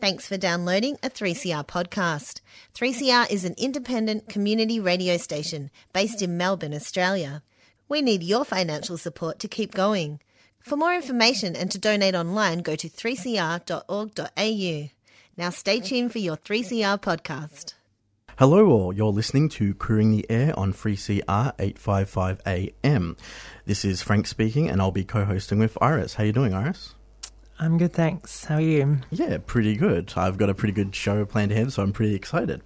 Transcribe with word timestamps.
Thanks 0.00 0.26
for 0.26 0.38
downloading 0.38 0.96
a 1.02 1.10
3CR 1.10 1.66
podcast. 1.66 2.40
3CR 2.74 3.30
is 3.30 3.44
an 3.44 3.54
independent 3.58 4.30
community 4.30 4.80
radio 4.80 5.18
station 5.18 5.70
based 5.92 6.22
in 6.22 6.38
Melbourne, 6.38 6.72
Australia. 6.72 7.42
We 7.86 8.00
need 8.00 8.22
your 8.22 8.46
financial 8.46 8.96
support 8.96 9.38
to 9.40 9.48
keep 9.48 9.74
going. 9.74 10.20
For 10.58 10.76
more 10.76 10.94
information 10.94 11.54
and 11.54 11.70
to 11.70 11.78
donate 11.78 12.14
online, 12.14 12.60
go 12.60 12.76
to 12.76 12.88
3cr.org.au. 12.88 14.88
Now 15.36 15.50
stay 15.50 15.80
tuned 15.80 16.12
for 16.12 16.18
your 16.18 16.38
3CR 16.38 16.98
podcast. 16.98 17.74
Hello, 18.38 18.70
all. 18.70 18.94
You're 18.94 19.12
listening 19.12 19.50
to 19.50 19.74
Queering 19.74 20.12
the 20.12 20.24
Air 20.30 20.58
on 20.58 20.72
3CR 20.72 21.52
855 21.58 22.40
AM. 22.46 23.18
This 23.66 23.84
is 23.84 24.00
Frank 24.00 24.26
speaking, 24.26 24.70
and 24.70 24.80
I'll 24.80 24.92
be 24.92 25.04
co-hosting 25.04 25.58
with 25.58 25.76
Iris. 25.82 26.14
How 26.14 26.24
you 26.24 26.32
doing, 26.32 26.54
Iris? 26.54 26.94
I'm 27.62 27.76
good, 27.76 27.92
thanks. 27.92 28.46
How 28.46 28.54
are 28.54 28.60
you? 28.62 29.00
Yeah, 29.10 29.36
pretty 29.44 29.76
good. 29.76 30.14
I've 30.16 30.38
got 30.38 30.48
a 30.48 30.54
pretty 30.54 30.72
good 30.72 30.96
show 30.96 31.26
planned 31.26 31.52
ahead, 31.52 31.70
so 31.74 31.82
I'm 31.82 31.92
pretty 31.92 32.14
excited. 32.14 32.62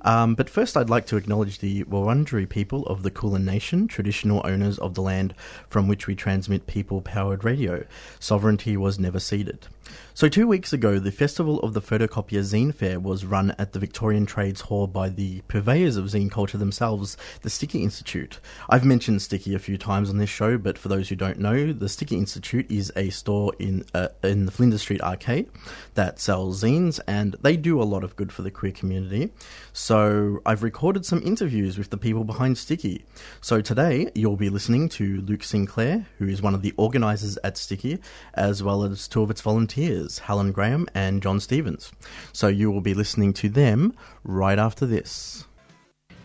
Um, 0.00 0.34
but 0.34 0.48
first, 0.48 0.74
I'd 0.74 0.88
like 0.88 1.04
to 1.08 1.18
acknowledge 1.18 1.58
the 1.58 1.84
Wurundjeri 1.84 2.48
people 2.48 2.86
of 2.86 3.02
the 3.02 3.10
Kulin 3.10 3.44
Nation, 3.44 3.86
traditional 3.88 4.40
owners 4.44 4.78
of 4.78 4.94
the 4.94 5.02
land 5.02 5.34
from 5.68 5.86
which 5.86 6.06
we 6.06 6.14
transmit 6.14 6.66
people 6.66 7.02
powered 7.02 7.44
radio. 7.44 7.84
Sovereignty 8.20 8.74
was 8.74 8.98
never 8.98 9.20
ceded. 9.20 9.66
So, 10.18 10.28
two 10.28 10.48
weeks 10.48 10.72
ago, 10.72 10.98
the 10.98 11.12
Festival 11.12 11.60
of 11.60 11.74
the 11.74 11.80
Photocopier 11.80 12.40
Zine 12.40 12.74
Fair 12.74 12.98
was 12.98 13.24
run 13.24 13.54
at 13.56 13.72
the 13.72 13.78
Victorian 13.78 14.26
Trades 14.26 14.62
Hall 14.62 14.88
by 14.88 15.08
the 15.08 15.42
purveyors 15.42 15.96
of 15.96 16.06
zine 16.06 16.28
culture 16.28 16.58
themselves, 16.58 17.16
the 17.42 17.50
Sticky 17.50 17.84
Institute. 17.84 18.40
I've 18.68 18.84
mentioned 18.84 19.22
Sticky 19.22 19.54
a 19.54 19.60
few 19.60 19.78
times 19.78 20.10
on 20.10 20.18
this 20.18 20.28
show, 20.28 20.58
but 20.58 20.76
for 20.76 20.88
those 20.88 21.08
who 21.08 21.14
don't 21.14 21.38
know, 21.38 21.72
the 21.72 21.88
Sticky 21.88 22.16
Institute 22.16 22.68
is 22.68 22.92
a 22.96 23.10
store 23.10 23.52
in 23.60 23.84
uh, 23.94 24.08
in 24.24 24.46
the 24.46 24.50
Flinders 24.50 24.82
Street 24.82 25.00
Arcade 25.02 25.48
that 25.94 26.18
sells 26.18 26.64
zines, 26.64 26.98
and 27.06 27.36
they 27.40 27.56
do 27.56 27.80
a 27.80 27.84
lot 27.84 28.02
of 28.02 28.16
good 28.16 28.32
for 28.32 28.42
the 28.42 28.50
queer 28.50 28.72
community. 28.72 29.30
So, 29.72 30.42
I've 30.44 30.64
recorded 30.64 31.06
some 31.06 31.22
interviews 31.22 31.78
with 31.78 31.90
the 31.90 31.96
people 31.96 32.24
behind 32.24 32.58
Sticky. 32.58 33.04
So, 33.40 33.60
today 33.60 34.10
you'll 34.16 34.34
be 34.34 34.50
listening 34.50 34.88
to 34.88 35.20
Luke 35.20 35.44
Sinclair, 35.44 36.06
who 36.18 36.26
is 36.26 36.42
one 36.42 36.56
of 36.56 36.62
the 36.62 36.74
organisers 36.76 37.38
at 37.44 37.56
Sticky, 37.56 38.00
as 38.34 38.64
well 38.64 38.82
as 38.82 39.06
two 39.06 39.22
of 39.22 39.30
its 39.30 39.42
volunteers. 39.42 39.77
Helen 40.18 40.52
Graham 40.52 40.88
and 40.94 41.22
John 41.22 41.40
Stevens. 41.40 41.92
So 42.32 42.48
you 42.48 42.70
will 42.70 42.80
be 42.80 42.94
listening 42.94 43.32
to 43.34 43.48
them 43.48 43.94
right 44.24 44.58
after 44.58 44.86
this. 44.86 45.44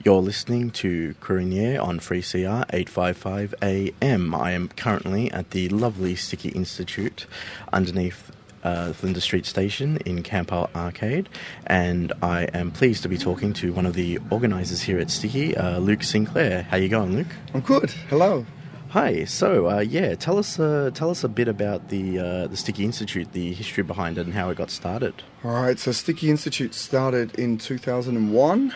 You're 0.03 0.21
listening 0.21 0.71
to 0.71 1.15
Queering 1.21 1.49
the 1.49 1.59
Air 1.59 1.81
on 1.81 1.99
3CR 1.99 2.65
855 2.73 3.55
AM. 3.61 4.35
I 4.35 4.51
am 4.51 4.67
currently 4.69 5.31
at 5.31 5.51
the 5.51 5.69
lovely 5.69 6.15
Sticky 6.15 6.49
Institute 6.49 7.25
underneath 7.71 8.31
uh, 8.63 8.93
Street 9.19 9.45
Station 9.45 9.97
in 10.05 10.23
Campbell 10.23 10.69
Arcade, 10.75 11.29
and 11.67 12.11
I 12.21 12.43
am 12.53 12.71
pleased 12.71 13.03
to 13.03 13.09
be 13.09 13.17
talking 13.17 13.53
to 13.53 13.71
one 13.71 13.85
of 13.85 13.93
the 13.93 14.19
organisers 14.29 14.81
here 14.81 14.99
at 14.99 15.09
Sticky, 15.09 15.55
uh, 15.55 15.79
Luke 15.79 16.03
Sinclair. 16.03 16.63
How 16.63 16.77
you 16.77 16.89
going, 16.89 17.15
Luke? 17.15 17.27
I'm 17.53 17.61
good. 17.61 17.91
Hello. 18.09 18.45
Hi. 18.93 19.25
So, 19.25 19.71
uh, 19.71 19.79
yeah, 19.79 20.13
tell 20.13 20.37
us 20.37 20.59
uh, 20.59 20.91
tell 20.93 21.09
us 21.09 21.23
a 21.23 21.27
bit 21.27 21.47
about 21.47 21.89
the 21.89 22.19
uh, 22.19 22.45
the 22.45 22.55
Sticky 22.55 22.85
Institute, 22.85 23.31
the 23.31 23.51
history 23.51 23.81
behind 23.81 24.19
it, 24.19 24.27
and 24.27 24.35
how 24.35 24.51
it 24.51 24.55
got 24.55 24.69
started. 24.69 25.15
All 25.43 25.49
right. 25.49 25.79
So, 25.79 25.91
Sticky 25.91 26.29
Institute 26.29 26.75
started 26.75 27.33
in 27.33 27.57
2001. 27.57 28.75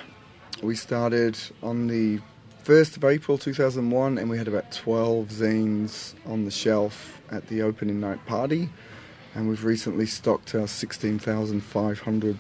We 0.64 0.76
started 0.76 1.38
on 1.62 1.86
the 1.86 2.20
1st 2.64 2.98
of 2.98 3.06
April 3.06 3.38
2001, 3.38 4.18
and 4.18 4.28
we 4.28 4.40
had 4.40 4.48
about 4.48 4.72
12 4.72 5.28
zines 5.28 6.16
on 6.26 6.46
the 6.46 6.52
shelf 6.52 7.22
at 7.30 7.46
the 7.46 7.62
opening 7.62 8.00
night 8.00 8.26
party. 8.26 8.70
And 9.36 9.48
we've 9.48 9.64
recently 9.64 10.08
stocked 10.08 10.56
our 10.56 10.62
16,500th 10.62 12.38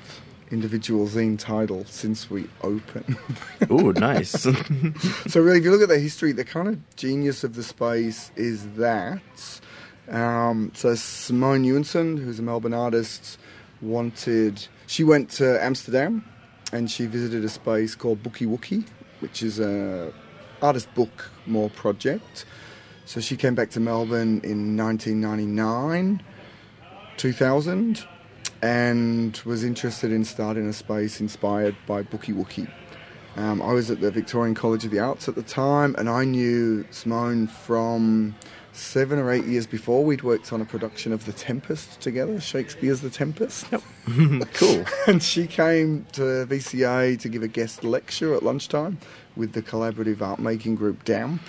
individual 0.51 1.07
zine 1.07 1.37
title 1.37 1.85
since 1.85 2.29
we 2.29 2.47
opened. 2.61 3.17
oh, 3.69 3.91
nice. 3.91 4.31
so 5.27 5.41
really, 5.41 5.59
if 5.59 5.63
you 5.63 5.71
look 5.71 5.81
at 5.81 5.89
the 5.89 5.99
history, 5.99 6.31
the 6.31 6.45
kind 6.45 6.67
of 6.67 6.95
genius 6.95 7.43
of 7.43 7.55
the 7.55 7.63
space 7.63 8.31
is 8.35 8.67
that. 8.73 9.21
Um, 10.09 10.71
so 10.73 10.95
Simone 10.95 11.63
Ewenson, 11.63 12.17
who's 12.23 12.39
a 12.39 12.43
Melbourne 12.43 12.73
artist, 12.73 13.37
wanted. 13.81 14.67
She 14.87 15.03
went 15.03 15.29
to 15.31 15.61
Amsterdam, 15.63 16.23
and 16.71 16.89
she 16.89 17.05
visited 17.05 17.43
a 17.43 17.49
space 17.49 17.95
called 17.95 18.23
Boekie 18.23 18.47
Woekie, 18.47 18.85
which 19.19 19.43
is 19.43 19.59
a 19.59 20.13
artist 20.61 20.93
book 20.95 21.29
more 21.45 21.69
project. 21.69 22.45
So 23.05 23.21
she 23.21 23.37
came 23.37 23.55
back 23.55 23.69
to 23.71 23.79
Melbourne 23.79 24.41
in 24.43 24.75
1999, 24.75 26.21
2000 27.17 28.07
and 28.61 29.39
was 29.45 29.63
interested 29.63 30.11
in 30.11 30.25
starting 30.25 30.67
a 30.67 30.73
space 30.73 31.21
inspired 31.21 31.75
by 31.85 32.03
Boekie 32.03 32.33
Woekie. 32.33 32.69
Um, 33.35 33.61
I 33.61 33.71
was 33.71 33.91
at 33.91 34.01
the 34.01 34.09
Victorian 34.09 34.55
College 34.55 34.83
of 34.85 34.91
the 34.91 34.99
Arts 34.99 35.27
at 35.29 35.35
the 35.35 35.43
time, 35.43 35.95
and 35.99 36.09
I 36.09 36.25
knew 36.25 36.85
Simone 36.89 37.45
from 37.45 38.35
seven 38.73 39.19
or 39.19 39.31
eight 39.31 39.45
years 39.45 39.67
before. 39.67 40.03
We'd 40.03 40.23
worked 40.23 40.51
on 40.51 40.61
a 40.61 40.65
production 40.65 41.11
of 41.11 41.25
The 41.25 41.33
Tempest 41.33 42.01
together, 42.01 42.39
Shakespeare's 42.39 43.01
The 43.01 43.11
Tempest. 43.11 43.67
Yep. 43.71 43.81
cool. 44.53 44.85
and 45.07 45.21
she 45.21 45.45
came 45.45 46.05
to 46.13 46.47
VCA 46.47 47.19
to 47.19 47.29
give 47.29 47.43
a 47.43 47.47
guest 47.47 47.83
lecture 47.83 48.33
at 48.33 48.41
lunchtime 48.41 48.97
with 49.35 49.53
the 49.53 49.61
collaborative 49.61 50.21
art 50.21 50.39
making 50.39 50.75
group 50.75 51.03
DAMP. 51.03 51.41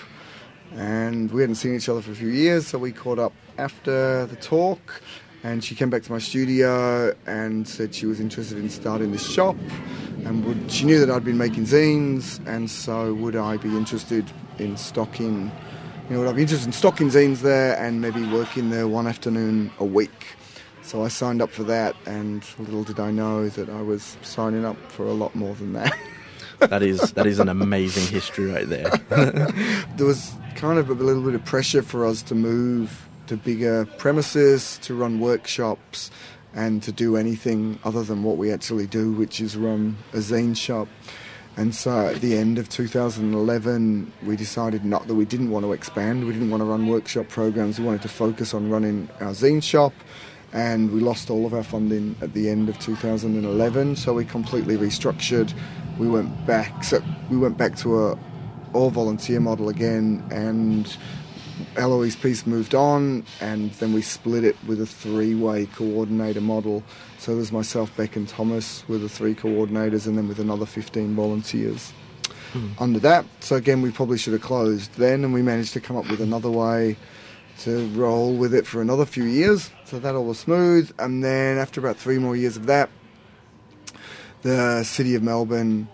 And 0.74 1.32
we 1.32 1.40
hadn't 1.40 1.56
seen 1.56 1.74
each 1.74 1.88
other 1.88 2.02
for 2.02 2.12
a 2.12 2.14
few 2.14 2.28
years, 2.28 2.66
so 2.66 2.78
we 2.78 2.92
caught 2.92 3.18
up 3.18 3.32
after 3.56 4.26
the 4.26 4.36
talk 4.36 5.00
and 5.48 5.64
she 5.64 5.74
came 5.74 5.88
back 5.88 6.02
to 6.02 6.12
my 6.12 6.18
studio 6.18 7.14
and 7.26 7.66
said 7.66 7.94
she 7.94 8.04
was 8.04 8.20
interested 8.20 8.58
in 8.58 8.68
starting 8.68 9.12
this 9.12 9.26
shop 9.26 9.56
and 10.26 10.44
would, 10.44 10.70
she 10.70 10.84
knew 10.84 10.98
that 10.98 11.10
I'd 11.10 11.24
been 11.24 11.38
making 11.38 11.64
zines 11.64 12.46
and 12.46 12.70
so 12.70 13.14
would 13.14 13.34
I 13.34 13.56
be 13.56 13.74
interested 13.74 14.30
in 14.58 14.76
stocking 14.76 15.50
you 16.10 16.14
know 16.14 16.20
would 16.20 16.28
I 16.28 16.32
be 16.32 16.42
interested 16.42 16.66
in 16.66 16.72
stocking 16.72 17.08
zines 17.08 17.38
there 17.38 17.78
and 17.78 18.02
maybe 18.02 18.22
working 18.26 18.68
there 18.68 18.88
one 18.88 19.06
afternoon 19.06 19.70
a 19.78 19.86
week. 19.86 20.36
So 20.82 21.02
I 21.02 21.08
signed 21.08 21.40
up 21.40 21.50
for 21.50 21.64
that 21.64 21.96
and 22.04 22.44
little 22.58 22.84
did 22.84 23.00
I 23.00 23.10
know 23.10 23.48
that 23.48 23.70
I 23.70 23.80
was 23.80 24.18
signing 24.20 24.66
up 24.66 24.76
for 24.92 25.06
a 25.06 25.14
lot 25.14 25.34
more 25.34 25.54
than 25.54 25.72
that. 25.72 25.96
That 26.60 26.82
is 26.82 27.12
that 27.12 27.24
is 27.24 27.38
an 27.38 27.48
amazing 27.48 28.08
history 28.08 28.46
right 28.46 28.68
there. 28.68 28.90
There 29.96 30.06
was 30.06 30.32
kind 30.56 30.76
of 30.76 30.90
a 30.90 30.94
little 30.94 31.22
bit 31.22 31.34
of 31.36 31.44
pressure 31.44 31.82
for 31.82 32.04
us 32.04 32.20
to 32.22 32.34
move 32.34 33.07
to 33.28 33.36
bigger 33.36 33.84
premises, 33.98 34.78
to 34.82 34.94
run 34.94 35.20
workshops, 35.20 36.10
and 36.54 36.82
to 36.82 36.92
do 36.92 37.16
anything 37.16 37.78
other 37.84 38.02
than 38.02 38.22
what 38.22 38.36
we 38.36 38.50
actually 38.50 38.86
do, 38.86 39.12
which 39.12 39.40
is 39.40 39.56
run 39.56 39.96
a 40.12 40.18
zine 40.18 40.56
shop. 40.56 40.88
And 41.56 41.74
so 41.74 42.06
at 42.06 42.20
the 42.20 42.36
end 42.36 42.58
of 42.58 42.68
2011, 42.68 44.12
we 44.24 44.36
decided 44.36 44.84
not 44.84 45.08
that 45.08 45.14
we 45.14 45.24
didn't 45.24 45.50
want 45.50 45.64
to 45.64 45.72
expand, 45.72 46.24
we 46.24 46.32
didn't 46.32 46.50
want 46.50 46.60
to 46.60 46.64
run 46.64 46.86
workshop 46.86 47.28
programs, 47.28 47.78
we 47.78 47.84
wanted 47.84 48.02
to 48.02 48.08
focus 48.08 48.54
on 48.54 48.70
running 48.70 49.08
our 49.20 49.32
zine 49.32 49.62
shop. 49.62 49.92
And 50.52 50.90
we 50.92 51.00
lost 51.00 51.28
all 51.28 51.44
of 51.44 51.52
our 51.52 51.62
funding 51.62 52.16
at 52.22 52.32
the 52.32 52.48
end 52.48 52.70
of 52.70 52.78
2011, 52.78 53.96
so 53.96 54.14
we 54.14 54.24
completely 54.24 54.78
restructured. 54.78 55.52
We 55.98 56.08
went 56.08 56.46
back, 56.46 56.84
so 56.84 57.02
we 57.30 57.36
went 57.36 57.58
back 57.58 57.76
to 57.78 58.06
a 58.06 58.18
all 58.72 58.90
volunteer 58.90 59.40
model 59.40 59.68
again, 59.68 60.24
and 60.30 60.96
Eloise 61.76 62.16
piece 62.16 62.46
moved 62.46 62.74
on, 62.74 63.24
and 63.40 63.70
then 63.72 63.92
we 63.92 64.02
split 64.02 64.44
it 64.44 64.56
with 64.66 64.80
a 64.80 64.86
three-way 64.86 65.66
coordinator 65.66 66.40
model. 66.40 66.82
So 67.18 67.34
there's 67.34 67.52
myself, 67.52 67.94
Beck, 67.96 68.16
and 68.16 68.28
Thomas 68.28 68.86
with 68.88 69.02
the 69.02 69.08
three 69.08 69.34
coordinators, 69.34 70.06
and 70.06 70.16
then 70.16 70.28
with 70.28 70.38
another 70.38 70.66
15 70.66 71.14
volunteers 71.14 71.92
mm. 72.52 72.70
under 72.80 72.98
that. 73.00 73.24
So 73.40 73.56
again, 73.56 73.82
we 73.82 73.90
probably 73.90 74.18
should 74.18 74.32
have 74.32 74.42
closed 74.42 74.94
then, 74.94 75.24
and 75.24 75.32
we 75.32 75.42
managed 75.42 75.72
to 75.74 75.80
come 75.80 75.96
up 75.96 76.08
with 76.10 76.20
another 76.20 76.50
way 76.50 76.96
to 77.60 77.88
roll 77.88 78.34
with 78.34 78.54
it 78.54 78.66
for 78.66 78.80
another 78.80 79.04
few 79.04 79.24
years. 79.24 79.70
So 79.84 79.98
that 79.98 80.14
all 80.14 80.24
was 80.24 80.38
smooth, 80.38 80.92
and 80.98 81.24
then 81.24 81.58
after 81.58 81.80
about 81.80 81.96
three 81.96 82.18
more 82.18 82.36
years 82.36 82.56
of 82.56 82.66
that, 82.66 82.90
the 84.42 84.84
city 84.84 85.14
of 85.14 85.22
Melbourne 85.22 85.88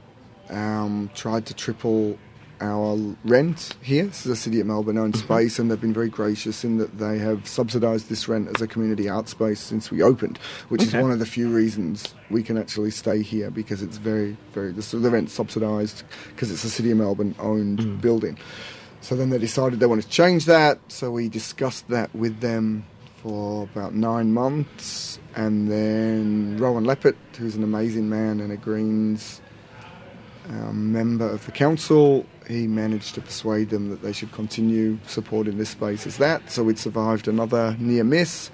um, 0.50 1.10
tried 1.14 1.46
to 1.46 1.54
triple 1.54 2.18
our 2.64 2.96
rent 3.24 3.76
here. 3.82 4.06
This 4.06 4.24
is 4.24 4.32
a 4.32 4.36
City 4.36 4.58
of 4.60 4.66
Melbourne 4.66 4.96
owned 4.96 5.14
mm-hmm. 5.14 5.24
space, 5.24 5.58
and 5.58 5.70
they've 5.70 5.80
been 5.80 5.92
very 5.92 6.08
gracious 6.08 6.64
in 6.64 6.78
that 6.78 6.98
they 6.98 7.18
have 7.18 7.46
subsidised 7.46 8.08
this 8.08 8.26
rent 8.26 8.48
as 8.54 8.62
a 8.62 8.66
community 8.66 9.08
art 9.08 9.28
space 9.28 9.60
since 9.60 9.90
we 9.90 10.02
opened, 10.02 10.38
which 10.68 10.80
okay. 10.80 10.88
is 10.88 11.02
one 11.02 11.10
of 11.10 11.18
the 11.18 11.26
few 11.26 11.48
reasons 11.48 12.14
we 12.30 12.42
can 12.42 12.56
actually 12.56 12.90
stay 12.90 13.22
here 13.22 13.50
because 13.50 13.82
it's 13.82 13.98
very, 13.98 14.36
very 14.52 14.72
the, 14.72 14.96
the 14.96 15.10
rent's 15.10 15.32
subsidised 15.32 16.02
because 16.28 16.50
it's 16.50 16.64
a 16.64 16.70
City 16.70 16.90
of 16.90 16.98
Melbourne 16.98 17.34
owned 17.38 17.80
mm. 17.80 18.00
building. 18.00 18.38
So 19.02 19.14
then 19.14 19.28
they 19.28 19.38
decided 19.38 19.80
they 19.80 19.86
wanted 19.86 20.06
to 20.06 20.10
change 20.10 20.46
that, 20.46 20.78
so 20.88 21.10
we 21.10 21.28
discussed 21.28 21.88
that 21.88 22.14
with 22.14 22.40
them 22.40 22.86
for 23.22 23.64
about 23.64 23.94
nine 23.94 24.32
months, 24.32 25.18
and 25.34 25.70
then 25.70 26.56
Rohan 26.56 26.84
Leppert, 26.84 27.16
who's 27.36 27.56
an 27.56 27.62
amazing 27.62 28.08
man 28.08 28.40
and 28.40 28.52
a 28.52 28.56
Greens 28.56 29.40
um, 30.48 30.92
member 30.92 31.28
of 31.28 31.44
the 31.46 31.52
council, 31.52 32.26
he 32.46 32.66
managed 32.66 33.14
to 33.14 33.20
persuade 33.20 33.70
them 33.70 33.90
that 33.90 34.02
they 34.02 34.12
should 34.12 34.32
continue 34.32 34.98
supporting 35.06 35.58
this 35.58 35.70
space 35.70 36.06
as 36.06 36.18
that. 36.18 36.50
So 36.50 36.62
we'd 36.62 36.78
survived 36.78 37.28
another 37.28 37.76
near 37.78 38.04
miss. 38.04 38.50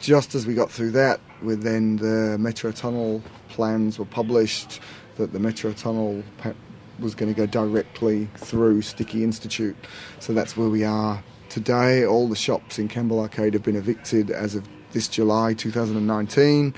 Just 0.00 0.34
as 0.34 0.46
we 0.46 0.54
got 0.54 0.70
through 0.70 0.90
that, 0.92 1.20
with 1.42 1.62
then 1.62 1.96
the 1.96 2.36
metro 2.38 2.72
tunnel 2.72 3.22
plans 3.48 3.98
were 3.98 4.04
published 4.04 4.80
that 5.16 5.32
the 5.32 5.38
metro 5.38 5.72
tunnel 5.72 6.22
was 6.98 7.14
going 7.14 7.32
to 7.32 7.36
go 7.36 7.46
directly 7.46 8.28
through 8.36 8.82
Sticky 8.82 9.24
Institute. 9.24 9.76
So 10.20 10.32
that's 10.32 10.56
where 10.56 10.68
we 10.68 10.84
are 10.84 11.22
today. 11.48 12.04
All 12.04 12.28
the 12.28 12.36
shops 12.36 12.78
in 12.78 12.88
Campbell 12.88 13.20
Arcade 13.20 13.54
have 13.54 13.62
been 13.62 13.76
evicted 13.76 14.30
as 14.30 14.54
of 14.54 14.66
this 14.92 15.08
July 15.08 15.54
2019, 15.54 16.74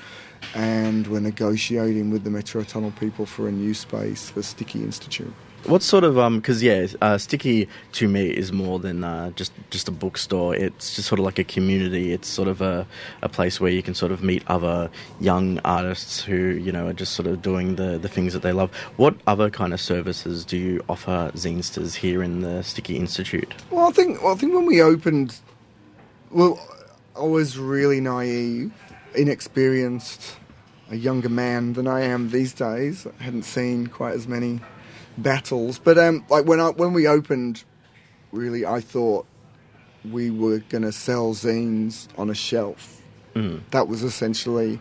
and 0.55 1.07
we're 1.07 1.21
negotiating 1.21 2.11
with 2.11 2.25
the 2.25 2.31
Metro 2.31 2.63
Tunnel 2.63 2.93
people 2.93 3.27
for 3.27 3.49
a 3.49 3.53
new 3.53 3.75
space 3.75 4.31
for 4.31 4.43
Sticky 4.43 4.83
Institute. 4.83 5.33
What 5.67 5.83
sort 5.83 6.05
of 6.05 6.19
um? 6.19 6.41
Because 6.41 6.63
yeah, 6.63 6.87
uh, 7.01 7.17
Sticky 7.17 7.69
to 7.93 8.07
me 8.07 8.27
is 8.27 8.53
more 8.53 8.79
than 8.79 9.03
uh, 9.03 9.31
just 9.31 9.51
just 9.71 9.89
a 9.89 9.91
bookstore. 9.91 10.55
It's 10.55 10.95
just 10.95 11.09
sort 11.09 11.19
of 11.19 11.25
like 11.25 11.39
a 11.39 11.45
community. 11.45 12.13
It's 12.13 12.29
sort 12.29 12.49
of 12.49 12.61
a, 12.61 12.87
a 13.23 13.31
place 13.31 13.61
where 13.61 13.71
you 13.71 13.83
can 13.83 13.95
sort 13.95 14.13
of 14.13 14.23
meet 14.23 14.43
other 14.47 14.91
young 15.21 15.61
artists 15.61 16.23
who 16.23 16.37
you 16.37 16.71
know 16.71 16.89
are 16.89 16.93
just 16.93 17.15
sort 17.15 17.27
of 17.27 17.41
doing 17.41 17.77
the, 17.77 17.97
the 17.97 18.11
things 18.11 18.35
that 18.35 18.43
they 18.43 18.53
love. 18.53 18.75
What 18.99 19.17
other 19.27 19.49
kind 19.49 19.73
of 19.73 19.81
services 19.81 20.45
do 20.45 20.59
you 20.59 20.85
offer 20.91 21.31
zinesters 21.35 21.95
here 21.95 22.23
in 22.23 22.43
the 22.43 22.63
Sticky 22.63 22.99
Institute? 22.99 23.55
Well, 23.71 23.89
I 23.89 23.93
think 23.93 24.23
well, 24.23 24.35
I 24.35 24.37
think 24.37 24.53
when 24.55 24.67
we 24.67 24.83
opened, 24.83 25.35
well, 26.31 26.61
I 27.17 27.23
was 27.23 27.57
really 27.57 28.01
naive, 28.03 28.73
inexperienced, 29.15 30.37
a 30.91 30.97
younger 30.97 31.29
man 31.29 31.73
than 31.75 31.87
I 31.87 32.03
am 32.03 32.31
these 32.31 32.53
days. 32.53 33.07
I 33.07 33.23
hadn't 33.23 33.45
seen 33.45 33.87
quite 33.87 34.15
as 34.15 34.29
many 34.29 34.61
battles, 35.19 35.79
but 35.79 35.99
um, 35.99 36.25
like 36.29 36.47
when 36.47 36.61
I 36.61 36.71
when 36.71 36.93
we 36.93 37.07
opened, 37.07 37.65
really, 38.33 38.67
I 38.67 38.81
thought 38.81 39.27
we 40.11 40.31
were 40.31 40.59
going 40.59 40.83
to 40.83 40.93
sell 40.93 41.35
zines 41.35 42.09
on 42.19 42.31
a 42.31 42.35
shelf. 42.35 43.03
Mm. 43.35 43.63
That 43.71 43.89
was 43.89 44.03
essentially 44.03 44.79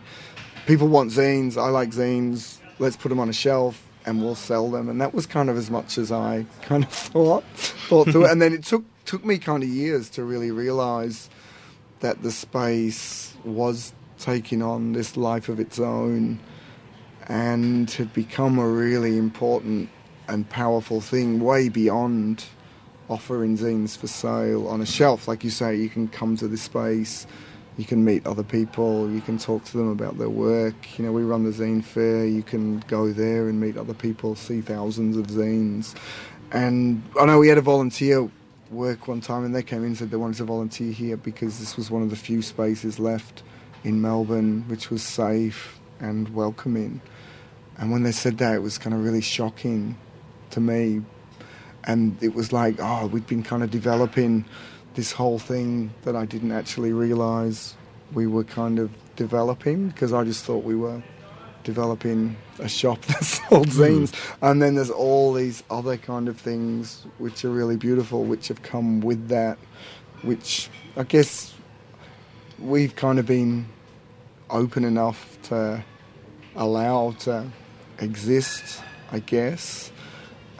people 0.66 0.88
want 0.88 1.10
zines. 1.10 1.56
I 1.56 1.68
like 1.68 1.90
zines. 1.90 2.58
Let's 2.78 2.96
put 2.96 3.08
them 3.08 3.20
on 3.20 3.28
a 3.28 3.32
shelf 3.32 3.82
and 4.06 4.22
we'll 4.22 4.34
sell 4.34 4.70
them. 4.70 4.88
And 4.88 5.00
that 5.00 5.14
was 5.14 5.26
kind 5.26 5.48
of 5.48 5.56
as 5.56 5.70
much 5.70 5.98
as 5.98 6.12
I 6.12 6.46
kind 6.62 6.84
of 6.84 6.90
thought 6.90 7.44
thought 7.54 8.10
through 8.10 8.26
it. 8.26 8.30
And 8.30 8.42
then 8.42 8.52
it 8.52 8.64
took 8.64 8.84
took 9.04 9.24
me 9.24 9.38
kind 9.38 9.62
of 9.62 9.68
years 9.68 10.08
to 10.10 10.24
really 10.24 10.50
realise 10.50 11.28
that 12.00 12.22
the 12.22 12.30
space 12.30 13.34
was 13.44 13.92
taking 14.18 14.62
on 14.62 14.92
this 14.92 15.16
life 15.16 15.48
of 15.48 15.60
its 15.60 15.78
own 15.78 16.38
and 17.28 17.90
had 17.90 18.12
become 18.12 18.58
a 18.58 18.68
really 18.68 19.16
important 19.16 19.88
and 20.28 20.48
powerful 20.48 21.00
thing 21.00 21.40
way 21.40 21.68
beyond 21.68 22.44
offering 23.08 23.56
zines 23.56 23.96
for 23.96 24.06
sale 24.06 24.68
on 24.68 24.80
a 24.80 24.86
shelf. 24.86 25.28
Like 25.28 25.44
you 25.44 25.50
say, 25.50 25.76
you 25.76 25.88
can 25.88 26.08
come 26.08 26.36
to 26.36 26.48
this 26.48 26.62
space, 26.62 27.26
you 27.76 27.84
can 27.84 28.04
meet 28.04 28.26
other 28.26 28.42
people, 28.42 29.10
you 29.10 29.20
can 29.20 29.38
talk 29.38 29.64
to 29.64 29.76
them 29.76 29.90
about 29.90 30.18
their 30.18 30.30
work. 30.30 30.98
You 30.98 31.06
know, 31.06 31.12
we 31.12 31.22
run 31.22 31.44
the 31.44 31.50
zine 31.50 31.84
fair, 31.84 32.26
you 32.26 32.42
can 32.42 32.80
go 32.80 33.12
there 33.12 33.48
and 33.48 33.60
meet 33.60 33.76
other 33.76 33.94
people, 33.94 34.34
see 34.34 34.60
thousands 34.60 35.16
of 35.16 35.26
zines. 35.26 35.94
And 36.52 37.02
I 37.20 37.26
know 37.26 37.38
we 37.38 37.48
had 37.48 37.58
a 37.58 37.62
volunteer 37.62 38.30
work 38.70 39.08
one 39.08 39.20
time 39.20 39.44
and 39.44 39.54
they 39.54 39.62
came 39.62 39.80
in 39.80 39.86
and 39.86 39.96
said 39.96 40.10
they 40.10 40.16
wanted 40.16 40.36
to 40.38 40.44
volunteer 40.44 40.92
here 40.92 41.16
because 41.16 41.58
this 41.58 41.76
was 41.76 41.90
one 41.90 42.02
of 42.02 42.10
the 42.10 42.16
few 42.16 42.42
spaces 42.42 42.98
left 42.98 43.42
in 43.84 44.00
Melbourne 44.00 44.64
which 44.68 44.90
was 44.90 45.02
safe 45.02 45.78
and 46.00 46.28
welcoming. 46.34 47.00
And 47.78 47.90
when 47.90 48.02
they 48.02 48.12
said 48.12 48.38
that, 48.38 48.54
it 48.54 48.62
was 48.62 48.78
kind 48.78 48.94
of 48.94 49.04
really 49.04 49.20
shocking 49.20 49.98
to 50.50 50.60
me. 50.60 51.02
And 51.84 52.20
it 52.22 52.34
was 52.34 52.52
like, 52.52 52.76
oh, 52.78 53.06
we'd 53.06 53.26
been 53.26 53.42
kind 53.42 53.62
of 53.62 53.70
developing 53.70 54.44
this 54.94 55.12
whole 55.12 55.38
thing 55.38 55.92
that 56.02 56.16
I 56.16 56.24
didn't 56.24 56.52
actually 56.52 56.92
realise 56.92 57.76
we 58.12 58.26
were 58.26 58.44
kind 58.44 58.78
of 58.78 58.90
developing 59.16 59.88
because 59.88 60.12
I 60.12 60.24
just 60.24 60.44
thought 60.44 60.64
we 60.64 60.76
were 60.76 61.02
developing 61.64 62.36
a 62.58 62.68
shop 62.68 63.00
that 63.06 63.24
sold 63.24 63.72
hmm. 63.72 63.82
zines. 63.82 64.34
And 64.40 64.62
then 64.62 64.76
there's 64.76 64.90
all 64.90 65.32
these 65.32 65.62
other 65.68 65.96
kind 65.96 66.28
of 66.28 66.38
things 66.38 67.06
which 67.18 67.44
are 67.44 67.50
really 67.50 67.76
beautiful, 67.76 68.24
which 68.24 68.48
have 68.48 68.62
come 68.62 69.00
with 69.00 69.28
that, 69.28 69.58
which 70.22 70.70
I 70.96 71.02
guess 71.02 71.54
we've 72.58 72.94
kind 72.94 73.18
of 73.18 73.26
been 73.26 73.66
open 74.54 74.84
enough 74.84 75.38
to 75.42 75.84
allow 76.56 77.10
to 77.20 77.50
exist, 77.98 78.82
I 79.12 79.18
guess. 79.18 79.90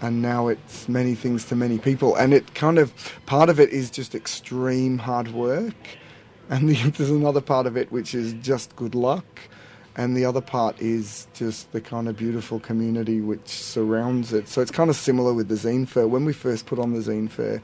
And 0.00 0.20
now 0.20 0.48
it's 0.48 0.88
many 0.88 1.14
things 1.14 1.46
to 1.46 1.56
many 1.56 1.78
people. 1.78 2.16
And 2.16 2.34
it 2.34 2.54
kind 2.54 2.78
of, 2.78 2.92
part 3.26 3.48
of 3.48 3.58
it 3.58 3.70
is 3.70 3.90
just 3.90 4.14
extreme 4.14 4.98
hard 4.98 5.28
work. 5.28 5.74
And 6.50 6.68
the, 6.68 6.74
there's 6.90 7.10
another 7.10 7.40
part 7.40 7.66
of 7.66 7.76
it 7.76 7.90
which 7.90 8.14
is 8.14 8.34
just 8.34 8.76
good 8.76 8.94
luck. 8.94 9.24
And 9.96 10.16
the 10.16 10.24
other 10.24 10.40
part 10.40 10.80
is 10.80 11.28
just 11.34 11.70
the 11.70 11.80
kind 11.80 12.08
of 12.08 12.16
beautiful 12.16 12.58
community 12.58 13.20
which 13.20 13.48
surrounds 13.48 14.32
it. 14.32 14.48
So 14.48 14.60
it's 14.60 14.72
kind 14.72 14.90
of 14.90 14.96
similar 14.96 15.32
with 15.32 15.48
the 15.48 15.54
Zine 15.54 15.86
Fair. 15.86 16.08
When 16.08 16.24
we 16.24 16.32
first 16.32 16.66
put 16.66 16.80
on 16.80 16.92
the 16.92 16.98
Zine 16.98 17.30
Fair, 17.30 17.62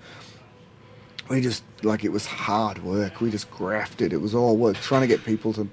we 1.29 1.41
just, 1.41 1.65
like, 1.83 2.05
it 2.05 2.11
was 2.11 2.27
hard 2.27 2.85
work. 2.85 3.21
We 3.21 3.31
just 3.31 3.51
grafted. 3.51 4.13
It 4.13 4.19
was 4.19 4.35
all 4.35 4.57
work, 4.57 4.77
trying 4.77 5.03
to 5.03 5.07
get 5.09 5.25
people 5.25 5.53
to, 5.55 5.69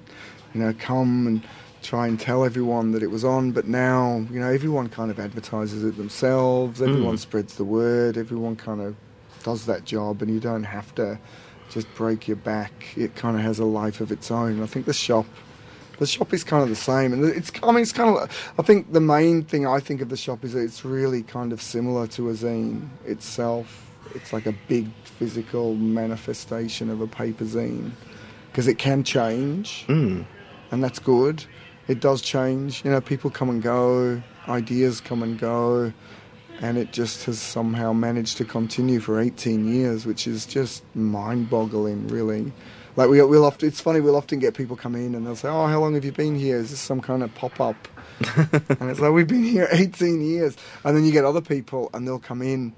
you 0.54 0.60
know, 0.60 0.74
come 0.78 1.26
and 1.26 1.42
try 1.82 2.06
and 2.08 2.18
tell 2.18 2.44
everyone 2.44 2.92
that 2.92 3.02
it 3.02 3.10
was 3.10 3.24
on. 3.24 3.52
But 3.52 3.66
now, 3.68 4.26
you 4.32 4.40
know, 4.40 4.48
everyone 4.48 4.88
kind 4.88 5.10
of 5.10 5.18
advertises 5.20 5.84
it 5.84 5.96
themselves. 5.96 6.82
Everyone 6.82 7.14
Mm. 7.16 7.18
spreads 7.20 7.54
the 7.56 7.64
word. 7.64 8.16
Everyone 8.16 8.56
kind 8.56 8.80
of 8.80 8.96
does 9.44 9.66
that 9.66 9.84
job, 9.84 10.20
and 10.22 10.30
you 10.30 10.40
don't 10.40 10.64
have 10.64 10.94
to 10.96 11.18
just 11.70 11.86
break 11.94 12.26
your 12.26 12.36
back. 12.36 12.72
It 12.96 13.14
kind 13.14 13.36
of 13.36 13.42
has 13.42 13.58
a 13.58 13.64
life 13.64 14.00
of 14.00 14.10
its 14.10 14.30
own. 14.30 14.62
I 14.62 14.66
think 14.66 14.86
the 14.86 14.92
shop, 14.92 15.26
the 15.98 16.06
shop 16.06 16.32
is 16.34 16.42
kind 16.44 16.62
of 16.62 16.68
the 16.68 16.74
same, 16.76 17.12
and 17.12 17.24
it's. 17.24 17.52
I 17.62 17.70
mean, 17.70 17.82
it's 17.82 17.92
kind 17.92 18.16
of. 18.16 18.52
I 18.58 18.62
think 18.62 18.92
the 18.92 19.00
main 19.00 19.42
thing 19.44 19.66
I 19.66 19.78
think 19.78 20.00
of 20.00 20.08
the 20.08 20.16
shop 20.16 20.44
is 20.44 20.54
that 20.54 20.60
it's 20.60 20.84
really 20.84 21.22
kind 21.22 21.52
of 21.52 21.62
similar 21.62 22.06
to 22.08 22.30
a 22.30 22.32
zine 22.32 22.88
itself. 23.04 23.84
It's 24.14 24.32
like 24.32 24.46
a 24.46 24.54
big 24.68 24.88
physical 25.04 25.74
manifestation 25.74 26.90
of 26.90 27.00
a 27.00 27.06
paper 27.06 27.44
zine 27.44 27.90
because 28.50 28.66
it 28.66 28.78
can 28.78 29.04
change 29.04 29.84
Mm. 29.88 30.24
And 30.70 30.82
that's 30.82 30.98
good. 30.98 31.44
It 31.86 32.00
does 32.00 32.20
change. 32.20 32.84
You 32.84 32.90
know, 32.90 33.00
people 33.00 33.30
come 33.30 33.48
and 33.48 33.62
go, 33.62 34.22
ideas 34.46 35.00
come 35.00 35.22
and 35.22 35.38
go, 35.38 35.92
and 36.60 36.76
it 36.76 36.92
just 36.92 37.24
has 37.24 37.38
somehow 37.38 37.92
managed 37.92 38.36
to 38.38 38.44
continue 38.44 39.00
for 39.00 39.20
18 39.20 39.66
years, 39.66 40.04
which 40.04 40.26
is 40.26 40.44
just 40.44 40.84
mind-boggling, 40.94 42.08
really. 42.08 42.52
Like 42.96 43.08
we, 43.08 43.22
we'll 43.22 43.44
often, 43.44 43.68
it's 43.68 43.80
funny. 43.80 44.00
We'll 44.00 44.16
often 44.16 44.40
get 44.40 44.54
people 44.54 44.76
come 44.76 44.96
in 44.96 45.14
and 45.14 45.24
they'll 45.24 45.36
say, 45.36 45.48
"Oh, 45.48 45.66
how 45.66 45.78
long 45.78 45.94
have 45.94 46.04
you 46.04 46.10
been 46.10 46.36
here? 46.36 46.56
Is 46.56 46.70
this 46.70 46.80
some 46.80 47.00
kind 47.00 47.22
of 47.22 47.32
pop-up?" 47.36 47.76
and 48.36 48.90
it's 48.90 48.98
like 48.98 49.12
we've 49.12 49.28
been 49.28 49.44
here 49.44 49.68
18 49.70 50.20
years. 50.20 50.56
And 50.82 50.96
then 50.96 51.04
you 51.04 51.12
get 51.12 51.24
other 51.24 51.40
people, 51.40 51.90
and 51.94 52.06
they'll 52.06 52.18
come 52.18 52.42
in 52.42 52.74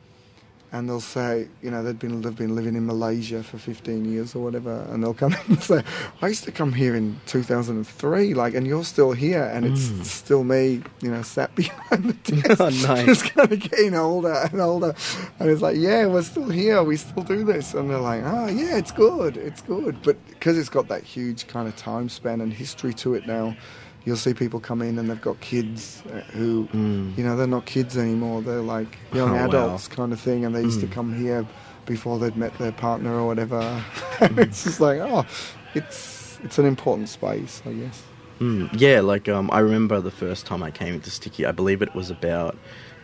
and 0.72 0.88
they'll 0.88 1.00
say, 1.00 1.48
you 1.62 1.70
know, 1.70 1.82
they've 1.82 1.98
been 1.98 2.20
they've 2.22 2.36
been 2.36 2.54
living 2.54 2.76
in 2.76 2.86
Malaysia 2.86 3.42
for 3.42 3.58
15 3.58 4.04
years 4.04 4.34
or 4.36 4.42
whatever, 4.44 4.86
and 4.90 5.02
they'll 5.02 5.14
come 5.14 5.32
in 5.32 5.40
and 5.48 5.62
say, 5.62 5.82
I 6.22 6.28
used 6.28 6.44
to 6.44 6.52
come 6.52 6.72
here 6.72 6.94
in 6.94 7.18
2003, 7.26 8.34
like, 8.34 8.54
and 8.54 8.66
you're 8.66 8.84
still 8.84 9.12
here, 9.12 9.44
and 9.52 9.66
it's 9.66 9.88
Mm. 9.90 10.04
still 10.04 10.44
me, 10.44 10.82
you 11.02 11.10
know, 11.10 11.22
sat 11.22 11.54
behind 11.60 12.04
the 12.04 12.12
desk, 12.42 12.60
Oh, 12.60 12.68
nice. 12.68 13.06
just 13.06 13.24
kind 13.34 13.50
of 13.52 13.58
getting 13.58 13.94
older 13.94 14.32
and 14.52 14.60
older, 14.60 14.94
and 15.40 15.50
it's 15.50 15.62
like, 15.62 15.76
yeah, 15.76 16.06
we're 16.06 16.22
still 16.22 16.48
here, 16.48 16.82
we 16.84 16.96
still 16.96 17.22
do 17.24 17.44
this, 17.44 17.74
and 17.74 17.90
they're 17.90 17.98
like, 17.98 18.22
oh 18.24 18.46
yeah, 18.48 18.76
it's 18.78 18.92
good, 18.92 19.36
it's 19.36 19.62
good, 19.62 19.96
but 20.02 20.16
because 20.28 20.56
it's 20.56 20.68
got 20.70 20.88
that 20.88 21.02
huge 21.02 21.46
kind 21.48 21.66
of 21.68 21.74
time 21.76 22.08
span 22.08 22.40
and 22.40 22.52
history 22.52 22.94
to 22.94 23.14
it 23.14 23.26
now. 23.26 23.56
You'll 24.04 24.16
see 24.16 24.32
people 24.34 24.60
come 24.60 24.80
in 24.82 24.98
and 24.98 25.10
they've 25.10 25.20
got 25.20 25.40
kids 25.40 26.02
uh, 26.12 26.20
who, 26.32 26.68
Mm. 26.72 27.16
you 27.18 27.24
know, 27.24 27.36
they're 27.36 27.46
not 27.46 27.66
kids 27.66 27.96
anymore. 27.98 28.40
They're 28.42 28.62
like 28.62 28.96
young 29.12 29.30
Oh, 29.30 29.34
wow. 29.34 29.46
adults 29.48 29.88
kind 29.88 30.12
of 30.12 30.20
thing, 30.20 30.44
and 30.44 30.54
they 30.54 30.62
used 30.62 30.80
to 30.80 30.86
Mm. 30.86 30.92
come 30.92 31.14
here 31.14 31.46
before 31.86 32.18
they'd 32.18 32.36
met 32.36 32.56
their 32.58 32.72
partner 32.72 33.12
or 33.14 33.26
whatever. 33.26 33.82
it's 34.20 34.64
just 34.64 34.80
like, 34.80 35.00
oh, 35.00 35.26
it's 35.74 36.38
it's 36.42 36.58
an 36.58 36.64
important 36.64 37.08
space, 37.08 37.62
I 37.66 37.72
guess. 37.72 38.02
Mm, 38.40 38.70
yeah, 38.80 39.00
like 39.00 39.28
um, 39.28 39.50
I 39.52 39.58
remember 39.58 40.00
the 40.00 40.10
first 40.10 40.46
time 40.46 40.62
I 40.62 40.70
came 40.70 40.94
into 40.94 41.10
Sticky. 41.10 41.44
I 41.44 41.52
believe 41.52 41.82
it 41.82 41.94
was 41.94 42.08
about 42.10 42.56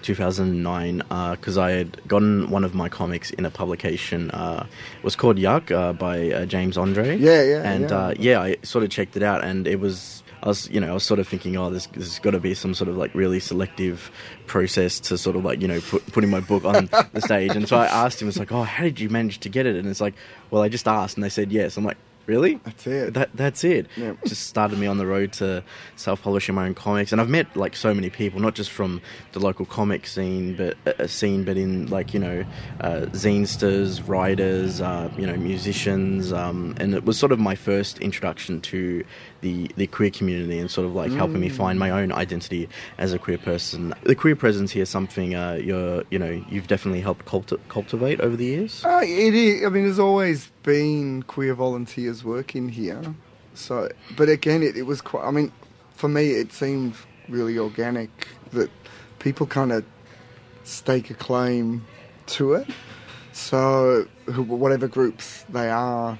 2009 0.02 0.98
because 1.32 1.58
I 1.58 1.72
had 1.72 2.06
gotten 2.08 2.50
one 2.50 2.64
of 2.64 2.74
my 2.74 2.88
comics 2.88 3.30
in 3.30 3.44
a 3.44 3.50
publication. 3.50 4.30
Uh, 4.30 4.66
it 4.98 5.04
was 5.04 5.16
called 5.16 5.36
Yuck 5.36 5.70
uh, 5.70 5.92
by 5.92 6.30
uh, 6.30 6.46
James 6.46 6.76
Andre. 6.78 7.16
Yeah, 7.16 7.42
yeah, 7.42 7.62
and 7.62 7.90
yeah. 7.90 7.96
Uh, 7.96 8.14
yeah, 8.18 8.40
I 8.40 8.56
sort 8.62 8.84
of 8.84 8.90
checked 8.90 9.16
it 9.16 9.22
out, 9.22 9.44
and 9.44 9.66
it 9.66 9.80
was. 9.80 10.22
I 10.42 10.48
was, 10.48 10.68
you 10.70 10.78
know, 10.80 10.90
I 10.90 10.92
was 10.92 11.02
sort 11.02 11.18
of 11.18 11.26
thinking, 11.26 11.56
oh, 11.56 11.70
this, 11.70 11.86
this 11.86 12.04
has 12.04 12.18
got 12.20 12.32
to 12.32 12.38
be 12.38 12.54
some 12.54 12.74
sort 12.74 12.88
of 12.88 12.96
like 12.96 13.12
really 13.14 13.40
selective 13.40 14.12
process 14.46 15.00
to 15.00 15.16
sort 15.16 15.34
of 15.34 15.44
like, 15.44 15.60
you 15.62 15.66
know, 15.66 15.80
put, 15.80 16.06
putting 16.12 16.30
my 16.30 16.40
book 16.40 16.64
on 16.64 16.88
the 17.14 17.20
stage. 17.20 17.56
And 17.56 17.66
so 17.66 17.78
I 17.78 17.86
asked 17.86 18.20
him, 18.20 18.28
it's 18.28 18.38
like, 18.38 18.52
oh, 18.52 18.62
how 18.62 18.84
did 18.84 19.00
you 19.00 19.08
manage 19.08 19.40
to 19.40 19.48
get 19.48 19.66
it? 19.66 19.76
And 19.76 19.88
it's 19.88 20.00
like, 20.00 20.14
well, 20.50 20.62
I 20.62 20.68
just 20.68 20.86
asked, 20.86 21.16
and 21.16 21.24
they 21.24 21.30
said 21.30 21.50
yes. 21.50 21.78
I'm 21.78 21.84
like, 21.84 21.96
Really? 22.26 22.56
That's 22.64 22.86
it. 22.86 23.14
That 23.14 23.30
that's 23.34 23.62
it. 23.62 23.86
Yeah. 23.96 24.14
Just 24.24 24.48
started 24.48 24.78
me 24.78 24.86
on 24.88 24.98
the 24.98 25.06
road 25.06 25.32
to 25.34 25.62
self-publishing 25.94 26.54
my 26.54 26.66
own 26.66 26.74
comics, 26.74 27.12
and 27.12 27.20
I've 27.20 27.28
met 27.28 27.56
like 27.56 27.76
so 27.76 27.94
many 27.94 28.10
people, 28.10 28.40
not 28.40 28.54
just 28.54 28.70
from 28.70 29.00
the 29.32 29.38
local 29.38 29.64
comic 29.64 30.06
scene, 30.08 30.56
but 30.56 30.76
uh, 31.00 31.06
scene, 31.06 31.44
but 31.44 31.56
in 31.56 31.86
like 31.86 32.12
you 32.12 32.20
know, 32.20 32.44
uh, 32.80 33.06
zinesters, 33.12 34.06
writers, 34.08 34.80
uh, 34.80 35.08
you 35.16 35.26
know, 35.26 35.36
musicians, 35.36 36.32
um, 36.32 36.74
and 36.78 36.94
it 36.94 37.04
was 37.04 37.16
sort 37.16 37.30
of 37.30 37.38
my 37.38 37.54
first 37.54 37.98
introduction 38.00 38.60
to 38.62 39.04
the 39.40 39.70
the 39.76 39.86
queer 39.86 40.10
community 40.10 40.58
and 40.58 40.70
sort 40.70 40.86
of 40.86 40.94
like 40.94 41.12
helping 41.12 41.40
me 41.40 41.48
find 41.48 41.78
my 41.78 41.90
own 41.90 42.12
identity 42.12 42.68
as 42.98 43.12
a 43.12 43.18
queer 43.18 43.38
person. 43.38 43.94
The 44.02 44.14
queer 44.14 44.36
presence 44.36 44.70
here 44.70 44.82
is 44.82 44.90
something 44.90 45.34
uh, 45.34 45.58
you're 45.62 46.04
you 46.10 46.18
know 46.18 46.44
you've 46.48 46.66
definitely 46.66 47.00
helped 47.00 47.26
culti- 47.26 47.60
cultivate 47.68 48.20
over 48.20 48.36
the 48.36 48.44
years. 48.44 48.84
Uh, 48.84 49.00
it 49.02 49.34
is. 49.34 49.64
I 49.64 49.68
mean, 49.68 49.84
there's 49.84 49.98
always 49.98 50.50
been 50.62 51.22
queer 51.24 51.54
volunteers 51.54 52.24
working 52.24 52.68
here. 52.68 53.02
So, 53.54 53.88
but 54.16 54.28
again, 54.28 54.62
it, 54.62 54.76
it 54.76 54.82
was 54.82 55.00
quite. 55.00 55.24
I 55.24 55.30
mean, 55.30 55.52
for 55.94 56.08
me, 56.08 56.32
it 56.32 56.52
seemed 56.52 56.94
really 57.28 57.58
organic 57.58 58.28
that 58.52 58.70
people 59.18 59.46
kind 59.46 59.72
of 59.72 59.84
stake 60.64 61.10
a 61.10 61.14
claim 61.14 61.84
to 62.26 62.54
it. 62.54 62.68
So, 63.32 64.06
whatever 64.26 64.88
groups 64.88 65.44
they 65.48 65.68
are, 65.68 66.18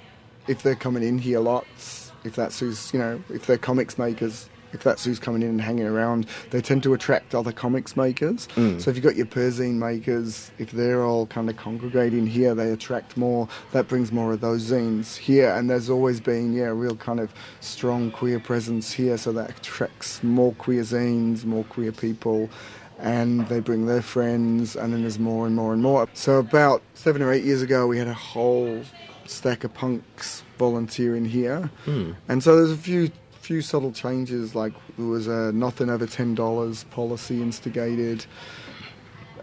if 0.48 0.62
they're 0.62 0.74
coming 0.74 1.02
in 1.02 1.18
here 1.18 1.40
lots, 1.40 2.05
if 2.26 2.36
that's 2.36 2.60
who's 2.60 2.92
you 2.92 2.98
know, 2.98 3.22
if 3.30 3.46
they're 3.46 3.58
comics 3.58 3.98
makers. 3.98 4.48
If 4.72 4.82
that's 4.82 5.04
who's 5.04 5.20
coming 5.20 5.42
in 5.42 5.48
and 5.48 5.60
hanging 5.60 5.86
around, 5.86 6.26
they 6.50 6.60
tend 6.60 6.82
to 6.82 6.92
attract 6.92 7.34
other 7.34 7.52
comics 7.52 7.96
makers. 7.96 8.46
Mm. 8.56 8.78
So 8.78 8.90
if 8.90 8.96
you've 8.96 9.04
got 9.04 9.16
your 9.16 9.24
perzine 9.24 9.74
makers, 9.74 10.50
if 10.58 10.72
they're 10.72 11.02
all 11.02 11.26
kind 11.26 11.48
of 11.48 11.56
congregating 11.56 12.26
here, 12.26 12.54
they 12.54 12.72
attract 12.72 13.16
more. 13.16 13.48
That 13.72 13.88
brings 13.88 14.12
more 14.12 14.32
of 14.32 14.40
those 14.40 14.70
zines 14.70 15.16
here. 15.16 15.50
And 15.54 15.70
there's 15.70 15.88
always 15.88 16.20
been, 16.20 16.52
yeah, 16.52 16.64
a 16.64 16.74
real 16.74 16.96
kind 16.96 17.20
of 17.20 17.32
strong 17.60 18.10
queer 18.10 18.38
presence 18.38 18.92
here. 18.92 19.16
So 19.16 19.32
that 19.32 19.50
attracts 19.50 20.22
more 20.22 20.52
queer 20.54 20.82
zines, 20.82 21.44
more 21.44 21.64
queer 21.64 21.92
people. 21.92 22.50
And 22.98 23.48
they 23.48 23.60
bring 23.60 23.86
their 23.86 24.02
friends, 24.02 24.74
and 24.74 24.92
then 24.92 25.02
there's 25.02 25.18
more 25.18 25.46
and 25.46 25.54
more 25.54 25.72
and 25.72 25.80
more. 25.80 26.08
So 26.12 26.38
about 26.38 26.82
seven 26.94 27.22
or 27.22 27.32
eight 27.32 27.44
years 27.44 27.62
ago, 27.62 27.86
we 27.86 27.98
had 27.98 28.08
a 28.08 28.14
whole 28.14 28.82
stack 29.28 29.64
of 29.64 29.74
punks 29.74 30.42
volunteering 30.58 31.24
here. 31.24 31.70
Hmm. 31.84 32.12
And 32.28 32.42
so 32.42 32.56
there's 32.56 32.72
a 32.72 32.76
few 32.76 33.10
few 33.46 33.62
subtle 33.62 33.92
changes, 33.92 34.56
like 34.56 34.72
there 34.98 35.06
was 35.06 35.28
a 35.28 35.52
nothing 35.52 35.88
over 35.88 36.06
ten 36.06 36.34
dollars 36.34 36.84
policy 36.84 37.40
instigated, 37.40 38.26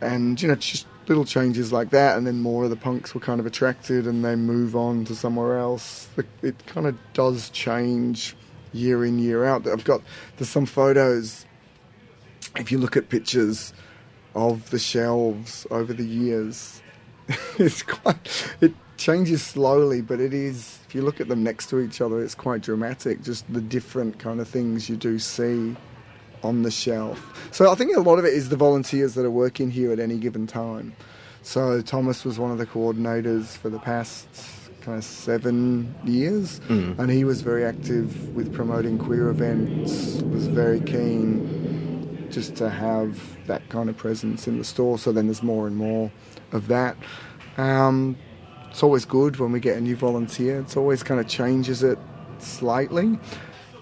and 0.01 0.41
you 0.41 0.47
know 0.47 0.55
just 0.55 0.87
little 1.07 1.25
changes 1.25 1.71
like 1.71 1.89
that, 1.91 2.17
and 2.17 2.27
then 2.27 2.41
more 2.41 2.65
of 2.65 2.69
the 2.69 2.75
punks 2.75 3.13
were 3.13 3.21
kind 3.21 3.39
of 3.39 3.45
attracted, 3.45 4.05
and 4.05 4.23
they 4.23 4.35
move 4.35 4.75
on 4.75 5.05
to 5.05 5.15
somewhere 5.15 5.57
else. 5.57 6.09
It, 6.17 6.27
it 6.41 6.65
kind 6.65 6.85
of 6.87 6.97
does 7.13 7.49
change 7.49 8.35
year 8.73 9.05
in 9.05 9.19
year 9.19 9.45
out. 9.45 9.67
I've 9.67 9.83
got 9.83 10.01
there's 10.37 10.49
some 10.49 10.65
photos. 10.65 11.45
If 12.57 12.71
you 12.71 12.77
look 12.77 12.97
at 12.97 13.09
pictures 13.09 13.73
of 14.35 14.69
the 14.69 14.79
shelves 14.79 15.65
over 15.71 15.93
the 15.93 16.05
years, 16.05 16.81
it's 17.57 17.83
quite 17.83 18.53
it 18.59 18.73
changes 18.97 19.43
slowly, 19.43 20.01
but 20.01 20.19
it 20.19 20.33
is. 20.33 20.79
If 20.87 20.95
you 20.95 21.01
look 21.01 21.19
at 21.19 21.27
them 21.27 21.43
next 21.43 21.67
to 21.67 21.79
each 21.79 22.01
other, 22.01 22.23
it's 22.23 22.35
quite 22.35 22.61
dramatic. 22.61 23.23
Just 23.23 23.51
the 23.51 23.61
different 23.61 24.19
kind 24.19 24.39
of 24.39 24.47
things 24.47 24.89
you 24.89 24.95
do 24.95 25.19
see 25.19 25.75
on 26.43 26.61
the 26.63 26.71
shelf. 26.71 27.49
So 27.51 27.71
I 27.71 27.75
think 27.75 27.95
a 27.95 28.01
lot 28.01 28.19
of 28.19 28.25
it 28.25 28.33
is 28.33 28.49
the 28.49 28.57
volunteers 28.57 29.13
that 29.15 29.25
are 29.25 29.31
working 29.31 29.71
here 29.71 29.91
at 29.91 29.99
any 29.99 30.17
given 30.17 30.45
time. 30.45 30.93
So 31.41 31.81
Thomas 31.81 32.23
was 32.23 32.39
one 32.39 32.51
of 32.51 32.57
the 32.57 32.65
coordinators 32.65 33.57
for 33.57 33.69
the 33.69 33.79
past 33.79 34.27
kind 34.81 34.97
of 34.97 35.03
seven 35.03 35.93
years, 36.03 36.59
and 36.99 37.09
he 37.09 37.23
was 37.23 37.41
very 37.41 37.63
active 37.65 38.35
with 38.35 38.53
promoting 38.53 38.97
queer 38.97 39.29
events. 39.29 40.21
Was 40.23 40.47
very 40.47 40.79
keen 40.81 42.27
just 42.31 42.55
to 42.57 42.69
have 42.69 43.19
that 43.47 43.67
kind 43.69 43.89
of 43.89 43.97
presence 43.97 44.47
in 44.47 44.57
the 44.57 44.63
store. 44.63 44.97
So 44.97 45.11
then 45.11 45.27
there's 45.27 45.43
more 45.43 45.67
and 45.67 45.75
more 45.75 46.11
of 46.51 46.67
that. 46.67 46.97
Um, 47.57 48.17
it's 48.73 48.81
always 48.81 49.05
good 49.05 49.37
when 49.37 49.51
we 49.51 49.59
get 49.59 49.77
a 49.77 49.81
new 49.81 49.95
volunteer. 49.95 50.59
It's 50.59 50.75
always 50.75 51.03
kind 51.03 51.19
of 51.19 51.27
changes 51.27 51.83
it 51.83 51.99
slightly. 52.39 53.19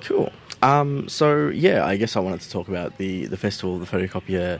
Cool. 0.01 0.33
Um, 0.62 1.07
so 1.07 1.48
yeah, 1.48 1.86
I 1.86 1.95
guess 1.95 2.17
I 2.17 2.19
wanted 2.19 2.41
to 2.41 2.50
talk 2.50 2.67
about 2.67 2.98
the 2.98 3.25
the 3.27 3.38
festival, 3.38 3.79
the 3.79 3.86
photocopier 3.86 4.60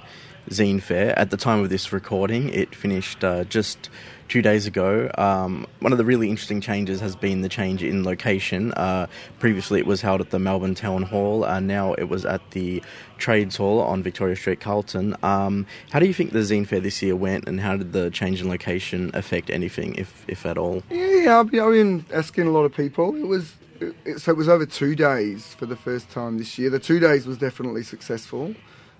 zine 0.50 0.81
fair. 0.81 1.19
At 1.19 1.31
the 1.31 1.38
time 1.38 1.59
of 1.59 1.69
this 1.69 1.91
recording, 1.91 2.47
it 2.47 2.73
finished 2.73 3.25
uh, 3.25 3.43
just 3.43 3.89
two 4.31 4.41
days 4.41 4.65
ago. 4.65 5.11
Um, 5.17 5.67
one 5.81 5.91
of 5.91 5.97
the 5.97 6.05
really 6.05 6.29
interesting 6.29 6.61
changes 6.61 7.01
has 7.01 7.17
been 7.17 7.41
the 7.41 7.50
change 7.50 7.83
in 7.83 8.05
location. 8.05 8.71
Uh, 8.71 9.07
previously, 9.39 9.77
it 9.77 9.85
was 9.85 10.00
held 10.00 10.21
at 10.21 10.29
the 10.29 10.39
Melbourne 10.39 10.73
Town 10.73 11.03
Hall, 11.03 11.43
and 11.43 11.67
now 11.67 11.93
it 11.95 12.05
was 12.05 12.25
at 12.25 12.51
the 12.51 12.81
Trades 13.17 13.57
Hall 13.57 13.81
on 13.81 14.01
Victoria 14.01 14.38
Street, 14.38 14.61
Carlton. 14.61 15.17
Um, 15.21 15.67
how 15.91 16.00
do 16.00 16.05
you 16.05 16.13
think 16.13 16.31
the 16.31 16.39
zine 16.39 16.65
fair 16.65 16.79
this 16.79 17.01
year 17.01 17.13
went, 17.13 17.45
and 17.45 17.59
how 17.59 17.75
did 17.75 17.91
the 17.91 18.09
change 18.09 18.39
in 18.39 18.47
location 18.47 19.11
affect 19.13 19.50
anything, 19.50 19.95
if 19.95 20.23
if 20.29 20.45
at 20.45 20.57
all? 20.57 20.81
Yeah, 20.89 21.41
I've 21.41 21.51
been, 21.51 21.59
I've 21.59 21.73
been 21.73 22.05
asking 22.13 22.47
a 22.47 22.51
lot 22.51 22.63
of 22.63 22.73
people. 22.73 23.13
It 23.13 23.27
was 23.27 23.53
it, 23.81 24.21
so 24.21 24.31
it 24.31 24.38
was 24.38 24.47
over 24.47 24.65
two 24.65 24.95
days 24.95 25.55
for 25.55 25.65
the 25.65 25.75
first 25.75 26.09
time 26.09 26.38
this 26.38 26.57
year. 26.57 26.69
The 26.69 26.79
two 26.79 27.01
days 27.01 27.27
was 27.27 27.38
definitely 27.38 27.83
successful. 27.83 28.55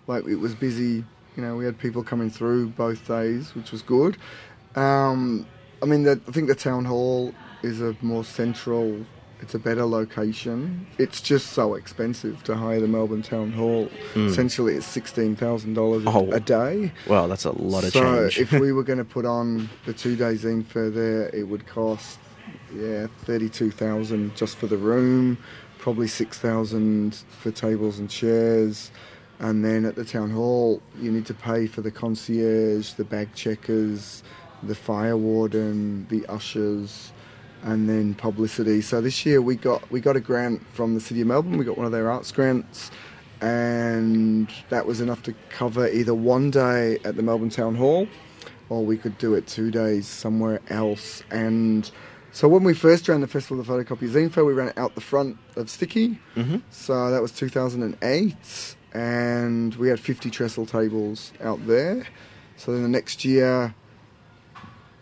Like 0.08 0.26
it 0.26 0.36
was 0.36 0.56
busy. 0.56 1.06
You 1.38 1.44
know, 1.44 1.56
we 1.56 1.64
had 1.64 1.80
people 1.80 2.04
coming 2.04 2.30
through 2.30 2.72
both 2.72 3.08
days, 3.08 3.56
which 3.56 3.72
was 3.72 3.82
good. 3.82 4.18
Um, 4.76 5.46
I 5.82 5.86
mean, 5.86 6.04
the, 6.04 6.20
I 6.28 6.32
think 6.32 6.48
the 6.48 6.56
town 6.56 6.86
hall 6.86 7.34
is 7.64 7.82
a 7.82 7.96
more 8.02 8.24
central. 8.24 9.06
It's 9.42 9.56
a 9.56 9.60
better 9.60 9.86
location. 9.86 10.86
It's 11.00 11.20
just 11.20 11.48
so 11.54 11.74
expensive 11.74 12.44
to 12.44 12.56
hire 12.56 12.80
the 12.80 12.88
Melbourne 12.88 13.24
Town 13.24 13.52
Hall. 13.52 13.90
Essentially, 14.16 14.76
it's 14.76 14.86
sixteen 14.86 15.36
thousand 15.36 15.74
dollars 15.74 16.04
Oh. 16.06 16.32
a 16.32 16.40
day. 16.40 16.92
Well, 17.08 17.28
that's 17.28 17.46
a 17.46 17.52
lot 17.52 17.84
of 17.84 17.92
so 17.92 18.30
change. 18.30 18.38
if 18.38 18.52
we 18.52 18.72
were 18.78 18.84
going 18.84 19.00
to 19.00 19.06
put 19.06 19.26
on 19.26 19.68
the 19.86 19.94
two 19.94 20.16
day 20.16 20.36
zine 20.36 20.64
fair 20.64 20.92
there, 20.92 21.30
it 21.30 21.48
would 21.48 21.66
cost 21.66 22.20
yeah 22.76 23.08
thirty 23.26 23.50
two 23.50 23.72
thousand 23.72 24.36
just 24.36 24.58
for 24.58 24.68
the 24.68 24.78
room, 24.78 25.40
probably 25.80 26.08
six 26.08 26.38
thousand 26.38 27.16
for 27.40 27.50
tables 27.50 27.98
and 27.98 28.12
chairs, 28.12 28.92
and 29.40 29.66
then 29.66 29.86
at 29.86 29.96
the 29.96 30.06
town 30.06 30.30
hall 30.30 30.84
you 31.00 31.12
need 31.12 31.26
to 31.26 31.34
pay 31.34 31.66
for 31.66 31.82
the 31.82 31.90
concierge, 31.90 32.94
the 32.94 33.04
bag 33.04 33.34
checkers, 33.34 34.22
the 34.64 34.76
fire 34.76 35.18
warden, 35.18 36.08
the 36.10 36.26
ushers. 36.28 37.12
And 37.64 37.88
then 37.88 38.16
publicity. 38.16 38.82
So 38.82 39.02
this 39.02 39.24
year 39.24 39.40
we 39.40 39.56
got 39.56 39.92
we 39.92 40.02
got 40.02 40.16
a 40.16 40.20
grant 40.20 40.66
from 40.74 40.96
the 40.96 41.00
city 41.00 41.22
of 41.22 41.28
Melbourne. 41.28 41.60
We 41.60 41.64
got 41.64 41.78
one 41.78 41.86
of 41.86 41.92
their 41.92 42.10
arts 42.10 42.32
grants, 42.32 42.90
and 43.40 44.50
that 44.70 44.88
was 44.88 45.00
enough 45.00 45.22
to 45.24 45.36
cover 45.50 45.88
either 45.88 46.16
one 46.16 46.50
day 46.50 46.98
at 47.06 47.18
the 47.18 47.22
Melbourne 47.22 47.52
Town 47.52 47.76
Hall 47.76 48.08
or 48.72 48.86
we 48.86 48.96
could 48.96 49.18
do 49.18 49.34
it 49.34 49.46
two 49.48 49.70
days 49.70 50.08
somewhere 50.08 50.62
else. 50.70 51.22
And 51.30 51.92
so 52.32 52.48
when 52.48 52.64
we 52.64 52.74
first 52.74 53.10
ran 53.10 53.20
the 53.20 53.28
Festival 53.28 53.60
of 53.60 53.68
the 53.68 53.74
Photocopy 53.74 54.10
Zine 54.10 54.32
Fair, 54.32 54.46
we 54.46 54.54
ran 54.54 54.70
it 54.70 54.78
out 54.78 54.96
the 54.96 55.02
front 55.02 55.38
of 55.58 55.70
Sticky. 55.70 56.18
Mm-hmm. 56.38 56.60
So 56.70 57.12
that 57.12 57.22
was 57.22 57.34
2008, 57.34 58.76
and 58.94 59.76
we 59.76 59.90
had 59.90 60.00
50 60.00 60.30
trestle 60.30 60.66
tables 60.66 61.34
out 61.44 61.68
there. 61.68 62.08
So 62.56 62.72
then 62.72 62.84
the 62.84 62.88
next 62.88 63.26
year, 63.26 63.76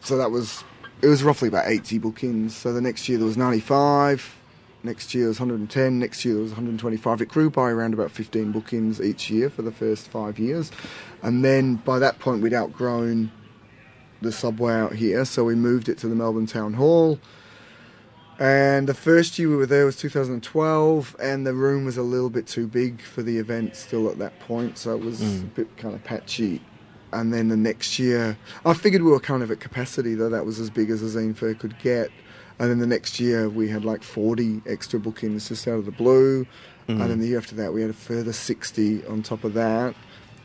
so 0.02 0.18
that 0.18 0.32
was 0.32 0.64
it 1.02 1.08
was 1.08 1.24
roughly 1.24 1.48
about 1.48 1.68
80 1.68 2.00
bookings. 2.00 2.56
So 2.56 2.74
the 2.74 2.82
next 2.82 3.08
year 3.08 3.18
there 3.18 3.28
was 3.28 3.38
95. 3.38 4.36
Next 4.84 5.14
year 5.14 5.28
was 5.28 5.40
110. 5.40 6.00
Next 6.00 6.24
year 6.24 6.36
there 6.36 6.44
was 6.44 6.52
125. 6.52 7.22
It 7.22 7.30
grew 7.30 7.50
by 7.50 7.70
around 7.70 7.94
about 7.94 8.12
15 8.12 8.52
bookings 8.52 9.02
each 9.02 9.30
year 9.30 9.50
for 9.50 9.62
the 9.62 9.72
first 9.72 10.10
five 10.10 10.40
years, 10.40 10.72
and 11.22 11.44
then 11.44 11.76
by 11.76 12.00
that 12.00 12.20
point 12.20 12.42
we'd 12.42 12.54
outgrown 12.54 13.32
the 14.22 14.32
subway 14.32 14.74
out 14.74 14.94
here, 14.94 15.24
so 15.26 15.44
we 15.46 15.56
moved 15.56 15.90
it 15.90 15.98
to 16.00 16.08
the 16.08 16.16
Melbourne 16.16 16.46
Town 16.46 16.74
Hall. 16.74 17.20
And 18.38 18.88
the 18.88 18.94
first 18.94 19.38
year 19.38 19.50
we 19.50 19.58
were 19.58 19.66
there 19.66 19.86
was 19.86 19.98
2012, 19.98 21.16
and 21.22 21.46
the 21.46 21.54
room 21.54 21.84
was 21.84 21.98
a 21.98 22.02
little 22.02 22.30
bit 22.30 22.48
too 22.48 22.68
big 22.68 23.02
for 23.02 23.22
the 23.22 23.38
event 23.38 23.76
still 23.76 24.10
at 24.10 24.18
that 24.20 24.40
point, 24.40 24.78
so 24.78 24.96
it 24.96 25.04
was 25.04 25.20
mm. 25.20 25.44
a 25.44 25.46
bit 25.48 25.78
kind 25.78 25.94
of 25.94 26.04
patchy. 26.04 26.62
And 27.12 27.34
then 27.34 27.48
the 27.48 27.58
next 27.58 28.00
year, 28.00 28.38
I 28.66 28.74
figured 28.74 29.02
we 29.02 29.12
were 29.12 29.20
kind 29.20 29.44
of 29.44 29.52
at 29.52 29.60
capacity, 29.60 30.16
though 30.16 30.30
that 30.30 30.46
was 30.46 30.60
as 30.60 30.70
big 30.70 30.90
as 30.90 31.02
a 31.02 31.20
zine 31.20 31.36
fair 31.36 31.54
could 31.54 31.78
get. 31.80 32.12
And 32.60 32.70
then 32.70 32.80
the 32.80 32.88
next 32.88 33.20
year 33.20 33.50
we 33.50 33.70
had 33.70 33.86
like 33.86 34.04
40 34.04 34.62
extra 34.66 35.00
bookings 35.00 35.48
just 35.48 35.68
out 35.68 35.80
of 35.80 35.86
the 35.86 35.92
blue. 35.92 36.46
And 36.88 37.02
then 37.02 37.18
mm. 37.18 37.22
the 37.22 37.28
year 37.28 37.38
after 37.38 37.56
that 37.56 37.72
we 37.72 37.82
had 37.82 37.92
a 37.92 37.94
further 37.94 38.34
60 38.34 39.06
on 39.06 39.22
top 39.22 39.44
of 39.44 39.54
that. 39.54 39.96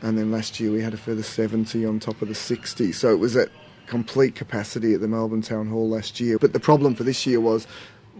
And 0.01 0.17
then 0.17 0.31
last 0.31 0.59
year 0.59 0.71
we 0.71 0.81
had 0.81 0.93
a 0.93 0.97
further 0.97 1.23
70 1.23 1.85
on 1.85 1.99
top 1.99 2.21
of 2.21 2.27
the 2.27 2.35
60. 2.35 2.91
So 2.91 3.11
it 3.11 3.17
was 3.17 3.35
at 3.35 3.49
complete 3.87 4.35
capacity 4.35 4.93
at 4.93 5.01
the 5.01 5.07
Melbourne 5.07 5.41
Town 5.41 5.67
Hall 5.67 5.89
last 5.89 6.19
year. 6.19 6.37
But 6.37 6.53
the 6.53 6.59
problem 6.59 6.95
for 6.95 7.03
this 7.03 7.25
year 7.25 7.39
was 7.39 7.67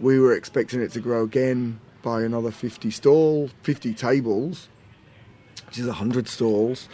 we 0.00 0.18
were 0.18 0.34
expecting 0.34 0.80
it 0.80 0.90
to 0.92 1.00
grow 1.00 1.22
again 1.22 1.80
by 2.02 2.22
another 2.22 2.50
50 2.50 2.90
stall, 2.90 3.50
50 3.62 3.94
tables, 3.94 4.68
which 5.66 5.78
is 5.78 5.86
100 5.86 6.28
stalls. 6.28 6.88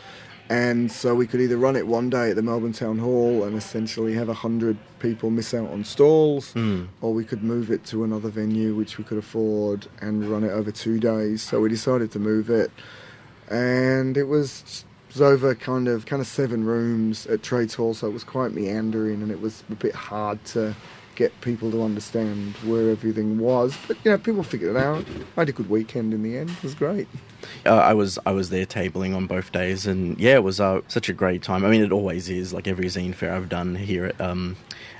And 0.53 0.93
so 0.93 1.15
we 1.15 1.27
could 1.27 1.41
either 1.41 1.57
run 1.57 1.77
it 1.77 1.87
one 1.87 2.11
day 2.11 2.29
at 2.31 2.37
the 2.37 2.43
Melbourne 2.43 2.75
Town 2.75 2.99
Hall 2.99 3.43
and 3.45 3.57
essentially 3.57 4.13
have 4.15 4.29
a 4.29 4.35
hundred 4.35 4.77
people 4.99 5.31
miss 5.31 5.55
out 5.55 5.71
on 5.71 5.83
stalls, 5.85 6.53
Mm. 6.53 6.89
or 7.01 7.15
we 7.15 7.25
could 7.25 7.43
move 7.43 7.71
it 7.71 7.87
to 7.87 8.05
another 8.05 8.29
venue 8.29 8.75
which 8.75 8.99
we 8.99 9.05
could 9.05 9.17
afford 9.17 9.87
and 10.03 10.29
run 10.29 10.45
it 10.45 10.51
over 10.51 10.71
two 10.71 10.99
days. 11.01 11.41
So 11.41 11.61
we 11.63 11.69
decided 11.71 12.11
to 12.13 12.19
move 12.19 12.51
it, 12.51 12.71
and 13.49 14.17
it 14.19 14.29
was, 14.29 14.85
it 15.09 15.15
was 15.15 15.23
over 15.23 15.55
kind 15.55 15.89
of 15.89 16.05
kind 16.05 16.21
of 16.21 16.27
seven 16.27 16.65
rooms 16.65 17.27
at 17.27 17.43
Trades 17.43 17.75
Hall, 17.75 17.95
so 17.95 18.07
it 18.09 18.13
was 18.13 18.25
quite 18.25 18.53
meandering, 18.53 19.23
and 19.23 19.31
it 19.31 19.41
was 19.41 19.65
a 19.71 19.75
bit 19.75 19.95
hard 19.95 20.45
to 20.53 20.75
get 21.23 21.41
people 21.41 21.71
to 21.71 21.83
understand 21.83 22.55
where 22.59 22.91
everything 22.91 23.38
was. 23.38 23.76
But 23.87 23.97
you 24.05 24.11
know, 24.11 24.19
people 24.19 24.43
figured 24.43 24.76
it 24.76 24.79
out. 24.79 25.05
I 25.37 25.41
had 25.43 25.49
a 25.49 25.52
good 25.52 25.71
weekend 25.71 26.12
in 26.12 26.23
the 26.23 26.37
end. 26.37 26.50
It 26.50 26.62
was 26.62 26.75
great. 26.75 27.07
Uh, 27.64 27.76
I 27.76 27.95
was 27.95 28.19
I 28.26 28.33
was 28.33 28.50
there 28.50 28.67
tabling 28.67 29.14
on 29.14 29.26
both 29.26 29.52
days, 29.52 29.87
and 29.87 30.19
yeah, 30.19 30.35
it 30.35 30.43
was 30.43 30.61
uh, 30.61 30.81
such 30.88 31.09
a 31.09 31.12
great 31.12 31.43
time. 31.43 31.64
I 31.64 31.71
mean, 31.71 31.83
it 31.83 31.93
always 31.93 32.29
is. 32.29 32.52
Like 32.52 32.67
every 32.67 32.87
zine 32.87 33.14
fair 33.14 33.35
I've 33.35 33.49
done 33.49 33.76
here 33.76 34.07
at 34.07 34.21
um, 34.21 34.57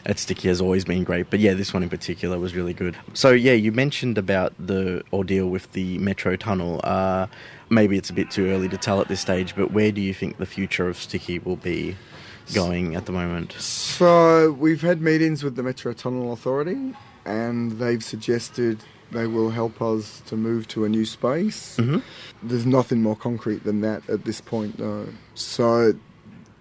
at 0.07 0.19
Sticky 0.19 0.49
has 0.49 0.61
always 0.61 0.85
been 0.85 1.05
great, 1.05 1.29
but 1.31 1.41
yeah, 1.41 1.55
this 1.55 1.75
one 1.75 1.83
in 1.83 1.89
particular 1.89 2.39
was 2.39 2.55
really 2.55 2.75
good. 2.75 2.97
So 3.15 3.31
yeah, 3.31 3.53
you 3.53 3.73
mentioned 3.73 4.17
about 4.19 4.53
the 4.59 5.03
ordeal 5.13 5.49
with 5.49 5.73
the 5.73 5.99
metro 5.99 6.37
tunnel. 6.37 6.81
Uh, 6.85 7.27
maybe 7.69 7.97
it's 7.97 8.11
a 8.11 8.13
bit 8.13 8.31
too 8.31 8.47
early 8.47 8.69
to 8.69 8.77
tell 8.77 9.01
at 9.01 9.09
this 9.09 9.21
stage, 9.21 9.55
but 9.57 9.73
where 9.73 9.91
do 9.93 10.01
you 10.01 10.15
think 10.15 10.39
the 10.39 10.47
future 10.47 10.89
of 10.89 10.97
Sticky 10.97 11.39
will 11.41 11.57
be 11.57 11.97
going 12.55 12.95
at 12.97 13.07
the 13.07 13.13
moment? 13.13 13.53
So 13.53 14.53
we've 14.53 14.83
had 14.83 15.01
meetings 15.01 15.43
with 15.43 15.57
the 15.57 15.63
Metro 15.63 15.93
Tunnel 15.93 16.33
Authority, 16.33 16.95
and 17.25 17.73
they've 17.73 18.03
suggested 18.03 18.79
they 19.11 19.27
will 19.27 19.51
help 19.51 19.81
us 19.83 20.23
to 20.27 20.37
move 20.37 20.67
to 20.69 20.85
a 20.85 20.89
new 20.89 21.05
space. 21.05 21.77
hmm 21.77 21.99
There's 22.43 22.67
nothing 22.67 23.03
more 23.03 23.17
concrete 23.17 23.65
than 23.65 23.81
that 23.83 24.09
at 24.09 24.25
this 24.25 24.41
point, 24.41 24.79
though. 24.79 25.09
So 25.35 25.95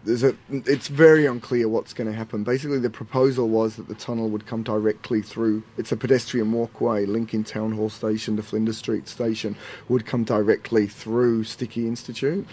there's 0.04 0.24
a, 0.24 0.36
it's 0.50 0.88
very 0.88 1.26
unclear 1.26 1.70
what's 1.70 1.94
going 1.94 2.10
to 2.10 2.16
happen. 2.16 2.44
Basically, 2.44 2.80
the 2.80 2.90
proposal 2.90 3.48
was 3.48 3.76
that 3.76 3.88
the 3.88 3.96
tunnel 3.96 4.30
would 4.30 4.46
come 4.46 4.64
directly 4.64 5.22
through. 5.22 5.64
It's 5.78 5.92
a 5.92 5.98
pedestrian 5.98 6.52
walkway 6.52 7.06
linking 7.06 7.44
Town 7.44 7.72
Hall 7.74 7.90
Station 7.90 8.36
to 8.38 8.44
Flinders 8.44 8.78
Street 8.78 9.08
Station. 9.08 9.56
Would 9.90 10.06
come 10.06 10.24
directly 10.24 10.88
through 10.88 11.44
Sticky 11.46 11.88
Institute. 11.88 12.48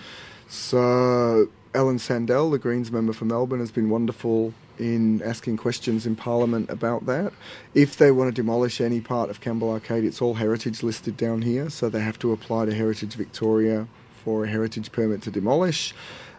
So 0.49 1.49
Ellen 1.75 1.99
Sandell, 1.99 2.51
the 2.51 2.59
Greens 2.59 2.91
member 2.91 3.13
for 3.13 3.27
Melbourne, 3.27 3.61
has 3.61 3.71
been 3.71 3.91
wonderful 3.91 4.55
in 4.79 5.23
asking 5.23 5.59
questions 5.59 6.07
in 6.07 6.17
Parliament 6.17 6.71
about 6.71 7.07
that. 7.07 7.33
If 7.75 7.97
they 7.97 8.11
want 8.11 8.35
to 8.35 8.43
demolish 8.43 8.81
any 8.81 9.01
part 9.01 9.29
of 9.29 9.41
Campbell 9.41 9.71
Arcade, 9.71 10.05
it's 10.05 10.23
all 10.23 10.35
heritage 10.35 10.83
listed 10.83 11.17
down 11.17 11.43
here, 11.43 11.69
so 11.69 11.89
they 11.89 12.01
have 12.01 12.19
to 12.21 12.33
apply 12.33 12.67
to 12.67 12.75
Heritage 12.75 13.15
Victoria 13.15 13.87
for 14.25 14.45
a 14.45 14.49
heritage 14.49 14.93
permit 14.93 15.23
to 15.23 15.31
demolish. 15.31 15.95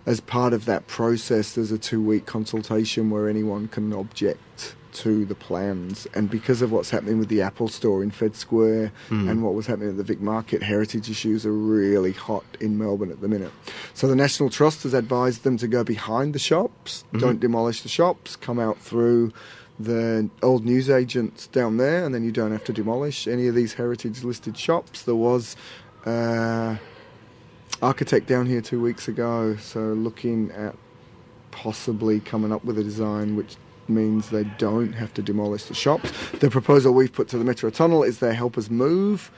As 0.05 0.19
part 0.19 0.53
of 0.53 0.65
that 0.65 0.88
process, 0.88 1.53
there's 1.53 1.71
a 1.71 1.77
two 1.77 2.01
week 2.01 2.25
consultation 2.25 3.09
where 3.09 3.29
anyone 3.29 3.67
can 3.67 3.93
object 3.93 4.75
to 4.93 5.25
the 5.25 5.36
plans. 5.36 6.08
And 6.13 6.29
because 6.29 6.62
of 6.62 6.72
what's 6.72 6.89
happening 6.89 7.19
with 7.19 7.29
the 7.29 7.41
Apple 7.41 7.67
store 7.67 8.01
in 8.03 8.12
Fed 8.12 8.36
Square 8.36 8.91
Mm. 9.10 9.29
and 9.29 9.43
what 9.43 9.53
was 9.53 9.67
happening 9.67 9.89
at 9.89 9.98
the 9.98 10.03
Vic 10.03 10.22
Market, 10.22 10.63
heritage 10.63 11.10
issues 11.10 11.46
are 11.46 11.51
really 11.53 12.12
hot 12.12 12.43
in 12.60 12.77
Melbourne 12.77 13.12
at 13.12 13.22
the 13.22 13.27
minute. 13.27 13.51
So 13.93 14.08
the 14.08 14.15
National 14.15 14.50
Trust 14.50 14.84
has 14.84 14.93
advised 14.93 15.43
them 15.43 15.58
to 15.58 15.67
go 15.67 15.84
behind 15.84 16.34
the 16.34 16.39
shops, 16.39 17.03
Mhm. 17.13 17.19
don't 17.19 17.39
demolish 17.39 17.81
the 17.81 17.89
shops, 17.89 18.36
come 18.36 18.60
out 18.60 18.77
through 18.79 19.31
the 19.79 20.29
old 20.43 20.65
newsagents 20.65 21.48
down 21.48 21.77
there, 21.77 22.03
and 22.05 22.13
then 22.13 22.24
you 22.24 22.31
don't 22.31 22.51
have 22.51 22.65
to 22.65 22.74
demolish 22.74 23.27
any 23.27 23.48
of 23.48 23.55
these 23.55 23.74
heritage 23.75 24.24
listed 24.24 24.58
shops. 24.58 25.01
There 25.03 25.15
was. 25.15 25.55
Uh, 26.05 26.75
architect 27.81 28.27
down 28.27 28.46
here 28.46 28.62
two 28.62 28.81
weeks 28.81 29.08
ago, 29.08 29.55
so 29.55 29.79
looking 29.93 30.51
at 30.51 30.75
possibly 31.51 32.19
coming 32.19 32.51
up 32.51 32.63
with 32.65 32.77
a 32.77 32.84
design 32.84 33.36
which 33.36 33.55
means 33.89 34.29
they 34.29 34.43
don't 34.58 34.93
have 34.93 35.13
to 35.15 35.22
demolish 35.22 35.65
the 35.65 35.74
shops. 35.74 36.12
The 36.39 36.50
proposal 36.50 36.93
we've 36.93 37.12
put 37.12 37.27
to 37.29 37.38
the 37.38 37.43
Metro 37.43 37.69
Tunnel 37.69 38.03
is 38.03 38.19
they 38.19 38.34
help 38.34 38.58
us 38.58 38.69
move, 38.69 39.31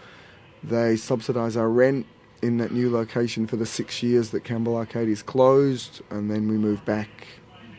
they 0.63 0.95
subsidise 0.95 1.57
our 1.57 1.69
rent 1.69 2.05
in 2.41 2.57
that 2.57 2.71
new 2.71 2.91
location 2.91 3.47
for 3.47 3.55
the 3.55 3.65
six 3.65 4.01
years 4.01 4.31
that 4.31 4.43
Campbell 4.43 4.75
Arcade 4.75 5.09
is 5.09 5.21
closed, 5.21 6.01
and 6.09 6.29
then 6.29 6.47
we 6.47 6.57
move 6.57 6.83
back 6.85 7.09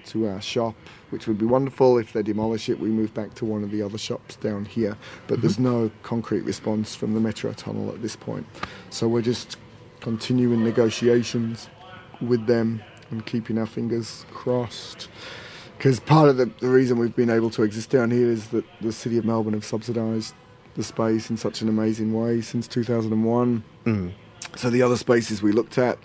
to 0.07 0.29
our 0.29 0.41
shop, 0.41 0.75
which 1.11 1.27
would 1.27 1.39
be 1.39 1.45
wonderful. 1.45 1.99
If 1.99 2.13
they 2.13 2.23
demolish 2.23 2.69
it, 2.69 2.79
we 2.79 2.89
move 2.89 3.15
back 3.15 3.35
to 3.35 3.45
one 3.45 3.63
of 3.63 3.71
the 3.71 3.83
other 3.83 3.99
shops 3.99 4.37
down 4.37 4.65
here. 4.65 4.97
But 5.27 5.41
there's 5.41 5.55
mm-hmm. 5.55 5.65
no 5.65 5.91
concrete 6.03 6.43
response 6.43 6.95
from 6.95 7.15
the 7.15 7.21
Metro 7.21 7.53
Tunnel 7.53 7.91
at 7.91 8.03
this 8.03 8.17
point. 8.17 8.47
So 8.91 9.09
we're 9.09 9.23
just 9.23 9.57
continuing 10.01 10.65
negotiations 10.65 11.69
with 12.21 12.47
them 12.47 12.83
and 13.11 13.25
keeping 13.25 13.59
our 13.59 13.67
fingers 13.67 14.25
crossed. 14.33 15.09
Because 15.83 15.99
part 15.99 16.29
of 16.29 16.37
the, 16.37 16.45
the 16.61 16.69
reason 16.69 16.97
we've 16.97 17.17
been 17.17 17.29
able 17.29 17.51
to 17.51 17.65
exist 17.65 17.91
down 17.91 18.13
here 18.13 18.31
is 18.31 18.51
that 18.51 18.65
the 18.81 18.93
City 18.93 19.19
of 19.19 19.25
Melbourne 19.25 19.55
have 19.55 19.65
subsidised 19.65 20.33
the 20.77 20.85
space 20.85 21.29
in 21.29 21.37
such 21.37 21.61
an 21.61 21.69
amazing 21.69 22.15
way 22.15 22.41
since 22.41 22.69
2001. 22.69 23.65
Mm. 23.85 24.13
So 24.55 24.71
the 24.71 24.81
other 24.81 24.97
spaces 24.97 25.43
we 25.43 25.51
looked 25.51 25.79
at, 25.79 25.99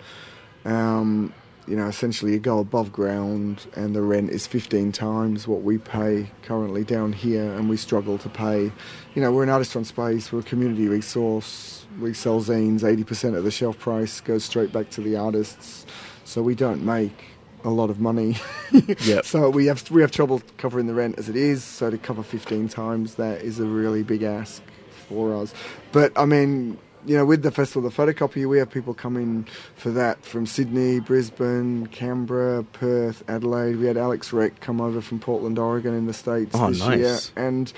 um, 0.64 1.32
you 1.68 1.76
know, 1.76 1.86
essentially 1.86 2.32
you 2.32 2.40
go 2.40 2.58
above 2.58 2.90
ground 2.90 3.68
and 3.76 3.94
the 3.94 4.02
rent 4.02 4.30
is 4.30 4.48
15 4.48 4.90
times 4.90 5.46
what 5.46 5.62
we 5.62 5.78
pay 5.78 6.28
currently 6.42 6.82
down 6.82 7.12
here, 7.12 7.52
and 7.52 7.68
we 7.68 7.76
struggle 7.76 8.18
to 8.18 8.28
pay. 8.28 8.72
You 9.14 9.22
know, 9.22 9.30
we're 9.30 9.44
an 9.44 9.48
artist 9.48 9.76
on 9.76 9.84
space, 9.84 10.32
we're 10.32 10.40
a 10.40 10.42
community 10.42 10.88
resource, 10.88 11.86
we 12.00 12.14
sell 12.14 12.40
zines, 12.40 12.80
80% 12.80 13.36
of 13.36 13.44
the 13.44 13.52
shelf 13.52 13.78
price 13.78 14.20
goes 14.22 14.42
straight 14.42 14.72
back 14.72 14.90
to 14.90 15.00
the 15.02 15.14
artists, 15.14 15.86
so 16.24 16.42
we 16.42 16.56
don't 16.56 16.84
make 16.84 17.37
a 17.64 17.70
lot 17.70 17.90
of 17.90 18.00
money. 18.00 18.36
Yep. 18.70 19.24
So 19.24 19.48
we 19.48 19.64
have 19.66 19.90
we 19.90 20.02
have 20.02 20.10
trouble 20.10 20.42
covering 20.58 20.86
the 20.86 20.94
rent 20.94 21.18
as 21.18 21.28
it 21.30 21.36
is. 21.36 21.64
So 21.64 21.90
to 21.90 21.96
cover 21.96 22.22
15 22.22 22.68
times 22.68 23.14
that 23.14 23.40
is 23.40 23.58
a 23.60 23.64
really 23.64 24.02
big 24.02 24.22
ask 24.22 24.62
for 25.08 25.34
us. 25.34 25.54
But 25.90 26.12
I 26.16 26.26
mean, 26.26 26.76
you 27.06 27.16
know, 27.16 27.24
with 27.24 27.42
the 27.42 27.50
festival, 27.50 27.88
the 27.88 27.94
photocopy, 27.96 28.46
we 28.46 28.58
have 28.58 28.70
people 28.70 28.92
coming 28.92 29.46
for 29.76 29.90
that 29.92 30.22
from 30.22 30.44
Sydney, 30.44 31.00
Brisbane, 31.00 31.86
Canberra, 31.86 32.62
Perth, 32.64 33.24
Adelaide. 33.28 33.76
We 33.76 33.86
had 33.86 33.96
Alex 33.96 34.32
Reck 34.34 34.60
come 34.60 34.82
over 34.82 35.00
from 35.00 35.18
Portland, 35.18 35.58
Oregon, 35.58 35.94
in 35.94 36.06
the 36.06 36.12
states 36.12 36.50
Oh, 36.54 36.68
this 36.68 36.80
nice. 36.80 36.98
year, 36.98 37.18
and 37.36 37.72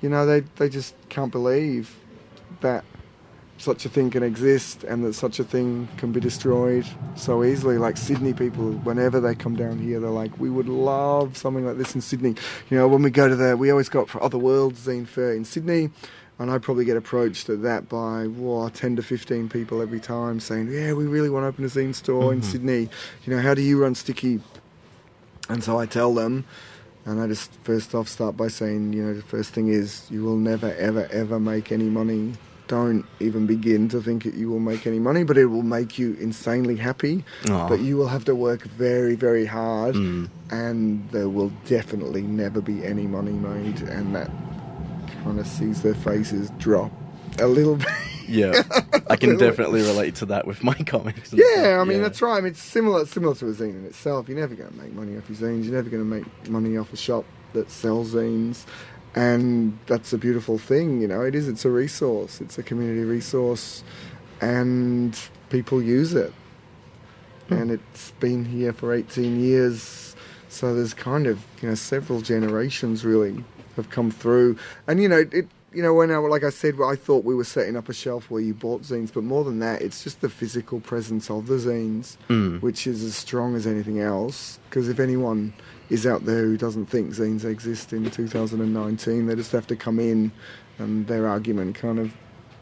you 0.00 0.08
know, 0.08 0.24
they 0.24 0.40
they 0.56 0.68
just 0.68 0.94
can't 1.08 1.32
believe 1.32 1.96
that 2.60 2.84
such 3.58 3.84
a 3.84 3.88
thing 3.88 4.08
can 4.08 4.22
exist 4.22 4.84
and 4.84 5.04
that 5.04 5.14
such 5.14 5.38
a 5.40 5.44
thing 5.44 5.88
can 5.96 6.12
be 6.12 6.20
destroyed 6.20 6.86
so 7.16 7.42
easily. 7.44 7.76
Like 7.76 7.96
Sydney 7.96 8.32
people, 8.32 8.70
whenever 8.84 9.20
they 9.20 9.34
come 9.34 9.56
down 9.56 9.78
here, 9.78 9.98
they're 10.00 10.10
like, 10.10 10.38
we 10.38 10.48
would 10.48 10.68
love 10.68 11.36
something 11.36 11.66
like 11.66 11.76
this 11.76 11.94
in 11.94 12.00
Sydney. 12.00 12.36
You 12.70 12.78
know, 12.78 12.86
when 12.88 13.02
we 13.02 13.10
go 13.10 13.28
to 13.28 13.34
the, 13.36 13.56
we 13.56 13.70
always 13.70 13.88
go 13.88 14.02
up 14.02 14.08
for 14.08 14.22
Other 14.22 14.38
Worlds 14.38 14.86
Zine 14.86 15.06
Fair 15.06 15.32
in 15.34 15.44
Sydney. 15.44 15.90
And 16.40 16.52
I 16.52 16.58
probably 16.58 16.84
get 16.84 16.96
approached 16.96 17.48
at 17.48 17.62
that 17.62 17.88
by 17.88 18.26
whoa, 18.28 18.68
10 18.68 18.94
to 18.94 19.02
15 19.02 19.48
people 19.48 19.82
every 19.82 19.98
time 19.98 20.38
saying, 20.38 20.70
Yeah, 20.72 20.92
we 20.92 21.06
really 21.06 21.28
want 21.28 21.42
to 21.42 21.48
open 21.48 21.64
a 21.64 21.68
zine 21.68 21.92
store 21.92 22.32
in 22.32 22.40
Mhm. 22.40 22.44
Sydney. 22.44 22.88
You 23.26 23.34
know, 23.34 23.42
how 23.42 23.54
do 23.54 23.60
you 23.60 23.82
run 23.82 23.96
Sticky? 23.96 24.40
And 25.48 25.64
so 25.64 25.80
I 25.80 25.86
tell 25.86 26.14
them, 26.14 26.44
and 27.04 27.20
I 27.20 27.26
just 27.26 27.50
first 27.64 27.92
off 27.92 28.06
start 28.06 28.36
by 28.36 28.46
saying, 28.46 28.92
you 28.92 29.02
know, 29.02 29.14
the 29.14 29.22
first 29.22 29.52
thing 29.52 29.66
is 29.66 30.06
you 30.10 30.22
will 30.22 30.36
never, 30.36 30.72
ever, 30.74 31.08
ever 31.10 31.40
make 31.40 31.72
any 31.72 31.88
money. 31.88 32.34
Don't 32.68 33.04
even 33.18 33.46
begin 33.46 33.88
to 33.88 34.00
think 34.00 34.24
that 34.24 34.34
you 34.34 34.48
will 34.50 34.60
make 34.60 34.86
any 34.86 34.98
money, 34.98 35.24
but 35.24 35.36
it 35.38 35.46
will 35.46 35.62
make 35.62 35.98
you 35.98 36.14
insanely 36.20 36.76
happy. 36.76 37.24
Aw. 37.48 37.66
But 37.68 37.80
you 37.80 37.96
will 37.96 38.08
have 38.08 38.24
to 38.26 38.34
work 38.34 38.62
very, 38.62 39.14
very 39.14 39.46
hard, 39.46 39.94
Mm. 39.94 40.28
and 40.50 41.08
there 41.10 41.28
will 41.28 41.50
definitely 41.66 42.22
never 42.22 42.60
be 42.60 42.84
any 42.84 43.06
money 43.06 43.32
made. 43.32 43.80
And 43.82 44.14
that 44.14 44.30
kind 45.24 45.40
of 45.40 45.46
sees 45.46 45.82
their 45.82 45.94
faces 45.94 46.50
drop 46.58 46.92
a 47.40 47.46
little 47.46 47.76
bit. 47.76 47.88
Yeah, 48.28 48.62
I 49.08 49.16
can 49.16 49.38
definitely 49.38 49.80
relate 49.80 50.16
to 50.16 50.26
that 50.26 50.46
with 50.46 50.62
my 50.62 50.74
comics. 50.86 51.32
Yeah, 51.32 51.44
stuff, 51.54 51.80
I 51.80 51.84
mean 51.84 51.96
yeah. 51.96 52.02
that's 52.02 52.20
right. 52.20 52.36
I 52.36 52.40
mean, 52.42 52.50
it's 52.52 52.62
similar 52.62 53.06
similar 53.06 53.34
to 53.36 53.46
a 53.48 53.52
zine 53.54 53.70
in 53.80 53.86
itself. 53.86 54.28
You're 54.28 54.38
never 54.38 54.54
going 54.54 54.68
to 54.70 54.76
make 54.76 54.92
money 54.92 55.16
off 55.16 55.28
your 55.30 55.38
zines. 55.38 55.64
You're 55.64 55.74
never 55.74 55.88
going 55.88 56.02
to 56.02 56.16
make 56.16 56.50
money 56.50 56.76
off 56.76 56.92
a 56.92 56.96
shop 56.98 57.24
that 57.54 57.70
sells 57.70 58.12
zines, 58.12 58.66
and 59.18 59.76
that's 59.86 60.12
a 60.12 60.18
beautiful 60.18 60.58
thing. 60.58 61.00
You 61.02 61.08
know, 61.08 61.22
it 61.22 61.34
is. 61.34 61.48
It's 61.48 61.64
a 61.64 61.70
resource. 61.70 62.40
It's 62.40 62.56
a 62.56 62.62
community 62.62 63.02
resource, 63.02 63.82
and 64.40 65.18
people 65.50 65.82
use 65.82 66.14
it. 66.14 66.32
And 67.50 67.70
it's 67.70 68.10
been 68.20 68.44
here 68.44 68.72
for 68.74 68.92
18 68.92 69.40
years, 69.40 70.14
so 70.50 70.74
there's 70.74 70.92
kind 70.94 71.26
of 71.26 71.42
you 71.62 71.68
know 71.68 71.74
several 71.74 72.20
generations 72.20 73.04
really 73.04 73.42
have 73.76 73.88
come 73.90 74.10
through, 74.10 74.56
and 74.86 75.02
you 75.02 75.08
know 75.08 75.24
it. 75.32 75.48
You 75.70 75.82
know, 75.82 75.92
when 75.92 76.10
I, 76.10 76.16
like 76.16 76.44
I 76.44 76.48
said, 76.50 76.76
I 76.82 76.96
thought 76.96 77.24
we 77.26 77.34
were 77.34 77.44
setting 77.44 77.76
up 77.76 77.90
a 77.90 77.92
shelf 77.92 78.30
where 78.30 78.40
you 78.40 78.54
bought 78.54 78.82
zines, 78.84 79.12
but 79.12 79.22
more 79.22 79.44
than 79.44 79.58
that, 79.58 79.82
it's 79.82 80.02
just 80.02 80.22
the 80.22 80.30
physical 80.30 80.80
presence 80.80 81.28
of 81.30 81.46
the 81.46 81.56
zines, 81.56 82.16
Mm. 82.30 82.62
which 82.62 82.86
is 82.86 83.04
as 83.04 83.14
strong 83.14 83.54
as 83.54 83.66
anything 83.66 84.00
else. 84.00 84.58
Because 84.70 84.88
if 84.88 84.98
anyone 84.98 85.52
is 85.90 86.06
out 86.06 86.24
there 86.24 86.44
who 86.44 86.56
doesn't 86.56 86.86
think 86.86 87.10
zines 87.10 87.44
exist 87.44 87.92
in 87.92 88.10
2019, 88.10 89.26
they 89.26 89.34
just 89.34 89.52
have 89.52 89.66
to 89.66 89.76
come 89.76 89.98
in, 89.98 90.30
and 90.78 91.06
their 91.06 91.26
argument 91.26 91.74
kind 91.74 91.98
of 91.98 92.12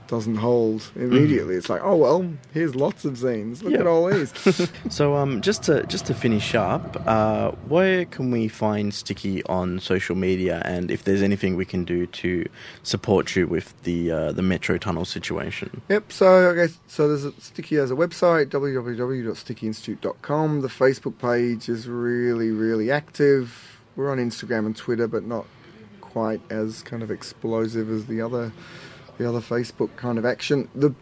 doesn't 0.09 0.37
hold 0.37 0.91
immediately. 0.95 1.57
It's 1.57 1.69
like, 1.69 1.81
oh 1.83 1.97
well, 1.97 2.31
here's 2.55 2.75
lots 2.75 3.05
of 3.05 3.15
zines. 3.15 3.63
Look 3.63 3.73
Yeah. 3.73 3.81
at 3.81 3.87
all 3.87 4.07
these. 4.07 4.33
So, 4.91 5.17
um, 5.17 5.41
just 5.41 5.65
to 5.65 5.85
just 5.87 6.07
to 6.07 6.15
finish 6.15 6.55
up, 6.55 7.03
uh, 7.07 7.51
where 7.69 8.05
can 8.05 8.31
we 8.31 8.49
find 8.49 8.95
Sticky 8.95 9.43
on 9.45 9.81
social 9.81 10.17
media, 10.17 10.63
and 10.65 10.91
if 10.91 11.05
there's 11.05 11.23
anything 11.23 11.57
we 11.57 11.65
can 11.65 11.85
do 11.85 12.07
to 12.07 12.47
support 12.83 13.35
you 13.37 13.47
with 13.47 13.81
the 13.83 14.11
uh, 14.11 14.33
the 14.33 14.43
metro 14.43 14.79
tunnel 14.79 15.05
situation? 15.05 15.83
Yep. 15.89 16.13
So 16.13 16.51
I 16.51 16.55
guess 16.55 16.79
so. 16.87 17.09
There's 17.09 17.25
a, 17.25 17.33
Sticky 17.41 17.77
has 17.77 17.91
a 17.91 17.95
website 17.95 18.47
www.stickyinstitute.com. 18.47 20.61
The 20.63 20.69
Facebook 20.69 21.19
page 21.19 21.69
is 21.69 21.89
really 21.89 22.51
really 22.51 22.91
active. 22.91 23.79
We're 23.97 24.11
on 24.11 24.19
Instagram 24.19 24.67
and 24.67 24.77
Twitter, 24.77 25.09
but 25.09 25.25
not 25.25 25.47
quite 26.01 26.41
as 26.51 26.83
kind 26.83 27.03
of 27.03 27.11
explosive 27.11 27.91
as 27.91 28.07
the 28.07 28.21
other 28.21 28.53
the 29.19 29.29
other 29.29 29.41
Facebook 29.41 29.95
kind 29.97 30.19
of 30.19 30.25
action. 30.25 30.69
The 30.75 30.95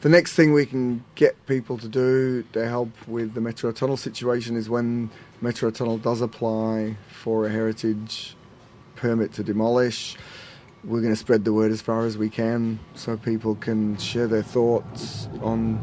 the 0.00 0.08
next 0.08 0.34
thing 0.34 0.52
we 0.52 0.66
can 0.66 1.04
get 1.16 1.34
people 1.46 1.78
to 1.78 1.88
do 1.88 2.44
to 2.52 2.68
help 2.68 2.90
with 3.08 3.34
the 3.34 3.40
Metro 3.40 3.72
Tunnel 3.72 3.96
situation 3.96 4.56
is 4.56 4.70
when 4.70 5.10
Metro 5.40 5.70
Tunnel 5.70 5.98
does 5.98 6.20
apply 6.20 6.96
for 7.10 7.46
a 7.46 7.50
heritage 7.50 8.36
permit 8.94 9.32
to 9.34 9.42
demolish. 9.42 10.16
We're 10.84 11.00
going 11.00 11.12
to 11.12 11.18
spread 11.18 11.44
the 11.44 11.52
word 11.52 11.72
as 11.72 11.80
far 11.80 12.06
as 12.06 12.16
we 12.16 12.30
can 12.30 12.78
so 12.94 13.16
people 13.16 13.56
can 13.56 13.96
share 13.96 14.28
their 14.28 14.44
thoughts 14.44 15.28
on 15.42 15.80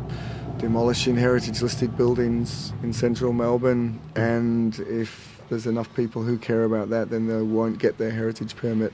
demolishing 0.57 1.17
heritage 1.17 1.61
listed 1.61 1.97
buildings 1.97 2.71
in 2.81 2.93
central 2.93 3.33
Melbourne. 3.33 3.99
And 4.15 4.79
if 4.79 5.41
there's 5.49 5.67
enough 5.67 5.93
people 5.95 6.23
who 6.23 6.37
care 6.37 6.63
about 6.63 6.89
that, 6.91 7.09
then 7.09 7.27
they 7.27 7.41
won't 7.41 7.77
get 7.77 7.97
their 7.97 8.11
heritage 8.11 8.55
permit 8.55 8.93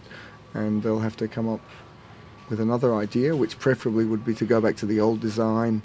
and 0.54 0.84
they'll 0.84 1.00
have 1.00 1.16
to 1.18 1.28
come 1.28 1.48
up 1.48 1.62
with 2.52 2.60
another 2.60 2.94
idea, 2.94 3.36
which 3.36 3.58
preferably 3.58 4.06
would 4.06 4.24
be 4.24 4.36
to 4.36 4.46
go 4.46 4.62
back 4.62 4.76
to 4.76 4.86
the 4.86 5.00
old 5.00 5.20
design, 5.22 5.82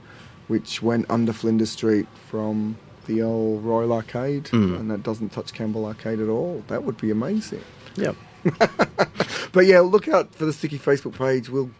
which 0.48 0.82
went 0.82 1.06
under 1.08 1.32
Flinders 1.32 1.70
Street 1.70 2.06
from 2.28 2.76
the 3.06 3.22
old 3.22 3.64
Royal 3.64 3.92
Arcade, 3.92 4.44
Mm. 4.46 4.80
and 4.80 4.90
that 4.90 5.02
doesn't 5.04 5.30
touch 5.30 5.52
Campbell 5.54 5.86
Arcade 5.86 6.20
at 6.20 6.28
all. 6.28 6.64
That 6.66 6.82
would 6.82 6.96
be 6.98 7.10
amazing. 7.10 7.62
Yep. 7.96 8.16
But 9.52 9.64
yeah, 9.64 9.80
look 9.80 10.06
out 10.06 10.34
for 10.34 10.44
the 10.44 10.52
Sticky 10.52 10.78
Facebook 10.78 11.16
page. 11.16 11.48
We'll 11.48 11.70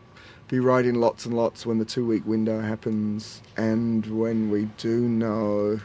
be 0.49 0.61
writing 0.61 0.94
lots 0.94 1.27
and 1.27 1.37
lots 1.37 1.66
when 1.66 1.79
the 1.79 1.85
two 1.85 2.07
week 2.07 2.25
window 2.25 2.61
happens, 2.62 3.42
and 3.55 4.07
when 4.18 4.49
we 4.51 4.70
do 4.79 5.01
know 5.01 5.81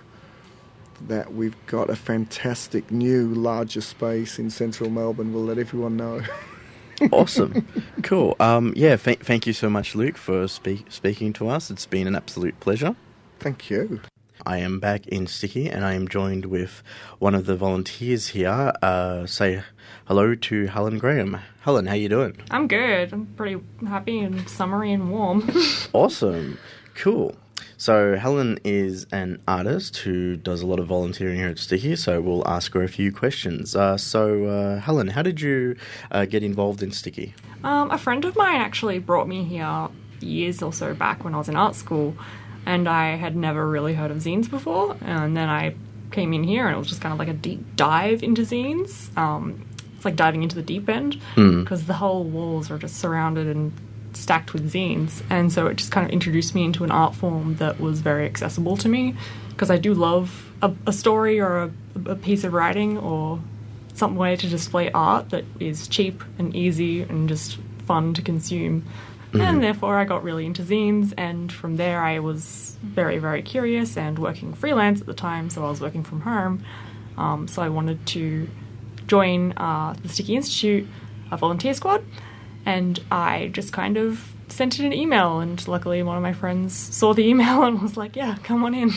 that 1.07 1.33
we've 1.33 1.55
got 1.65 1.89
a 1.89 1.95
fantastic 1.97 2.91
new 2.91 3.27
larger 3.33 3.81
space 3.81 4.39
in 4.39 4.49
central 4.51 4.89
Melbourne, 4.89 5.33
we'll 5.33 5.43
let 5.43 5.57
everyone 5.57 5.97
know. 5.97 6.21
Awesome. 7.11 7.65
cool. 8.03 8.35
Um, 8.39 8.73
yeah, 8.75 8.95
th- 8.95 9.19
thank 9.19 9.47
you 9.47 9.53
so 9.53 9.69
much, 9.69 9.95
Luke, 9.95 10.17
for 10.17 10.47
speak- 10.47 10.91
speaking 10.91 11.33
to 11.33 11.49
us. 11.49 11.71
It's 11.71 11.85
been 11.85 12.07
an 12.07 12.15
absolute 12.15 12.59
pleasure. 12.59 12.95
Thank 13.39 13.69
you. 13.69 14.01
I 14.45 14.57
am 14.57 14.79
back 14.79 15.07
in 15.07 15.27
Sticky, 15.27 15.69
and 15.69 15.85
I 15.85 15.93
am 15.93 16.07
joined 16.07 16.45
with 16.45 16.81
one 17.19 17.35
of 17.35 17.45
the 17.45 17.55
volunteers 17.55 18.29
here. 18.29 18.73
Uh, 18.81 19.25
say 19.27 19.61
hello 20.05 20.33
to 20.33 20.65
Helen 20.67 20.97
Graham. 20.97 21.37
Helen, 21.61 21.85
how 21.85 21.93
you 21.93 22.09
doing? 22.09 22.37
I'm 22.49 22.67
good. 22.67 23.13
I'm 23.13 23.27
pretty 23.37 23.61
happy 23.87 24.19
and 24.19 24.49
summery 24.49 24.91
and 24.93 25.11
warm. 25.11 25.47
Awesome. 25.93 26.57
Cool. 26.95 27.35
So 27.77 28.15
Helen 28.15 28.59
is 28.63 29.05
an 29.11 29.41
artist 29.47 29.97
who 29.97 30.35
does 30.37 30.61
a 30.61 30.67
lot 30.67 30.79
of 30.79 30.87
volunteering 30.87 31.37
here 31.37 31.49
at 31.49 31.57
Sticky, 31.59 31.95
so 31.95 32.21
we'll 32.21 32.47
ask 32.47 32.73
her 32.73 32.83
a 32.83 32.87
few 32.87 33.11
questions. 33.11 33.75
Uh, 33.75 33.97
so, 33.97 34.45
uh, 34.45 34.79
Helen, 34.79 35.07
how 35.09 35.21
did 35.21 35.41
you 35.41 35.75
uh, 36.11 36.25
get 36.25 36.43
involved 36.43 36.81
in 36.83 36.91
Sticky? 36.91 37.33
um, 37.63 37.91
a 37.91 37.97
friend 37.97 38.25
of 38.25 38.35
mine 38.35 38.55
actually 38.59 38.97
brought 38.99 39.27
me 39.27 39.43
here 39.43 39.87
years 40.19 40.61
or 40.61 40.73
so 40.73 40.93
back 40.93 41.23
when 41.23 41.33
I 41.35 41.37
was 41.37 41.49
in 41.49 41.55
art 41.55 41.75
school, 41.75 42.15
and 42.65 42.87
I 42.87 43.15
had 43.15 43.35
never 43.35 43.67
really 43.67 43.93
heard 43.93 44.11
of 44.11 44.17
zines 44.17 44.49
before. 44.49 44.95
And 45.01 45.35
then 45.35 45.49
I 45.49 45.75
came 46.11 46.33
in 46.33 46.43
here, 46.43 46.67
and 46.67 46.75
it 46.75 46.79
was 46.79 46.87
just 46.87 47.01
kind 47.01 47.13
of 47.13 47.19
like 47.19 47.27
a 47.27 47.33
deep 47.33 47.75
dive 47.75 48.21
into 48.23 48.41
zines. 48.43 49.15
Um, 49.17 49.65
it's 49.95 50.05
like 50.05 50.15
diving 50.15 50.41
into 50.41 50.55
the 50.55 50.63
deep 50.63 50.89
end 50.89 51.21
because 51.35 51.85
the 51.85 51.93
whole 51.93 52.23
walls 52.23 52.71
are 52.71 52.79
just 52.79 52.97
surrounded 52.97 53.45
and 53.47 53.71
stacked 54.13 54.53
with 54.53 54.71
zines, 54.71 55.23
and 55.29 55.51
so 55.51 55.67
it 55.67 55.77
just 55.77 55.91
kind 55.91 56.05
of 56.05 56.11
introduced 56.11 56.55
me 56.55 56.63
into 56.63 56.83
an 56.83 56.91
art 56.91 57.15
form 57.15 57.55
that 57.55 57.79
was 57.79 58.01
very 58.01 58.25
accessible 58.25 58.77
to 58.77 58.89
me 58.89 59.15
because 59.49 59.69
I 59.69 59.77
do 59.77 59.93
love 59.93 60.51
a, 60.61 60.73
a 60.87 60.93
story 60.93 61.39
or 61.39 61.63
a, 61.63 61.71
a 62.11 62.15
piece 62.15 62.43
of 62.43 62.53
writing 62.53 62.97
or 62.97 63.39
some 63.93 64.15
way 64.15 64.35
to 64.35 64.47
display 64.47 64.91
art 64.91 65.29
that 65.29 65.45
is 65.59 65.87
cheap 65.87 66.23
and 66.39 66.55
easy 66.55 67.01
and 67.01 67.29
just 67.29 67.57
fun 67.85 68.13
to 68.13 68.21
consume. 68.21 68.85
And 69.33 69.63
therefore, 69.63 69.97
I 69.97 70.03
got 70.03 70.23
really 70.23 70.45
into 70.45 70.61
zines, 70.61 71.13
and 71.17 71.51
from 71.51 71.77
there, 71.77 72.03
I 72.03 72.19
was 72.19 72.77
very, 72.83 73.17
very 73.17 73.41
curious 73.41 73.95
and 73.95 74.19
working 74.19 74.53
freelance 74.53 74.99
at 74.99 75.07
the 75.07 75.13
time, 75.13 75.49
so 75.49 75.65
I 75.65 75.69
was 75.69 75.79
working 75.79 76.03
from 76.03 76.21
home. 76.21 76.65
Um, 77.17 77.47
so 77.47 77.61
I 77.61 77.69
wanted 77.69 78.05
to 78.07 78.49
join 79.07 79.53
uh, 79.53 79.95
the 80.01 80.09
Sticky 80.09 80.35
Institute, 80.35 80.87
a 81.31 81.37
volunteer 81.37 81.73
squad, 81.73 82.03
and 82.65 82.99
I 83.11 83.49
just 83.53 83.73
kind 83.73 83.97
of 83.97 84.33
sent 84.49 84.79
in 84.79 84.85
an 84.85 84.93
email, 84.93 85.39
and 85.39 85.65
luckily, 85.67 86.03
one 86.03 86.17
of 86.17 86.23
my 86.23 86.33
friends 86.33 86.75
saw 86.75 87.13
the 87.13 87.27
email 87.27 87.63
and 87.67 87.81
was 87.81 87.97
like, 87.97 88.15
"Yeah, 88.15 88.37
come 88.43 88.63
on 88.63 88.73
in." 88.73 88.91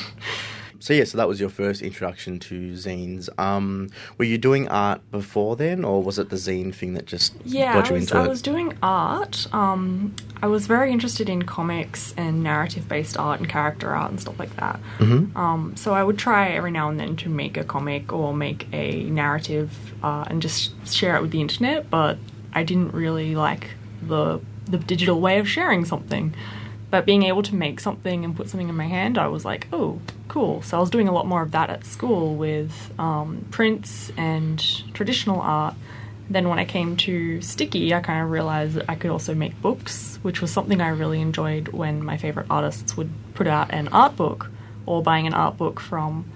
So 0.85 0.92
yeah, 0.92 1.05
so 1.05 1.16
that 1.16 1.27
was 1.27 1.40
your 1.40 1.48
first 1.48 1.81
introduction 1.81 2.38
to 2.40 2.72
zines. 2.72 3.31
Um, 3.40 3.88
were 4.18 4.27
you 4.27 4.37
doing 4.37 4.68
art 4.68 5.00
before 5.11 5.57
then, 5.57 5.83
or 5.83 6.03
was 6.03 6.18
it 6.18 6.29
the 6.29 6.37
zine 6.37 6.74
thing 6.74 6.92
that 6.92 7.07
just 7.07 7.33
Yeah, 7.42 7.72
got 7.72 7.88
you 7.88 7.94
was, 7.94 8.03
into 8.03 8.18
I 8.18 8.20
it? 8.20 8.24
I 8.27 8.29
was 8.29 8.42
doing 8.42 8.77
art. 8.83 9.46
Um, 9.55 10.14
I 10.42 10.46
was 10.46 10.66
very 10.66 10.92
interested 10.92 11.31
in 11.31 11.44
comics 11.44 12.12
and 12.18 12.42
narrative-based 12.42 13.16
art 13.16 13.40
and 13.40 13.48
character 13.48 13.96
art 13.96 14.11
and 14.11 14.20
stuff 14.20 14.38
like 14.38 14.55
that. 14.57 14.79
Mm-hmm. 14.98 15.35
Um, 15.35 15.74
so 15.74 15.94
I 15.94 16.05
would 16.05 16.18
try 16.18 16.50
every 16.50 16.70
now 16.70 16.90
and 16.90 17.00
then 17.00 17.16
to 17.16 17.31
make 17.31 17.57
a 17.57 17.64
comic 17.64 18.12
or 18.12 18.35
make 18.35 18.66
a 18.74 19.05
narrative 19.05 19.94
uh, 20.03 20.24
and 20.27 20.42
just 20.42 20.74
share 20.87 21.16
it 21.16 21.22
with 21.22 21.31
the 21.31 21.40
internet. 21.40 21.88
But 21.88 22.18
I 22.55 22.62
didn't 22.62 22.93
really 22.93 23.35
like 23.35 23.71
the 24.03 24.40
the 24.67 24.79
digital 24.79 25.21
way 25.21 25.38
of 25.38 25.49
sharing 25.49 25.85
something. 25.85 26.35
But 26.90 27.07
being 27.07 27.25
able 27.25 27.43
to 27.43 27.55
make 27.55 27.81
something 27.81 28.25
and 28.25 28.37
put 28.37 28.49
something 28.49 28.69
in 28.69 28.77
my 28.77 28.87
hand, 28.87 29.19
I 29.19 29.27
was 29.27 29.45
like, 29.45 29.67
oh, 29.73 30.01
cool. 30.29 30.62
So 30.62 30.77
I 30.77 30.81
was 30.81 30.90
doing 30.90 31.09
a 31.09 31.12
lot 31.12 31.27
more 31.27 31.43
of 31.43 31.51
that 31.51 31.69
at 31.69 31.85
school 31.85 32.37
with 32.37 32.93
um, 33.01 33.45
prints 33.51 34.12
and 34.17 34.61
traditional 34.95 35.40
art. 35.40 35.75
Then 36.31 36.49
when 36.49 36.59
I 36.59 36.64
came 36.64 36.97
to 36.99 37.40
Sticky, 37.40 37.93
I 37.93 38.01
kind 38.01 38.23
of 38.23 38.31
realized 38.31 38.75
that 38.75 38.85
I 38.88 38.95
could 38.95 39.11
also 39.11 39.35
make 39.35 39.61
books, 39.61 40.21
which 40.23 40.40
was 40.40 40.53
something 40.53 40.81
I 40.81 40.88
really 40.88 41.21
enjoyed 41.21 41.69
when 41.69 42.03
my 42.03 42.17
favorite 42.17 42.47
artists 42.49 42.97
would 42.97 43.11
put 43.35 43.49
out 43.49 43.75
an 43.75 43.88
art 43.88 44.17
book 44.17 44.51
or 44.87 45.03
buying 45.03 45.27
an 45.27 45.35
art 45.35 45.57
book 45.57 45.81
from 45.81 46.31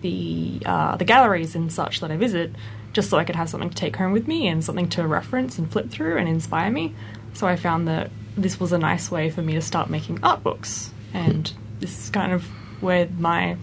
the 0.00 0.60
uh, 0.64 0.96
the 0.96 1.04
galleries 1.04 1.54
and 1.54 1.72
such 1.72 2.00
that 2.00 2.10
I 2.10 2.16
visit, 2.16 2.52
just 2.98 3.10
so 3.10 3.16
I 3.16 3.22
could 3.22 3.36
have 3.36 3.48
something 3.48 3.70
to 3.70 3.76
take 3.76 3.94
home 3.94 4.10
with 4.10 4.26
me 4.26 4.48
and 4.48 4.64
something 4.64 4.88
to 4.88 5.06
reference 5.06 5.56
and 5.56 5.70
flip 5.70 5.88
through 5.88 6.16
and 6.18 6.28
inspire 6.28 6.68
me. 6.68 6.96
So 7.32 7.46
I 7.46 7.54
found 7.54 7.86
that 7.86 8.10
this 8.36 8.58
was 8.58 8.72
a 8.72 8.78
nice 8.78 9.08
way 9.08 9.30
for 9.30 9.40
me 9.40 9.54
to 9.54 9.62
start 9.62 9.88
making 9.88 10.18
art 10.24 10.42
books, 10.42 10.92
and 11.14 11.52
this 11.78 11.96
is 11.96 12.10
kind 12.10 12.32
of 12.32 12.42
where 12.80 13.08
my 13.16 13.56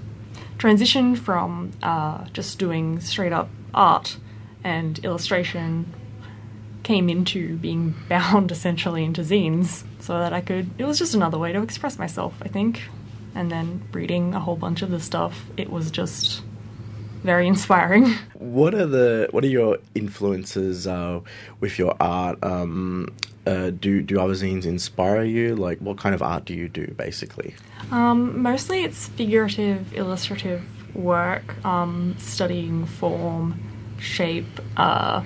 transition 0.57 1.17
from 1.17 1.73
uh, 1.83 2.23
just 2.31 2.59
doing 2.59 3.01
straight 3.01 3.33
up 3.33 3.49
art 3.73 4.15
and 4.63 4.99
illustration 5.03 5.93
came 6.83 7.09
into 7.09 7.57
being 7.57 7.93
bound 8.07 8.53
essentially 8.53 9.03
into 9.03 9.19
zines 9.19 9.83
so 9.99 10.17
that 10.17 10.31
I 10.31 10.39
could 10.39 10.69
it 10.77 10.85
was 10.85 10.97
just 10.97 11.13
another 11.13 11.37
way 11.37 11.51
to 11.51 11.61
express 11.61 11.99
myself 11.99 12.35
I 12.41 12.47
think 12.47 12.83
and 13.33 13.51
then 13.51 13.83
reading 13.91 14.33
a 14.33 14.39
whole 14.39 14.55
bunch 14.55 14.81
of 14.81 14.91
the 14.91 14.99
stuff 15.01 15.45
it 15.57 15.69
was 15.69 15.91
just 15.91 16.41
very 17.25 17.47
inspiring 17.47 18.05
What 18.55 18.73
are 18.75 18.85
the 18.85 19.27
what 19.31 19.43
are 19.43 19.49
your 19.49 19.79
influences 19.95 20.87
uh, 20.87 21.19
with 21.59 21.79
your 21.79 21.95
art? 21.99 22.43
Um, 22.43 23.09
uh, 23.45 23.69
do 23.71 24.01
do 24.01 24.19
other 24.19 24.33
zines 24.33 24.65
inspire 24.65 25.23
you? 25.23 25.55
Like, 25.55 25.79
what 25.79 25.97
kind 25.97 26.13
of 26.15 26.21
art 26.21 26.45
do 26.45 26.53
you 26.53 26.69
do, 26.69 26.87
basically? 26.97 27.55
Um, 27.91 28.41
mostly 28.41 28.83
it's 28.83 29.07
figurative, 29.07 29.93
illustrative 29.93 30.63
work, 30.95 31.63
um, 31.65 32.15
studying 32.17 32.85
form, 32.85 33.59
shape, 33.99 34.59
uh, 34.77 35.23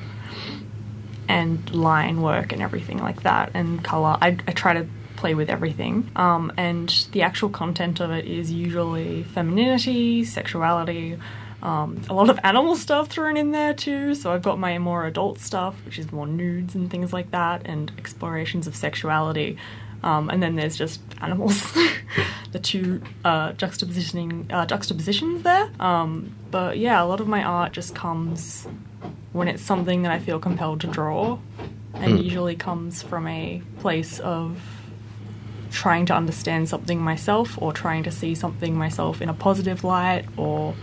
and 1.28 1.70
line 1.74 2.22
work 2.22 2.52
and 2.52 2.62
everything 2.62 3.00
like 3.00 3.24
that, 3.24 3.52
and 3.54 3.84
color. 3.84 4.18
I, 4.22 4.38
I 4.48 4.52
try 4.52 4.74
to 4.74 4.88
play 5.16 5.36
with 5.36 5.50
everything. 5.50 6.10
Um, 6.16 6.52
and 6.58 6.90
the 7.12 7.24
actual 7.24 7.50
content 7.50 8.00
of 8.00 8.12
it 8.12 8.26
is 8.26 8.52
usually 8.52 9.24
femininity, 9.24 10.24
sexuality, 10.24 11.18
um, 11.62 12.02
a 12.10 12.14
lot 12.14 12.30
of 12.30 12.40
animal 12.44 12.76
stuff 12.76 13.10
thrown 13.10 13.36
in 13.38 13.52
there 13.52 13.74
too. 13.74 14.16
So 14.16 14.32
I've 14.34 14.42
got 14.44 14.60
my 14.60 14.78
more 14.78 15.06
adult 15.06 15.40
stuff, 15.40 15.76
which 15.86 16.00
is 16.00 16.12
more 16.12 16.26
nudes 16.28 16.76
and 16.76 16.90
things 16.90 17.12
like 17.14 17.32
that, 17.32 17.64
and 17.66 17.92
explorations 17.98 18.68
of 18.68 18.76
sexuality. 18.76 19.58
Um, 20.02 20.30
and 20.30 20.42
then 20.42 20.56
there's 20.56 20.78
just 20.78 21.02
animals, 21.22 21.74
the 22.54 22.60
two 22.60 23.02
uh, 23.26 23.52
juxtapositioning 23.54 24.52
uh, 24.52 24.66
juxtapositions 24.66 25.44
there. 25.44 25.70
Um, 25.80 26.34
but 26.52 26.78
yeah, 26.78 27.04
a 27.04 27.06
lot 27.06 27.20
of 27.20 27.28
my 27.28 27.44
art 27.44 27.74
just 27.74 27.94
comes 27.96 28.66
when 29.34 29.48
it's 29.50 29.62
something 29.62 30.04
that 30.04 30.12
I 30.14 30.20
feel 30.20 30.40
compelled 30.40 30.80
to 30.82 30.88
draw, 30.88 31.38
and 31.96 32.12
Hmm. 32.18 32.24
usually 32.24 32.56
comes 32.56 33.02
from 33.04 33.28
a 33.28 33.62
place 33.80 34.20
of 34.20 34.62
trying 35.70 36.06
to 36.08 36.16
understand 36.16 36.70
something 36.70 37.00
myself 37.00 37.62
or 37.62 37.74
trying 37.74 38.04
to 38.04 38.12
see 38.12 38.34
something 38.36 38.76
myself 38.76 39.22
in 39.22 39.30
a 39.30 39.34
positive 39.34 39.84
light 39.84 40.26
or 40.38 40.74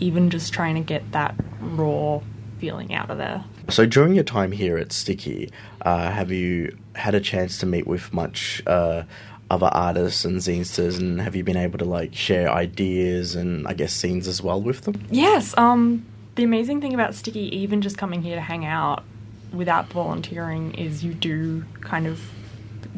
even 0.00 0.30
just 0.30 0.52
trying 0.52 0.74
to 0.74 0.80
get 0.80 1.12
that 1.12 1.34
raw 1.60 2.20
feeling 2.58 2.94
out 2.94 3.10
of 3.10 3.18
there. 3.18 3.44
So 3.68 3.86
during 3.86 4.14
your 4.14 4.24
time 4.24 4.52
here 4.52 4.76
at 4.78 4.92
Sticky, 4.92 5.50
uh, 5.82 6.10
have 6.10 6.30
you 6.30 6.76
had 6.94 7.14
a 7.14 7.20
chance 7.20 7.58
to 7.58 7.66
meet 7.66 7.86
with 7.86 8.12
much 8.12 8.62
uh, 8.66 9.04
other 9.50 9.66
artists 9.66 10.24
and 10.24 10.38
zinesters, 10.38 10.98
and 10.98 11.20
have 11.20 11.36
you 11.36 11.44
been 11.44 11.56
able 11.56 11.78
to 11.78 11.84
like 11.84 12.14
share 12.14 12.50
ideas 12.50 13.34
and 13.34 13.66
I 13.68 13.74
guess 13.74 13.92
scenes 13.92 14.26
as 14.26 14.42
well 14.42 14.60
with 14.60 14.82
them? 14.82 15.04
Yes. 15.10 15.56
Um, 15.58 16.06
the 16.36 16.44
amazing 16.44 16.80
thing 16.80 16.94
about 16.94 17.14
Sticky, 17.14 17.54
even 17.56 17.82
just 17.82 17.98
coming 17.98 18.22
here 18.22 18.34
to 18.34 18.40
hang 18.40 18.64
out 18.64 19.04
without 19.52 19.92
volunteering, 19.92 20.74
is 20.74 21.04
you 21.04 21.12
do 21.14 21.64
kind 21.80 22.06
of 22.06 22.20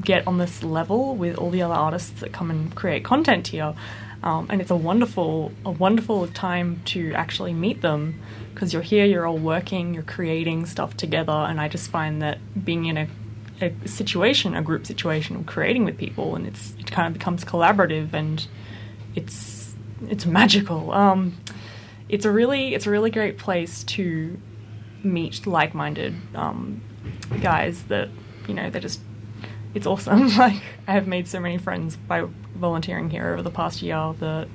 get 0.00 0.26
on 0.26 0.38
this 0.38 0.62
level 0.62 1.16
with 1.16 1.36
all 1.36 1.50
the 1.50 1.62
other 1.62 1.74
artists 1.74 2.20
that 2.20 2.32
come 2.32 2.50
and 2.50 2.74
create 2.74 3.04
content 3.04 3.48
here. 3.48 3.74
Um, 4.24 4.46
and 4.48 4.62
it's 4.62 4.70
a 4.70 4.76
wonderful, 4.76 5.52
a 5.66 5.70
wonderful 5.70 6.26
time 6.28 6.80
to 6.86 7.12
actually 7.12 7.52
meet 7.52 7.82
them 7.82 8.22
because 8.54 8.72
you're 8.72 8.80
here, 8.80 9.04
you're 9.04 9.26
all 9.26 9.36
working, 9.36 9.92
you're 9.92 10.02
creating 10.02 10.64
stuff 10.64 10.96
together, 10.96 11.32
and 11.32 11.60
I 11.60 11.68
just 11.68 11.90
find 11.90 12.22
that 12.22 12.38
being 12.64 12.86
in 12.86 12.96
a, 12.96 13.08
a 13.60 13.74
situation, 13.86 14.54
a 14.54 14.62
group 14.62 14.86
situation, 14.86 15.44
creating 15.44 15.84
with 15.84 15.98
people, 15.98 16.36
and 16.36 16.46
it's 16.46 16.74
it 16.78 16.90
kind 16.90 17.06
of 17.06 17.12
becomes 17.12 17.44
collaborative 17.44 18.14
and 18.14 18.46
it's 19.14 19.74
it's 20.08 20.24
magical. 20.24 20.90
Um, 20.92 21.36
it's 22.08 22.24
a 22.24 22.30
really 22.30 22.74
it's 22.74 22.86
a 22.86 22.90
really 22.90 23.10
great 23.10 23.36
place 23.36 23.84
to 23.84 24.40
meet 25.02 25.46
like-minded 25.46 26.14
um, 26.34 26.80
guys 27.42 27.82
that 27.84 28.08
you 28.48 28.54
know 28.54 28.70
they're 28.70 28.80
just 28.80 29.00
it's 29.74 29.86
awesome. 29.86 30.28
like 30.38 30.62
I 30.86 30.92
have 30.92 31.06
made 31.06 31.28
so 31.28 31.40
many 31.40 31.58
friends 31.58 31.96
by 31.96 32.26
volunteering 32.54 33.10
here 33.10 33.32
over 33.32 33.42
the 33.42 33.50
past 33.50 33.82
year 33.82 34.14
that 34.20 34.48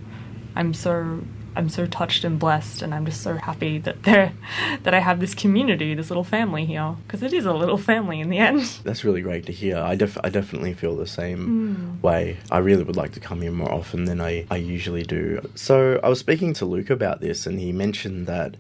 I'm 0.56 0.74
so 0.74 1.22
I'm 1.56 1.68
so 1.68 1.86
touched 1.86 2.24
and 2.24 2.40
blessed, 2.40 2.82
and 2.82 2.94
I'm 2.94 3.06
just 3.06 3.22
so 3.22 3.36
happy 3.36 3.80
that 3.80 4.04
there 4.04 4.34
that 4.84 4.94
I 4.94 5.00
have 5.00 5.20
this 5.20 5.34
community, 5.34 5.94
this 5.94 6.10
little 6.10 6.24
family 6.24 6.66
here, 6.66 6.96
because 7.06 7.24
it 7.24 7.34
is 7.34 7.46
a 7.46 7.54
little 7.54 7.78
family 7.78 8.20
in 8.20 8.30
the 8.30 8.38
end. 8.38 8.62
That's 8.84 9.04
really 9.04 9.22
great 9.22 9.46
to 9.48 9.52
hear. 9.52 9.78
I 9.78 9.96
def- 9.96 10.18
I 10.24 10.30
definitely 10.30 10.74
feel 10.74 10.96
the 10.96 11.08
same 11.08 11.98
mm. 12.00 12.04
way. 12.04 12.38
I 12.52 12.60
really 12.60 12.84
would 12.84 12.96
like 12.96 13.14
to 13.14 13.20
come 13.20 13.42
here 13.42 13.52
more 13.52 13.72
often 13.72 14.06
than 14.06 14.22
I, 14.22 14.46
I 14.50 14.58
usually 14.58 15.04
do. 15.04 15.42
So 15.56 16.00
I 16.04 16.10
was 16.10 16.20
speaking 16.20 16.54
to 16.54 16.66
Luke 16.66 16.90
about 16.90 17.22
this, 17.22 17.46
and 17.46 17.60
he 17.60 17.72
mentioned 17.72 18.28
that 18.28 18.56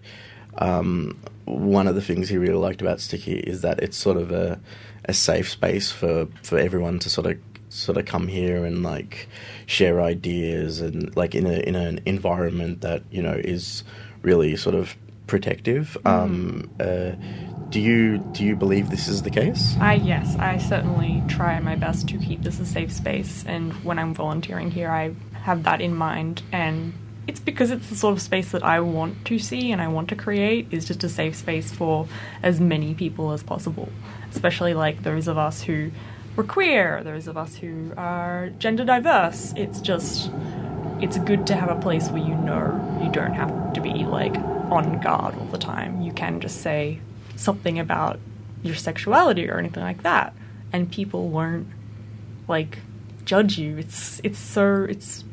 um, 0.58 1.19
one 1.45 1.88
of 1.88 1.95
the 1.95 2.02
things 2.02 2.30
he 2.30 2.38
really 2.38 2.54
liked 2.54 2.82
about 2.82 2.99
Sticky 2.99 3.39
is 3.39 3.62
that 3.62 3.80
it's 3.80 3.97
sort 3.97 4.17
of 4.17 4.32
a 4.32 4.60
a 5.06 5.13
safe 5.13 5.49
space 5.49 5.91
for, 5.91 6.28
for 6.43 6.60
everyone 6.60 6.99
to 6.99 7.10
sort 7.10 7.25
of 7.25 7.39
sort 7.69 7.97
of 7.97 8.05
come 8.05 8.27
here 8.27 8.65
and 8.65 8.84
like 8.84 9.27
share 9.65 10.01
ideas 10.01 10.82
and 10.82 11.15
like 11.15 11.36
in 11.36 11.45
a 11.45 11.60
in 11.60 11.75
an 11.75 12.01
environment 12.05 12.82
that 12.82 13.03
you 13.12 13.21
know 13.21 13.34
is 13.34 13.84
really 14.21 14.55
sort 14.55 14.75
of 14.75 14.95
protective. 15.27 15.97
Mm. 16.03 16.10
Um, 16.10 16.69
uh, 16.79 17.12
do 17.69 17.79
you 17.79 18.17
do 18.32 18.43
you 18.43 18.55
believe 18.55 18.89
this 18.89 19.08
is 19.08 19.21
the 19.21 19.29
case? 19.29 19.75
I 19.79 19.93
yes, 19.95 20.36
I 20.38 20.58
certainly 20.58 21.23
try 21.27 21.60
my 21.60 21.75
best 21.75 22.10
to 22.10 22.17
keep 22.17 22.41
this 22.41 22.60
a 22.60 22.65
safe 22.65 22.91
space, 22.91 23.45
and 23.47 23.73
when 23.84 23.99
I'm 23.99 24.13
volunteering 24.13 24.71
here, 24.71 24.89
I 24.89 25.13
have 25.34 25.63
that 25.63 25.82
in 25.82 25.95
mind 25.95 26.41
and 26.51 26.93
it's 27.29 27.39
because 27.39 27.69
it's 27.69 27.89
the 27.89 27.95
sort 27.95 28.13
of 28.13 28.21
space 28.21 28.51
that 28.51 28.63
I 28.63 28.79
want 28.79 29.23
to 29.25 29.38
see 29.38 29.71
and 29.71 29.79
I 29.79 29.88
want 29.88 30.10
to 30.10 30.15
create 30.15 30.67
is 30.71 30.86
just 30.86 31.03
a 31.03 31.10
safe 31.10 31.36
space 31.36 31.71
for 31.71 32.08
as 32.41 32.60
many 32.60 32.95
people 32.95 33.32
as 33.32 33.43
possible. 33.43 33.89
Especially 34.32 34.73
like 34.73 35.03
those 35.03 35.27
of 35.27 35.38
us 35.38 35.62
who 35.62 35.91
were 36.39 36.45
queer, 36.45 37.04
those 37.04 37.28
of 37.28 37.36
us 37.36 37.58
who 37.58 37.91
are 37.97 38.49
gender 38.60 38.86
diverse. 38.86 39.54
It's 39.58 39.82
just 39.82 40.32
it's 41.02 41.17
good 41.19 41.45
to 41.47 41.56
have 41.56 41.69
a 41.69 41.80
place 41.82 42.08
where 42.10 42.23
you 42.23 42.34
know 42.34 42.99
you 43.04 43.12
don't 43.12 43.34
have 43.34 43.73
to 43.73 43.82
be 43.82 44.06
like 44.06 44.36
on 44.71 45.02
guard 45.02 45.36
all 45.36 45.47
the 45.47 45.58
time. 45.58 46.02
You 46.02 46.13
can 46.13 46.39
just 46.39 46.62
say 46.62 47.02
something 47.36 47.78
about 47.78 48.21
your 48.63 48.75
sexuality 48.75 49.49
or 49.49 49.58
anything 49.58 49.84
like 49.84 50.04
that 50.04 50.34
and 50.71 50.89
people 50.89 51.28
won't 51.28 51.67
like 52.47 52.78
judge 53.25 53.58
you. 53.58 53.78
It's 53.78 54.21
it's 54.23 54.39
so 54.39 54.84
it's 54.84 55.25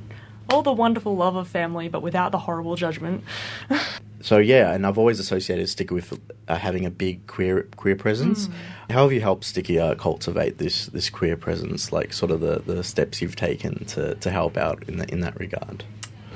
all 0.50 0.62
the 0.62 0.72
wonderful 0.72 1.14
love 1.14 1.36
of 1.36 1.46
family, 1.46 1.88
but 1.88 2.02
without 2.02 2.32
the 2.32 2.38
horrible 2.38 2.74
judgment. 2.74 3.22
so 4.26 4.38
yeah, 4.38 4.72
and 4.72 4.84
I've 4.84 4.98
always 4.98 5.20
associated 5.20 5.68
Sticky 5.68 5.94
with 5.94 6.18
uh, 6.48 6.56
having 6.56 6.84
a 6.84 6.90
big 6.90 7.24
queer 7.28 7.62
queer 7.76 7.94
presence. 7.94 8.48
Mm. 8.48 8.52
How 8.90 9.02
have 9.04 9.12
you 9.12 9.20
helped 9.20 9.44
Sticky 9.44 9.78
uh, 9.78 9.94
cultivate 9.94 10.58
this 10.58 10.86
this 10.86 11.08
queer 11.08 11.36
presence? 11.36 11.92
Like 11.92 12.12
sort 12.12 12.32
of 12.32 12.40
the, 12.40 12.60
the 12.66 12.82
steps 12.82 13.22
you've 13.22 13.36
taken 13.36 13.84
to, 13.84 14.16
to 14.16 14.30
help 14.32 14.56
out 14.56 14.82
in 14.88 14.96
the, 14.96 15.08
in 15.12 15.20
that 15.20 15.38
regard. 15.38 15.84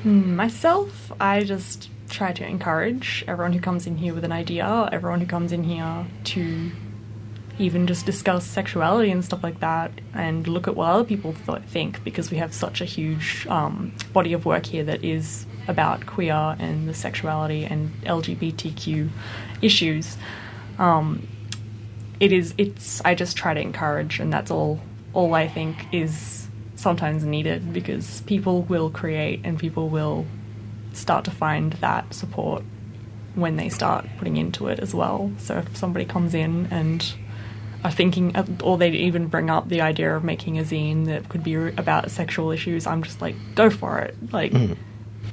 Hmm, 0.05 0.37
myself, 0.37 1.11
I 1.20 1.42
just 1.42 1.90
try 2.09 2.33
to 2.33 2.46
encourage 2.46 3.24
everyone 3.26 3.55
who 3.55 3.61
comes 3.61 3.88
in 3.88 3.96
here 3.96 4.14
with 4.14 4.22
an 4.24 4.31
idea, 4.31 4.88
everyone 4.92 5.18
who 5.18 5.26
comes 5.26 5.50
in 5.50 5.64
here 5.64 6.07
to 6.26 6.70
even 7.59 7.88
just 7.88 8.07
discuss 8.07 8.46
sexuality 8.46 9.11
and 9.11 9.24
stuff 9.24 9.42
like 9.42 9.59
that 9.59 9.90
and 10.14 10.46
look 10.46 10.68
at 10.68 10.76
what 10.76 10.87
other 10.87 11.05
people 11.05 11.35
th- 11.44 11.61
think 11.64 12.05
because 12.05 12.31
we 12.31 12.37
have 12.37 12.55
such 12.55 12.81
a 12.81 12.85
huge 12.85 13.48
um, 13.48 13.92
body 14.12 14.33
of 14.33 14.46
work 14.46 14.64
here 14.64 14.85
that 14.85 15.05
is 15.05 15.44
about 15.68 16.07
queer 16.07 16.57
and 16.59 16.88
the 16.88 16.94
sexuality 16.94 17.64
and 17.64 17.92
LGBTQ 18.03 19.09
issues. 19.62 20.16
Um, 20.79 21.27
it 22.18 22.33
is 22.33 22.55
it's 22.59 23.01
I 23.05 23.14
just 23.14 23.37
try 23.37 23.55
to 23.55 23.61
encourage 23.61 24.20
and 24.20 24.33
that's 24.33 24.51
all 24.51 24.81
all 25.12 25.35
I 25.35 25.49
think 25.49 25.77
is 25.92 26.49
sometimes 26.77 27.25
needed 27.25 27.73
because 27.73 28.23
people 28.23 28.62
will 28.62 28.90
create 28.90 29.40
and 29.44 29.59
people 29.59 29.88
will 29.88 30.27
start 30.92 31.25
to 31.25 31.31
find 31.31 31.75
that 31.75 32.12
support 32.14 32.62
when 33.35 33.57
they 33.57 33.68
start 33.68 34.07
putting 34.18 34.37
into 34.37 34.68
it 34.68 34.79
as 34.81 34.94
well. 34.94 35.31
So 35.38 35.59
if 35.59 35.77
somebody 35.77 36.05
comes 36.05 36.35
in 36.35 36.66
and 36.70 37.14
are 37.85 37.90
thinking, 37.90 38.35
or 38.62 38.77
they 38.77 38.90
even 38.90 39.27
bring 39.29 39.51
up 39.51 39.68
the 39.68 39.81
idea 39.81 40.14
of 40.14 40.25
making 40.25 40.59
a 40.59 40.62
zine 40.62 41.07
that 41.07 41.29
could 41.29 41.42
be 41.42 41.55
about 41.55 42.11
sexual 42.11 42.51
issues, 42.51 42.87
I'm 42.87 43.03
just 43.03 43.20
like, 43.20 43.37
go 43.55 43.70
for 43.70 44.01
it. 44.01 44.16
Like, 44.33 44.53
mm. 44.53 44.77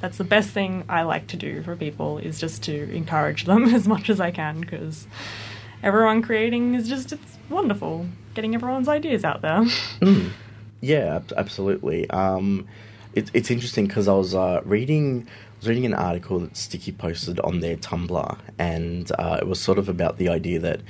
That's 0.00 0.18
the 0.18 0.24
best 0.24 0.50
thing 0.50 0.84
I 0.88 1.02
like 1.02 1.26
to 1.28 1.36
do 1.36 1.62
for 1.62 1.76
people 1.76 2.18
is 2.18 2.38
just 2.38 2.62
to 2.64 2.90
encourage 2.94 3.44
them 3.44 3.64
as 3.74 3.88
much 3.88 4.10
as 4.10 4.20
I 4.20 4.30
can 4.30 4.60
because 4.60 5.06
everyone 5.82 6.22
creating 6.22 6.74
is 6.74 6.88
just, 6.88 7.12
it's 7.12 7.38
wonderful. 7.50 8.06
Getting 8.34 8.54
everyone's 8.54 8.88
ideas 8.88 9.24
out 9.24 9.42
there. 9.42 9.64
Mm. 10.00 10.30
Yeah, 10.80 11.20
absolutely. 11.36 12.08
Um, 12.10 12.68
it, 13.12 13.32
it's 13.34 13.50
interesting 13.50 13.88
because 13.88 14.06
I 14.06 14.12
was 14.12 14.32
uh, 14.32 14.60
reading 14.64 15.26
was 15.58 15.68
reading 15.68 15.86
an 15.86 15.94
article 15.94 16.38
that 16.38 16.56
Sticky 16.56 16.92
posted 16.92 17.40
on 17.40 17.58
their 17.58 17.76
Tumblr, 17.76 18.38
and 18.58 19.10
uh, 19.18 19.38
it 19.40 19.48
was 19.48 19.60
sort 19.60 19.76
of 19.76 19.88
about 19.88 20.18
the 20.18 20.28
idea 20.28 20.60
that 20.60 20.80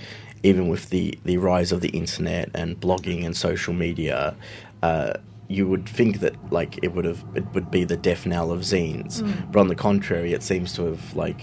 even 0.43 0.69
with 0.69 0.91
the, 0.91 1.19
the 1.25 1.39
rise 1.39 1.73
of 1.73 1.81
the 1.81 1.89
internet 1.89 2.51
and 2.55 2.79
blogging 2.79 3.25
and 3.25 3.37
social 3.37 3.75
media, 3.75 4.37
uh, 4.83 5.15
you 5.49 5.67
would 5.67 5.89
think 5.89 6.21
that 6.21 6.35
like 6.53 6.79
it 6.83 6.95
would 6.95 7.05
have 7.05 7.25
it 7.35 7.45
would 7.55 7.71
be 7.71 7.85
the 7.85 7.97
death 7.97 8.27
knell 8.27 8.53
of 8.53 8.61
zines, 8.61 9.23
mm. 9.23 9.53
but 9.53 9.59
on 9.61 9.69
the 9.69 9.75
contrary, 9.75 10.33
it 10.33 10.43
seems 10.43 10.73
to 10.75 10.85
have 10.85 11.17
like 11.17 11.43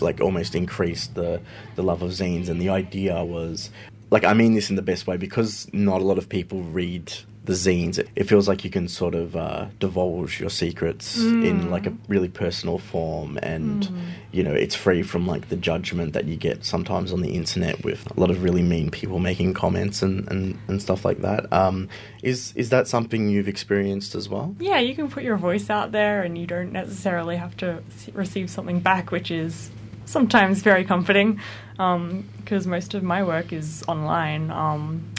like 0.00 0.20
almost 0.20 0.54
increased 0.54 1.14
the 1.14 1.40
the 1.76 1.82
love 1.82 2.02
of 2.02 2.10
zines. 2.10 2.48
And 2.48 2.60
the 2.60 2.70
idea 2.70 3.22
was 3.24 3.70
like 4.10 4.24
I 4.24 4.32
mean 4.32 4.54
this 4.54 4.70
in 4.70 4.76
the 4.76 4.82
best 4.82 5.06
way 5.06 5.16
because 5.16 5.68
not 5.72 6.00
a 6.00 6.04
lot 6.04 6.18
of 6.18 6.28
people 6.28 6.62
read 6.62 7.12
the 7.44 7.52
zines, 7.52 7.98
it, 7.98 8.08
it 8.16 8.24
feels 8.24 8.48
like 8.48 8.64
you 8.64 8.70
can 8.70 8.88
sort 8.88 9.14
of 9.14 9.36
uh, 9.36 9.66
divulge 9.78 10.40
your 10.40 10.48
secrets 10.48 11.18
mm. 11.18 11.44
in 11.44 11.70
like 11.70 11.86
a 11.86 11.92
really 12.08 12.28
personal 12.28 12.78
form, 12.78 13.38
and 13.42 13.86
mm. 13.86 14.00
you 14.32 14.42
know 14.42 14.52
it's 14.52 14.74
free 14.74 15.02
from 15.02 15.26
like 15.26 15.50
the 15.50 15.56
judgment 15.56 16.14
that 16.14 16.24
you 16.24 16.36
get 16.36 16.64
sometimes 16.64 17.12
on 17.12 17.20
the 17.20 17.34
internet 17.34 17.84
with 17.84 18.10
a 18.16 18.18
lot 18.18 18.30
of 18.30 18.42
really 18.42 18.62
mean 18.62 18.90
people 18.90 19.18
making 19.18 19.52
comments 19.52 20.02
and 20.02 20.26
and, 20.30 20.58
and 20.68 20.80
stuff 20.80 21.04
like 21.04 21.18
that. 21.18 21.52
Um, 21.52 21.88
is 22.22 22.54
is 22.56 22.70
that 22.70 22.88
something 22.88 23.28
you've 23.28 23.48
experienced 23.48 24.14
as 24.14 24.28
well? 24.28 24.56
Yeah, 24.58 24.78
you 24.78 24.94
can 24.94 25.10
put 25.10 25.22
your 25.22 25.36
voice 25.36 25.68
out 25.68 25.92
there, 25.92 26.22
and 26.22 26.38
you 26.38 26.46
don't 26.46 26.72
necessarily 26.72 27.36
have 27.36 27.56
to 27.58 27.82
receive 28.14 28.48
something 28.48 28.80
back, 28.80 29.10
which 29.10 29.30
is 29.30 29.70
sometimes 30.06 30.62
very 30.62 30.84
comforting 30.84 31.40
because 31.76 32.64
um, 32.64 32.70
most 32.70 32.94
of 32.94 33.02
my 33.02 33.22
work 33.22 33.52
is 33.52 33.84
online. 33.88 34.50
Um, 34.50 35.13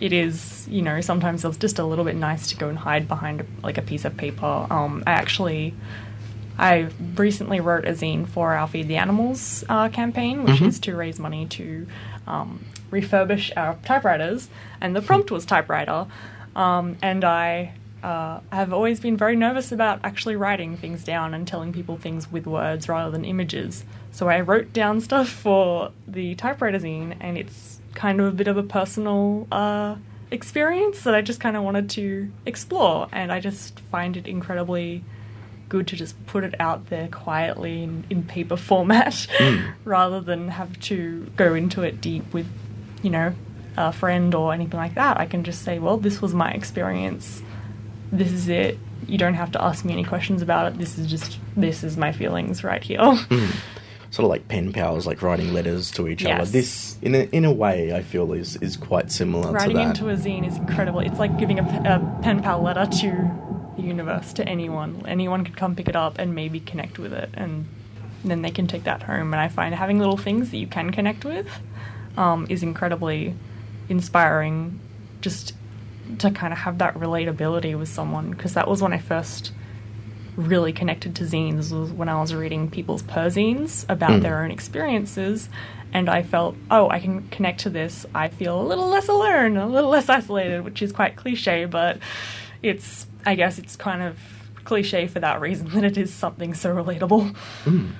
it 0.00 0.12
is, 0.12 0.66
you 0.68 0.82
know, 0.82 1.00
sometimes 1.00 1.44
it's 1.44 1.56
just 1.56 1.78
a 1.78 1.84
little 1.84 2.04
bit 2.04 2.16
nice 2.16 2.48
to 2.48 2.56
go 2.56 2.68
and 2.68 2.78
hide 2.78 3.08
behind 3.08 3.46
like 3.62 3.78
a 3.78 3.82
piece 3.82 4.04
of 4.04 4.16
paper. 4.16 4.66
Um, 4.68 5.02
I 5.06 5.12
actually, 5.12 5.74
I 6.58 6.88
recently 7.16 7.60
wrote 7.60 7.86
a 7.86 7.92
zine 7.92 8.28
for 8.28 8.54
our 8.54 8.68
Feed 8.68 8.88
the 8.88 8.96
Animals 8.96 9.64
uh, 9.68 9.88
campaign, 9.88 10.44
which 10.44 10.56
mm-hmm. 10.56 10.66
is 10.66 10.78
to 10.80 10.96
raise 10.96 11.18
money 11.18 11.46
to 11.46 11.86
um, 12.26 12.64
refurbish 12.90 13.52
our 13.56 13.76
typewriters, 13.84 14.48
and 14.80 14.94
the 14.94 15.02
prompt 15.02 15.30
was 15.30 15.44
typewriter. 15.46 16.06
Um, 16.54 16.96
and 17.02 17.24
I 17.24 17.74
uh, 18.02 18.40
have 18.52 18.72
always 18.72 19.00
been 19.00 19.16
very 19.16 19.36
nervous 19.36 19.72
about 19.72 20.00
actually 20.04 20.36
writing 20.36 20.76
things 20.76 21.04
down 21.04 21.34
and 21.34 21.46
telling 21.46 21.72
people 21.72 21.96
things 21.96 22.30
with 22.30 22.46
words 22.46 22.88
rather 22.88 23.10
than 23.10 23.24
images. 23.24 23.84
So 24.12 24.28
I 24.28 24.40
wrote 24.40 24.72
down 24.72 25.00
stuff 25.00 25.28
for 25.28 25.90
the 26.06 26.34
typewriter 26.34 26.78
zine, 26.78 27.16
and 27.20 27.36
it's 27.36 27.75
kind 27.96 28.20
of 28.20 28.26
a 28.26 28.30
bit 28.30 28.46
of 28.46 28.56
a 28.56 28.62
personal 28.62 29.48
uh, 29.50 29.96
experience 30.30 31.02
that 31.02 31.14
I 31.14 31.22
just 31.22 31.40
kind 31.40 31.56
of 31.56 31.64
wanted 31.64 31.90
to 31.90 32.30
explore, 32.44 33.08
and 33.10 33.32
I 33.32 33.40
just 33.40 33.80
find 33.90 34.16
it 34.16 34.28
incredibly 34.28 35.02
good 35.68 35.88
to 35.88 35.96
just 35.96 36.14
put 36.26 36.44
it 36.44 36.54
out 36.60 36.90
there 36.90 37.08
quietly 37.08 37.82
in, 37.82 38.04
in 38.08 38.22
paper 38.22 38.56
format 38.56 39.26
rather 39.84 40.20
than 40.20 40.48
have 40.48 40.78
to 40.78 41.26
go 41.34 41.54
into 41.54 41.82
it 41.82 42.00
deep 42.00 42.32
with, 42.32 42.46
you 43.02 43.10
know, 43.10 43.34
a 43.76 43.92
friend 43.92 44.32
or 44.34 44.52
anything 44.52 44.78
like 44.78 44.94
that. 44.94 45.18
I 45.18 45.26
can 45.26 45.42
just 45.42 45.62
say, 45.62 45.80
well, 45.80 45.96
this 45.96 46.22
was 46.22 46.32
my 46.34 46.52
experience. 46.52 47.42
This 48.12 48.30
is 48.30 48.48
it. 48.48 48.78
You 49.08 49.18
don't 49.18 49.34
have 49.34 49.50
to 49.52 49.62
ask 49.62 49.84
me 49.84 49.92
any 49.92 50.04
questions 50.04 50.40
about 50.40 50.72
it. 50.72 50.78
This 50.78 50.98
is 50.98 51.08
just, 51.08 51.38
this 51.56 51.82
is 51.82 51.96
my 51.96 52.12
feelings 52.12 52.62
right 52.62 52.82
here. 52.82 53.00
Sort 54.10 54.24
of 54.24 54.30
like 54.30 54.48
pen 54.48 54.72
pals, 54.72 55.06
like 55.06 55.20
writing 55.22 55.52
letters 55.52 55.90
to 55.92 56.08
each 56.08 56.24
other. 56.24 56.44
This, 56.44 56.96
in 57.02 57.14
a, 57.14 57.28
in 57.32 57.44
a 57.44 57.52
way, 57.52 57.94
I 57.94 58.02
feel 58.02 58.32
is, 58.32 58.56
is 58.56 58.76
quite 58.76 59.10
similar 59.10 59.52
Writing 59.52 59.70
to 59.70 59.76
that. 59.76 59.86
into 59.88 60.08
a 60.08 60.16
zine 60.16 60.46
is 60.46 60.56
incredible. 60.56 61.00
It's 61.00 61.18
like 61.18 61.38
giving 61.38 61.58
a, 61.58 61.62
a 61.62 62.22
pen 62.22 62.42
pal 62.42 62.62
letter 62.62 62.86
to 62.86 63.30
the 63.76 63.82
universe, 63.82 64.32
to 64.34 64.48
anyone. 64.48 65.04
Anyone 65.06 65.44
could 65.44 65.56
come 65.56 65.74
pick 65.74 65.88
it 65.88 65.96
up 65.96 66.18
and 66.18 66.34
maybe 66.34 66.60
connect 66.60 66.98
with 66.98 67.12
it, 67.12 67.30
and 67.34 67.66
then 68.24 68.42
they 68.42 68.50
can 68.50 68.66
take 68.66 68.84
that 68.84 69.02
home. 69.02 69.34
And 69.34 69.40
I 69.40 69.48
find 69.48 69.74
having 69.74 69.98
little 69.98 70.16
things 70.16 70.50
that 70.50 70.58
you 70.58 70.66
can 70.66 70.90
connect 70.90 71.24
with 71.24 71.48
um, 72.16 72.46
is 72.48 72.62
incredibly 72.62 73.34
inspiring. 73.88 74.80
Just 75.20 75.54
to 76.18 76.30
kind 76.30 76.52
of 76.52 76.60
have 76.60 76.78
that 76.78 76.94
relatability 76.94 77.76
with 77.76 77.88
someone, 77.88 78.30
because 78.30 78.54
that 78.54 78.68
was 78.68 78.80
when 78.80 78.92
I 78.92 78.98
first 78.98 79.50
really 80.36 80.72
connected 80.72 81.16
to 81.16 81.24
zines 81.24 81.72
was 81.72 81.90
when 81.90 82.08
I 82.08 82.20
was 82.20 82.34
reading 82.34 82.70
people's 82.70 83.02
perzines 83.02 83.84
about 83.88 84.14
hmm. 84.14 84.20
their 84.20 84.42
own 84.42 84.50
experiences, 84.50 85.48
and 85.92 86.08
I 86.08 86.22
felt, 86.22 86.56
oh, 86.70 86.88
I 86.90 87.00
can 87.00 87.28
connect 87.28 87.60
to 87.60 87.70
this. 87.70 88.06
I 88.14 88.28
feel 88.28 88.60
a 88.60 88.64
little 88.64 88.88
less 88.88 89.08
alone, 89.08 89.56
a 89.56 89.66
little 89.66 89.90
less 89.90 90.08
isolated, 90.08 90.64
which 90.64 90.82
is 90.82 90.92
quite 90.92 91.16
cliche, 91.16 91.64
but 91.64 91.98
it's, 92.62 93.06
I 93.24 93.34
guess, 93.34 93.58
it's 93.58 93.76
kind 93.76 94.02
of 94.02 94.18
cliche 94.64 95.06
for 95.06 95.20
that 95.20 95.40
reason 95.40 95.68
that 95.74 95.84
it 95.84 95.96
is 95.96 96.12
something 96.12 96.54
so 96.54 96.74
relatable. 96.74 97.34
Hmm. 97.64 97.90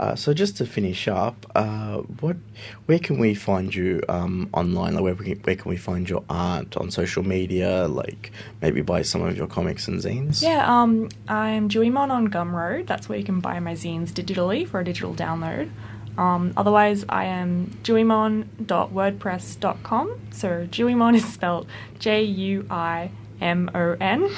Uh, 0.00 0.16
so 0.16 0.32
just 0.32 0.56
to 0.56 0.64
finish 0.64 1.06
up, 1.08 1.44
uh, 1.54 1.98
what, 2.20 2.38
where 2.86 2.98
can 2.98 3.18
we 3.18 3.34
find 3.34 3.74
you 3.74 4.00
um, 4.08 4.48
online? 4.54 4.94
Like 4.94 5.04
where, 5.04 5.14
we, 5.14 5.34
where 5.34 5.56
can 5.56 5.68
we 5.68 5.76
find 5.76 6.08
your 6.08 6.24
art 6.30 6.78
on 6.78 6.90
social 6.90 7.22
media? 7.22 7.86
Like 7.86 8.32
maybe 8.62 8.80
buy 8.80 9.02
some 9.02 9.20
of 9.20 9.36
your 9.36 9.46
comics 9.46 9.88
and 9.88 10.00
zines. 10.00 10.42
Yeah, 10.42 10.64
um, 10.66 11.10
I'm 11.28 11.68
Juimon 11.68 12.10
on 12.10 12.28
Gumroad. 12.28 12.86
That's 12.86 13.10
where 13.10 13.18
you 13.18 13.24
can 13.24 13.40
buy 13.40 13.60
my 13.60 13.74
zines 13.74 14.08
digitally 14.08 14.66
for 14.66 14.80
a 14.80 14.84
digital 14.84 15.12
download. 15.12 15.68
Um, 16.16 16.54
otherwise, 16.56 17.04
I 17.10 17.26
am 17.26 17.66
juimon.wordpress.com. 17.82 20.20
So 20.30 20.66
Juimon 20.66 21.14
is 21.14 21.30
spelled 21.30 21.66
J 21.98 22.22
U 22.22 22.66
I 22.70 23.10
M 23.38 23.70
O 23.74 23.98
N, 24.00 24.30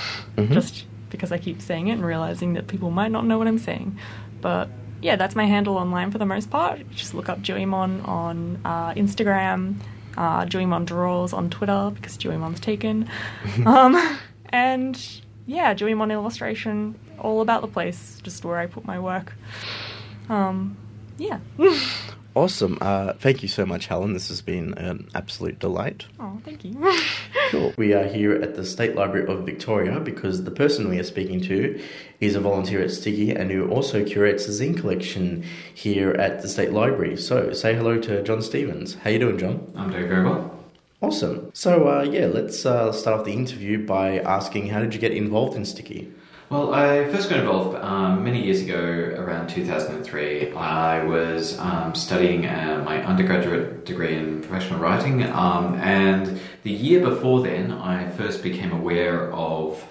just 0.50 0.86
because 1.08 1.30
I 1.30 1.38
keep 1.38 1.62
saying 1.62 1.86
it 1.86 1.92
and 1.92 2.04
realizing 2.04 2.54
that 2.54 2.66
people 2.66 2.90
might 2.90 3.12
not 3.12 3.26
know 3.26 3.38
what 3.38 3.46
I'm 3.46 3.58
saying. 3.58 3.96
But 4.40 4.68
yeah, 5.02 5.16
that's 5.16 5.34
my 5.34 5.44
handle 5.44 5.76
online 5.76 6.10
for 6.10 6.18
the 6.18 6.26
most 6.26 6.48
part. 6.48 6.88
Just 6.90 7.12
look 7.12 7.28
up 7.28 7.40
Juimon 7.40 8.06
on 8.06 8.60
uh, 8.64 8.94
Instagram, 8.94 9.76
uh, 10.16 10.44
Juimon 10.44 10.86
Draws 10.86 11.32
on 11.32 11.50
Twitter 11.50 11.90
because 11.94 12.16
Juimon's 12.16 12.60
taken. 12.60 13.10
um, 13.66 14.18
and 14.50 15.20
yeah, 15.46 15.74
Juimon 15.74 16.12
Illustration, 16.12 16.98
all 17.18 17.40
about 17.40 17.62
the 17.62 17.68
place, 17.68 18.20
just 18.22 18.44
where 18.44 18.58
I 18.58 18.66
put 18.66 18.84
my 18.84 19.00
work. 19.00 19.34
Um, 20.28 20.76
yeah. 21.18 21.40
Awesome. 22.34 22.78
Uh, 22.80 23.12
thank 23.14 23.42
you 23.42 23.48
so 23.48 23.66
much, 23.66 23.86
Helen. 23.88 24.14
This 24.14 24.28
has 24.28 24.40
been 24.40 24.72
an 24.74 25.08
absolute 25.14 25.58
delight. 25.58 26.06
oh, 26.18 26.40
thank 26.44 26.64
you. 26.64 26.92
Cool. 27.50 27.74
We 27.76 27.92
are 27.92 28.04
here 28.04 28.32
at 28.32 28.54
the 28.54 28.64
State 28.64 28.94
Library 28.94 29.26
of 29.30 29.44
Victoria 29.44 30.00
because 30.00 30.44
the 30.44 30.50
person 30.50 30.88
we 30.88 30.98
are 30.98 31.04
speaking 31.04 31.38
to 31.42 31.78
is 32.18 32.34
a 32.34 32.40
volunteer 32.40 32.80
at 32.80 32.90
Sticky 32.90 33.30
and 33.30 33.50
who 33.50 33.68
also 33.68 34.02
curates 34.06 34.46
the 34.46 34.52
zine 34.52 34.74
collection 34.74 35.44
here 35.74 36.12
at 36.12 36.40
the 36.40 36.48
State 36.48 36.72
Library. 36.72 37.14
So 37.18 37.52
say 37.52 37.74
hello 37.74 37.98
to 38.00 38.22
John 38.22 38.40
Stevens. 38.40 38.94
How 39.04 39.10
you 39.10 39.18
doing, 39.18 39.36
John? 39.36 39.70
I'm 39.76 39.90
doing 39.90 40.08
very 40.08 40.24
well. 40.24 40.64
Awesome. 41.02 41.50
So 41.52 41.88
uh, 41.88 42.04
yeah, 42.04 42.24
let's 42.26 42.64
uh, 42.64 42.90
start 42.92 43.18
off 43.20 43.26
the 43.26 43.34
interview 43.34 43.84
by 43.84 44.20
asking 44.20 44.68
how 44.68 44.80
did 44.80 44.94
you 44.94 45.00
get 45.00 45.12
involved 45.12 45.54
in 45.54 45.66
Sticky? 45.66 46.10
Well, 46.52 46.74
I 46.74 47.08
first 47.08 47.30
got 47.30 47.38
involved 47.38 47.82
um, 47.82 48.22
many 48.24 48.44
years 48.44 48.60
ago, 48.60 48.76
around 49.16 49.48
2003. 49.48 50.52
I 50.52 51.02
was 51.02 51.58
um, 51.58 51.94
studying 51.94 52.44
uh, 52.44 52.82
my 52.84 53.02
undergraduate 53.06 53.86
degree 53.86 54.16
in 54.16 54.42
professional 54.42 54.78
writing, 54.78 55.22
um, 55.32 55.76
and 55.76 56.38
the 56.62 56.70
year 56.70 57.00
before 57.00 57.42
then, 57.42 57.72
I 57.72 58.06
first 58.10 58.42
became 58.42 58.70
aware 58.70 59.32
of 59.32 59.82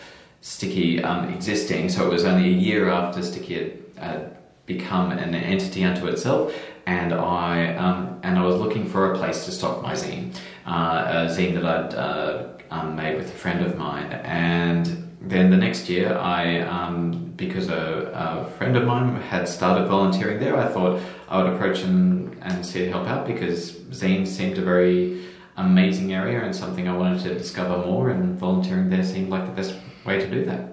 Sticky 0.42 1.04
um, 1.04 1.34
existing. 1.34 1.90
So 1.90 2.06
it 2.06 2.14
was 2.14 2.26
only 2.26 2.50
a 2.50 2.54
year 2.56 2.90
after 2.90 3.24
Sticky 3.24 3.80
had 3.98 4.38
become 4.68 5.12
an 5.12 5.34
entity 5.34 5.84
unto 5.84 6.06
itself, 6.06 6.54
and 6.86 7.12
I 7.12 7.74
um, 7.74 8.20
and 8.22 8.38
I 8.38 8.46
was 8.46 8.58
looking 8.58 8.86
for 8.88 9.12
a 9.12 9.18
place 9.18 9.46
to 9.46 9.52
stock 9.52 9.82
my 9.82 9.94
zine, 9.94 10.36
uh, 10.68 11.06
a 11.08 11.26
zine 11.26 11.56
that 11.56 11.66
I'd 11.66 11.96
uh, 11.96 12.50
um, 12.70 12.96
made 12.96 13.18
with 13.18 13.30
a 13.30 13.36
friend 13.36 13.66
of 13.66 13.80
mine, 13.80 14.12
and 14.12 15.01
then 15.22 15.52
the 15.52 15.58
next 15.58 15.88
year, 15.88 16.18
I 16.18 16.62
um, 16.62 17.34
because 17.36 17.70
a, 17.70 18.12
a 18.14 18.58
friend 18.58 18.76
of 18.76 18.86
mine 18.86 19.16
had 19.22 19.48
started 19.48 19.88
volunteering 19.88 20.40
there, 20.40 20.58
I 20.58 20.68
thought 20.68 21.00
I 21.30 21.42
would 21.42 21.54
approach 21.54 21.80
him 21.80 22.38
and 22.42 22.66
see 22.66 22.80
to 22.86 22.90
help 22.90 23.08
out 23.08 23.28
because 23.28 23.74
zines 23.92 24.28
seemed 24.28 24.58
a 24.58 24.62
very 24.62 25.24
amazing 25.58 26.14
area 26.14 26.44
and 26.44 26.56
something 26.56 26.88
I 26.88 26.98
wanted 26.98 27.22
to 27.24 27.38
discover 27.38 27.86
more, 27.86 28.10
and 28.10 28.38
volunteering 28.38 28.90
there 28.90 29.04
seemed 29.04 29.30
like 29.30 29.46
the 29.46 29.52
best 29.52 29.76
way 30.06 30.20
to 30.20 30.28
do 30.28 30.44
that. 30.46 30.72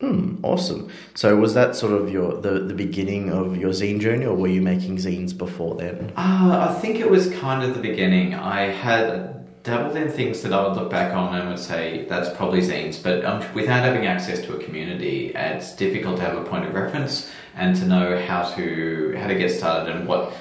Hmm, 0.00 0.36
awesome. 0.44 0.90
So 1.14 1.36
was 1.36 1.54
that 1.54 1.74
sort 1.74 2.00
of 2.00 2.10
your 2.10 2.40
the, 2.40 2.60
the 2.60 2.74
beginning 2.74 3.30
of 3.30 3.56
your 3.56 3.70
zine 3.70 4.00
journey, 4.00 4.26
or 4.26 4.36
were 4.36 4.48
you 4.48 4.62
making 4.62 4.98
zines 4.98 5.36
before 5.36 5.74
then? 5.76 6.12
Uh, 6.16 6.68
I 6.70 6.80
think 6.80 7.00
it 7.00 7.10
was 7.10 7.28
kind 7.30 7.64
of 7.64 7.74
the 7.74 7.80
beginning. 7.80 8.34
I 8.34 8.66
had 8.66 9.33
dabbled 9.64 9.96
in 9.96 10.10
things 10.10 10.42
that 10.42 10.52
I 10.52 10.62
would 10.62 10.76
look 10.76 10.90
back 10.90 11.14
on 11.14 11.34
and 11.34 11.48
would 11.48 11.58
say 11.58 12.04
that's 12.06 12.34
probably 12.36 12.60
zines, 12.60 13.02
but 13.02 13.24
um, 13.24 13.42
without 13.54 13.82
having 13.82 14.06
access 14.06 14.40
to 14.42 14.54
a 14.54 14.62
community, 14.62 15.32
it's 15.34 15.74
difficult 15.74 16.18
to 16.18 16.22
have 16.22 16.36
a 16.36 16.44
point 16.44 16.66
of 16.66 16.74
reference 16.74 17.30
and 17.56 17.74
to 17.76 17.86
know 17.86 18.20
how 18.26 18.42
to 18.54 19.16
how 19.18 19.26
to 19.26 19.34
get 19.34 19.50
started 19.50 19.96
and 19.96 20.06
what 20.06 20.34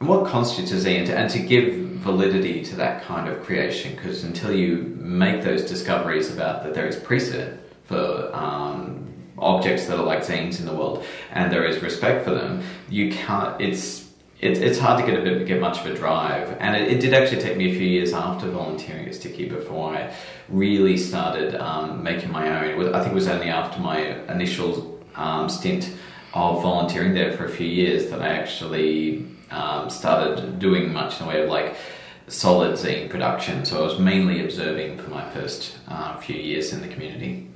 and 0.00 0.08
what 0.08 0.26
constitutes 0.26 0.70
a 0.72 0.88
zine 0.88 0.98
and 0.98 1.06
to, 1.06 1.18
and 1.18 1.30
to 1.30 1.38
give 1.38 1.74
validity 1.74 2.62
to 2.62 2.76
that 2.76 3.02
kind 3.04 3.26
of 3.28 3.42
creation. 3.42 3.96
Because 3.96 4.22
until 4.22 4.52
you 4.52 4.94
make 4.98 5.42
those 5.42 5.62
discoveries 5.62 6.30
about 6.30 6.62
that 6.62 6.74
there 6.74 6.86
is 6.86 6.96
precedent 6.96 7.58
for 7.84 8.30
um, 8.34 9.06
objects 9.38 9.86
that 9.86 9.98
are 9.98 10.04
like 10.04 10.20
zines 10.20 10.60
in 10.60 10.66
the 10.66 10.74
world 10.74 11.06
and 11.32 11.50
there 11.50 11.64
is 11.64 11.82
respect 11.82 12.22
for 12.22 12.32
them, 12.32 12.62
you 12.90 13.10
can't. 13.10 13.58
It's 13.62 14.07
it's 14.40 14.60
it's 14.60 14.78
hard 14.78 15.00
to 15.00 15.10
get 15.10 15.18
a 15.18 15.22
bit 15.22 15.46
get 15.46 15.60
much 15.60 15.80
of 15.80 15.86
a 15.86 15.94
drive, 15.94 16.56
and 16.60 16.76
it, 16.76 16.92
it 16.92 17.00
did 17.00 17.12
actually 17.12 17.42
take 17.42 17.56
me 17.56 17.70
a 17.70 17.74
few 17.74 17.86
years 17.86 18.12
after 18.12 18.48
volunteering 18.50 19.06
at 19.08 19.14
Sticky 19.14 19.48
before 19.48 19.94
I 19.94 20.14
really 20.48 20.96
started 20.96 21.54
um, 21.56 22.02
making 22.02 22.30
my 22.30 22.46
own. 22.46 22.94
I 22.94 23.00
think 23.00 23.12
it 23.12 23.14
was 23.14 23.28
only 23.28 23.48
after 23.48 23.80
my 23.80 23.98
initial 24.30 25.00
um, 25.16 25.48
stint 25.48 25.92
of 26.34 26.62
volunteering 26.62 27.14
there 27.14 27.32
for 27.32 27.46
a 27.46 27.48
few 27.48 27.66
years 27.66 28.10
that 28.10 28.22
I 28.22 28.28
actually 28.28 29.26
um, 29.50 29.90
started 29.90 30.58
doing 30.58 30.92
much 30.92 31.18
in 31.18 31.26
the 31.26 31.32
way 31.32 31.42
of 31.42 31.48
like 31.48 31.76
solid 32.28 32.74
zine 32.74 33.10
production. 33.10 33.64
So 33.64 33.82
I 33.82 33.86
was 33.86 33.98
mainly 33.98 34.44
observing 34.44 34.98
for 34.98 35.10
my 35.10 35.28
first 35.30 35.78
uh, 35.88 36.16
few 36.18 36.36
years 36.36 36.72
in 36.72 36.80
the 36.80 36.88
community. 36.88 37.47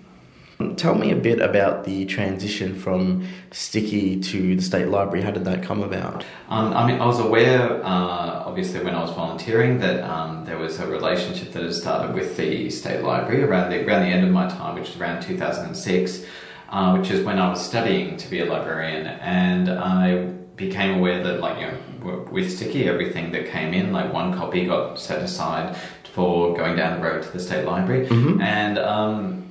Tell 0.77 0.94
me 0.94 1.11
a 1.11 1.16
bit 1.16 1.40
about 1.40 1.85
the 1.85 2.05
transition 2.07 2.75
from 2.75 3.27
Sticky 3.51 4.20
to 4.20 4.57
the 4.57 4.62
State 4.62 4.88
Library. 4.88 5.22
How 5.22 5.31
did 5.31 5.44
that 5.44 5.62
come 5.62 5.83
about? 5.83 6.25
Um, 6.48 6.72
I 6.72 6.87
mean, 6.87 7.01
I 7.01 7.07
was 7.07 7.18
aware, 7.18 7.85
uh, 7.85 8.44
obviously, 8.46 8.83
when 8.85 8.94
I 8.94 9.03
was 9.03 9.11
volunteering, 9.12 9.79
that 9.81 10.03
um, 10.03 10.44
there 10.44 10.59
was 10.59 10.79
a 10.81 10.87
relationship 10.87 11.53
that 11.53 11.62
had 11.62 11.75
started 11.75 12.14
with 12.14 12.37
the 12.37 12.70
state 12.70 13.03
library 13.03 13.42
around 13.42 13.70
the 13.70 13.87
around 13.87 14.03
the 14.03 14.09
end 14.09 14.25
of 14.25 14.33
my 14.33 14.48
time, 14.48 14.75
which 14.75 14.88
was 14.88 15.01
around 15.01 15.22
2006, 15.22 16.25
uh, 16.70 16.96
which 16.96 17.11
is 17.11 17.25
when 17.25 17.38
I 17.38 17.48
was 17.48 17.64
studying 17.64 18.16
to 18.16 18.31
be 18.31 18.40
a 18.40 18.44
librarian, 18.44 19.07
and 19.07 19.68
I 19.68 20.25
became 20.57 20.98
aware 20.98 21.22
that, 21.22 21.40
like, 21.40 21.61
you 21.61 21.66
know, 21.66 22.29
with 22.31 22.55
Sticky, 22.57 22.88
everything 22.88 23.33
that 23.33 23.46
came 23.46 23.75
in, 23.75 23.92
like 23.92 24.12
one 24.12 24.35
copy, 24.35 24.66
got 24.66 24.98
set 24.98 25.22
aside 25.22 25.77
for 26.12 26.55
going 26.55 26.77
down 26.77 27.01
the 27.01 27.07
road 27.07 27.22
to 27.22 27.31
the 27.31 27.40
state 27.40 27.64
library, 27.64 28.07
and. 28.40 28.79
Um, 28.79 29.42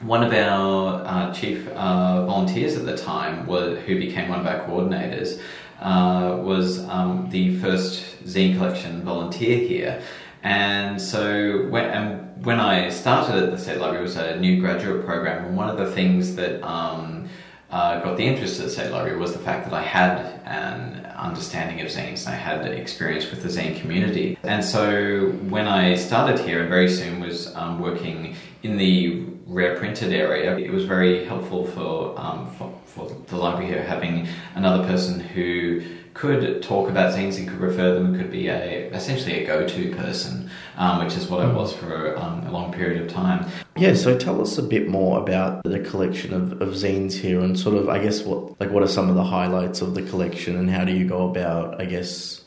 one 0.00 0.22
of 0.22 0.32
our 0.32 1.04
uh, 1.04 1.32
chief 1.34 1.66
uh, 1.68 2.24
volunteers 2.26 2.76
at 2.76 2.86
the 2.86 2.96
time, 2.96 3.46
was, 3.46 3.78
who 3.80 3.98
became 3.98 4.28
one 4.28 4.40
of 4.40 4.46
our 4.46 4.66
coordinators, 4.66 5.40
uh, 5.80 6.36
was 6.42 6.80
um, 6.88 7.28
the 7.30 7.56
first 7.58 8.24
zine 8.24 8.56
collection 8.56 9.02
volunteer 9.02 9.58
here. 9.58 10.02
And 10.42 11.00
so 11.00 11.66
when, 11.68 11.84
and 11.84 12.44
when 12.46 12.60
I 12.60 12.88
started 12.88 13.42
at 13.42 13.50
the 13.50 13.58
State 13.58 13.78
Library, 13.78 14.00
it 14.00 14.02
was 14.02 14.16
a 14.16 14.40
new 14.40 14.60
graduate 14.60 15.04
program, 15.04 15.44
and 15.44 15.56
one 15.56 15.68
of 15.68 15.76
the 15.76 15.90
things 15.90 16.34
that 16.36 16.62
um, 16.62 17.28
uh, 17.70 18.00
got 18.00 18.16
the 18.16 18.24
interest 18.24 18.60
at 18.60 18.70
State 18.70 18.90
Library 18.90 19.18
was 19.18 19.32
the 19.32 19.38
fact 19.38 19.64
that 19.68 19.74
I 19.74 19.82
had 19.82 20.40
an 20.46 21.06
understanding 21.06 21.80
of 21.84 21.88
zines 21.88 22.26
and 22.26 22.34
I 22.34 22.38
had 22.38 22.66
experience 22.66 23.30
with 23.30 23.42
the 23.42 23.48
zine 23.48 23.78
community. 23.80 24.38
And 24.42 24.64
so 24.64 25.28
when 25.48 25.68
I 25.68 25.94
started 25.94 26.40
here 26.40 26.60
and 26.60 26.68
very 26.68 26.88
soon 26.88 27.20
was 27.20 27.54
um, 27.54 27.78
working 27.78 28.34
in 28.62 28.76
the 28.76 29.26
rare 29.50 29.76
printed 29.76 30.12
area, 30.12 30.56
it 30.56 30.70
was 30.70 30.84
very 30.84 31.24
helpful 31.24 31.66
for, 31.66 32.18
um, 32.18 32.48
for, 32.52 32.72
for 32.86 33.10
the 33.26 33.36
library 33.36 33.66
here 33.66 33.82
having 33.82 34.28
another 34.54 34.86
person 34.86 35.18
who 35.18 35.82
could 36.14 36.62
talk 36.62 36.88
about 36.88 37.12
zines 37.12 37.36
and 37.36 37.48
could 37.48 37.58
refer 37.58 37.94
them, 37.94 38.16
could 38.16 38.30
be 38.30 38.48
a 38.48 38.88
essentially 38.92 39.42
a 39.42 39.46
go-to 39.46 39.94
person, 39.96 40.50
um, 40.76 41.04
which 41.04 41.16
is 41.16 41.28
what 41.28 41.40
I 41.40 41.52
was 41.52 41.72
for 41.72 42.16
um, 42.16 42.46
a 42.46 42.50
long 42.50 42.72
period 42.72 43.02
of 43.02 43.08
time. 43.08 43.46
Yeah, 43.76 43.94
so 43.94 44.16
tell 44.16 44.40
us 44.40 44.56
a 44.58 44.62
bit 44.62 44.88
more 44.88 45.20
about 45.20 45.64
the 45.64 45.80
collection 45.80 46.32
of, 46.32 46.60
of 46.60 46.70
zines 46.70 47.14
here 47.14 47.40
and 47.40 47.58
sort 47.58 47.76
of 47.76 47.88
I 47.88 47.98
guess 47.98 48.22
what 48.22 48.60
like 48.60 48.70
what 48.70 48.82
are 48.82 48.88
some 48.88 49.08
of 49.08 49.14
the 49.14 49.24
highlights 49.24 49.80
of 49.80 49.94
the 49.94 50.02
collection 50.02 50.56
and 50.56 50.70
how 50.70 50.84
do 50.84 50.92
you 50.92 51.06
go 51.06 51.28
about 51.28 51.80
I 51.80 51.86
guess 51.86 52.39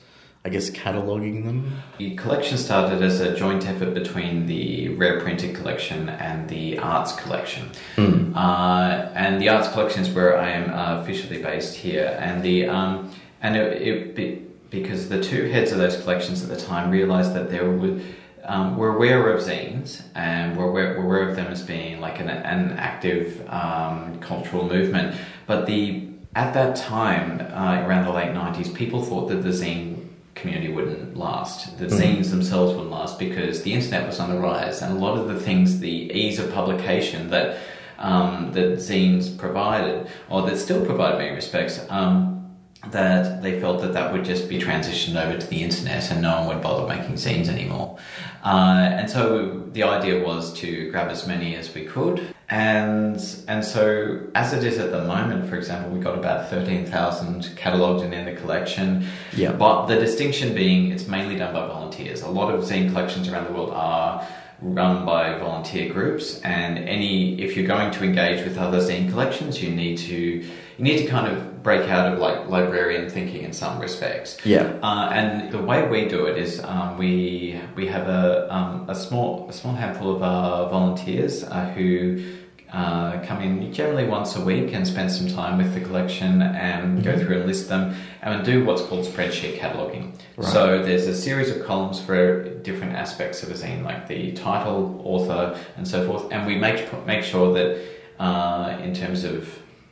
I 0.46 0.50
guess 0.50 0.70
cataloguing 0.70 1.46
them? 1.46 1.82
The 1.98 2.16
collection 2.16 2.58
started 2.58 3.02
as 3.02 3.22
a 3.22 3.34
joint 3.34 3.66
effort 3.66 3.94
between 3.94 4.46
the 4.46 4.89
Rare 4.89 5.22
Printed 5.22 5.56
collection 5.56 6.10
and 6.10 6.50
the 6.50 6.78
Arts 6.80 7.16
collection. 7.16 7.70
Mm. 7.96 8.36
Uh, 8.36 9.10
and 9.16 9.41
the 9.41 9.48
Arts 9.48 9.70
collection 9.70 10.02
is 10.02 10.10
where 10.10 10.38
I 10.38 10.50
am 10.50 10.70
uh, 10.74 11.02
officially 11.02 11.41
based 11.41 11.76
here. 11.76 12.18
And 12.20 12.44
the 12.44 12.68
um, 12.68 13.14
and 13.41 13.56
it, 13.56 13.82
it 13.82 14.16
be, 14.16 14.46
because 14.70 15.08
the 15.08 15.24
two 15.24 15.46
heads 15.46 15.72
of 15.72 15.78
those 15.78 16.02
collections 16.02 16.44
at 16.44 16.50
the 16.50 16.60
time 16.60 16.91
realised 16.91 17.34
that 17.36 17.50
there 17.50 17.70
were 17.70 18.02
um, 18.44 18.76
were 18.76 18.96
aware 18.96 19.32
of 19.32 19.41
zines 19.41 20.04
and 20.16 20.58
were 20.58 20.66
aware, 20.66 21.00
were 21.00 21.06
aware 21.06 21.30
of 21.30 21.38
them 21.38 21.48
as 21.48 21.62
being 21.62 22.02
like 22.02 22.20
an, 22.20 22.30
an 22.30 22.72
active 22.74 23.48
um, 23.50 24.20
cultural 24.20 24.68
movement. 24.68 25.16
But 25.48 25.68
the 25.68 26.10
at 26.36 26.54
that 26.54 26.76
time, 26.76 27.39
uh, 27.39 27.88
around 27.88 28.06
the 28.06 28.12
late 28.12 28.32
'90s, 28.32 28.74
people 28.74 29.02
thought 29.04 29.30
that 29.30 29.44
the 29.44 29.50
zine 29.50 29.93
community 30.36 30.71
wouldn't 30.71 31.15
last. 31.15 31.77
The 31.77 31.86
mm. 31.86 31.99
zines 31.99 32.29
themselves 32.29 32.73
wouldn't 32.73 32.91
last 32.91 33.19
because 33.19 33.63
the 33.63 33.73
internet 33.73 34.07
was 34.07 34.19
on 34.19 34.29
the 34.29 34.39
rise, 34.39 34.81
and 34.81 34.95
a 34.95 34.99
lot 34.99 35.17
of 35.17 35.27
the 35.27 35.39
things, 35.39 35.79
the 35.79 35.89
ease 35.89 36.39
of 36.39 36.51
publication 36.51 37.29
that 37.29 37.59
um, 37.99 38.51
that 38.53 38.77
zines 38.79 39.38
provided, 39.38 40.07
or 40.29 40.41
that 40.43 40.57
still 40.57 40.86
provide 40.86 41.13
in 41.13 41.19
many 41.19 41.36
respects. 41.36 41.86
Um, 41.89 42.34
that 42.91 43.41
they 43.41 43.61
felt 43.61 43.81
that 43.81 43.93
that 43.93 44.11
would 44.11 44.25
just 44.25 44.49
be 44.49 44.59
transitioned 44.59 45.15
over 45.15 45.39
to 45.39 45.47
the 45.47 45.63
internet 45.63 46.11
and 46.11 46.21
no 46.21 46.39
one 46.39 46.47
would 46.49 46.61
bother 46.61 46.86
making 46.86 47.15
zines 47.15 47.47
anymore. 47.47 47.97
Uh, 48.43 48.89
and 48.91 49.09
so 49.09 49.63
the 49.71 49.84
idea 49.84 50.21
was 50.21 50.53
to 50.53 50.91
grab 50.91 51.09
as 51.09 51.25
many 51.25 51.55
as 51.55 51.73
we 51.73 51.86
could. 51.86 52.36
And, 52.50 53.16
and 53.48 53.64
so, 53.64 54.20
as 54.36 54.54
it 54.54 54.64
is 54.64 54.78
at 54.78 54.91
the 54.91 55.04
moment, 55.06 55.50
for 55.50 55.56
example, 55.56 55.91
we 55.91 56.00
got 56.00 56.18
about 56.18 56.50
13,000 56.50 57.56
catalogued 57.56 58.04
and 58.04 58.14
in 58.14 58.26
the 58.26 58.34
collection. 58.34 59.08
Yeah. 59.36 59.54
But 59.54 59.88
the 59.88 59.96
distinction 59.96 60.54
being 60.54 60.91
it's 60.91 61.08
mainly 61.08 61.38
done 61.38 61.54
by 61.54 61.66
volunteers. 61.68 62.22
A 62.22 62.30
lot 62.30 62.54
of 62.54 62.62
zine 62.62 62.89
collections 62.89 63.30
around 63.30 63.48
the 63.48 63.54
world 63.54 63.72
are 63.74 64.28
run 64.62 65.06
by 65.06 65.38
volunteer 65.39 65.91
groups 65.91 66.39
and 66.41 66.78
any 66.78 67.41
if 67.41 67.58
you're 67.58 67.68
going 67.68 67.91
to 67.91 68.04
engage 68.04 68.46
with 68.46 68.58
other 68.58 68.80
zine 68.80 69.10
collections 69.10 69.62
you 69.62 69.70
need 69.70 69.98
to 69.98 70.50
you 70.78 70.84
need 70.84 70.97
to 71.03 71.07
kind 71.07 71.32
of 71.32 71.63
break 71.63 71.89
out 71.89 72.11
of 72.11 72.19
like 72.19 72.47
librarian 72.47 73.09
thinking 73.09 73.43
in 73.43 73.53
some 73.53 73.80
respects 73.80 74.38
yeah 74.45 74.63
uh, 74.82 75.09
and 75.13 75.51
the 75.51 75.61
way 75.61 75.88
we 75.88 76.07
do 76.07 76.26
it 76.26 76.38
is 76.38 76.61
um, 76.63 76.97
we 76.97 77.59
we 77.76 77.88
have 77.88 78.07
a, 78.07 78.53
um, 78.53 78.89
a 78.89 78.95
small 78.95 79.47
a 79.49 79.53
small 79.53 79.74
handful 79.74 80.15
of 80.15 80.21
uh, 80.21 80.69
volunteers 80.69 81.43
uh, 81.43 81.65
who 81.76 82.24
uh, 82.74 83.24
come 83.24 83.39
in 83.39 83.71
generally 83.71 84.05
once 84.05 84.36
a 84.36 84.43
week 84.43 84.74
and 84.74 84.88
spend 84.88 85.11
some 85.11 85.28
time 85.28 85.59
with 85.59 85.76
the 85.76 85.82
collection 85.82 86.41
and 86.41 86.97
mm-hmm. 86.97 87.03
go 87.03 87.24
through 87.24 87.38
and 87.38 87.45
list 87.45 87.69
them 87.69 87.95
and 88.24 88.43
do 88.43 88.65
what's 88.65 88.82
called 88.82 89.05
spreadsheet 89.05 89.59
cataloging. 89.59 90.11
Right. 90.38 90.51
So 90.51 90.82
there's 90.82 91.05
a 91.05 91.15
series 91.15 91.51
of 91.55 91.63
columns 91.65 92.01
for 92.01 92.49
different 92.61 92.93
aspects 92.93 93.43
of 93.43 93.51
a 93.51 93.53
zine, 93.53 93.84
like 93.84 94.07
the 94.07 94.32
title, 94.32 94.99
author, 95.05 95.55
and 95.78 95.88
so 95.88 96.07
forth, 96.07 96.32
and 96.32 96.47
we 96.47 96.55
make 96.55 96.91
make 97.05 97.24
sure 97.24 97.53
that 97.53 97.80
uh, 98.19 98.80
in 98.82 98.95
terms 98.95 99.24
of 99.24 99.47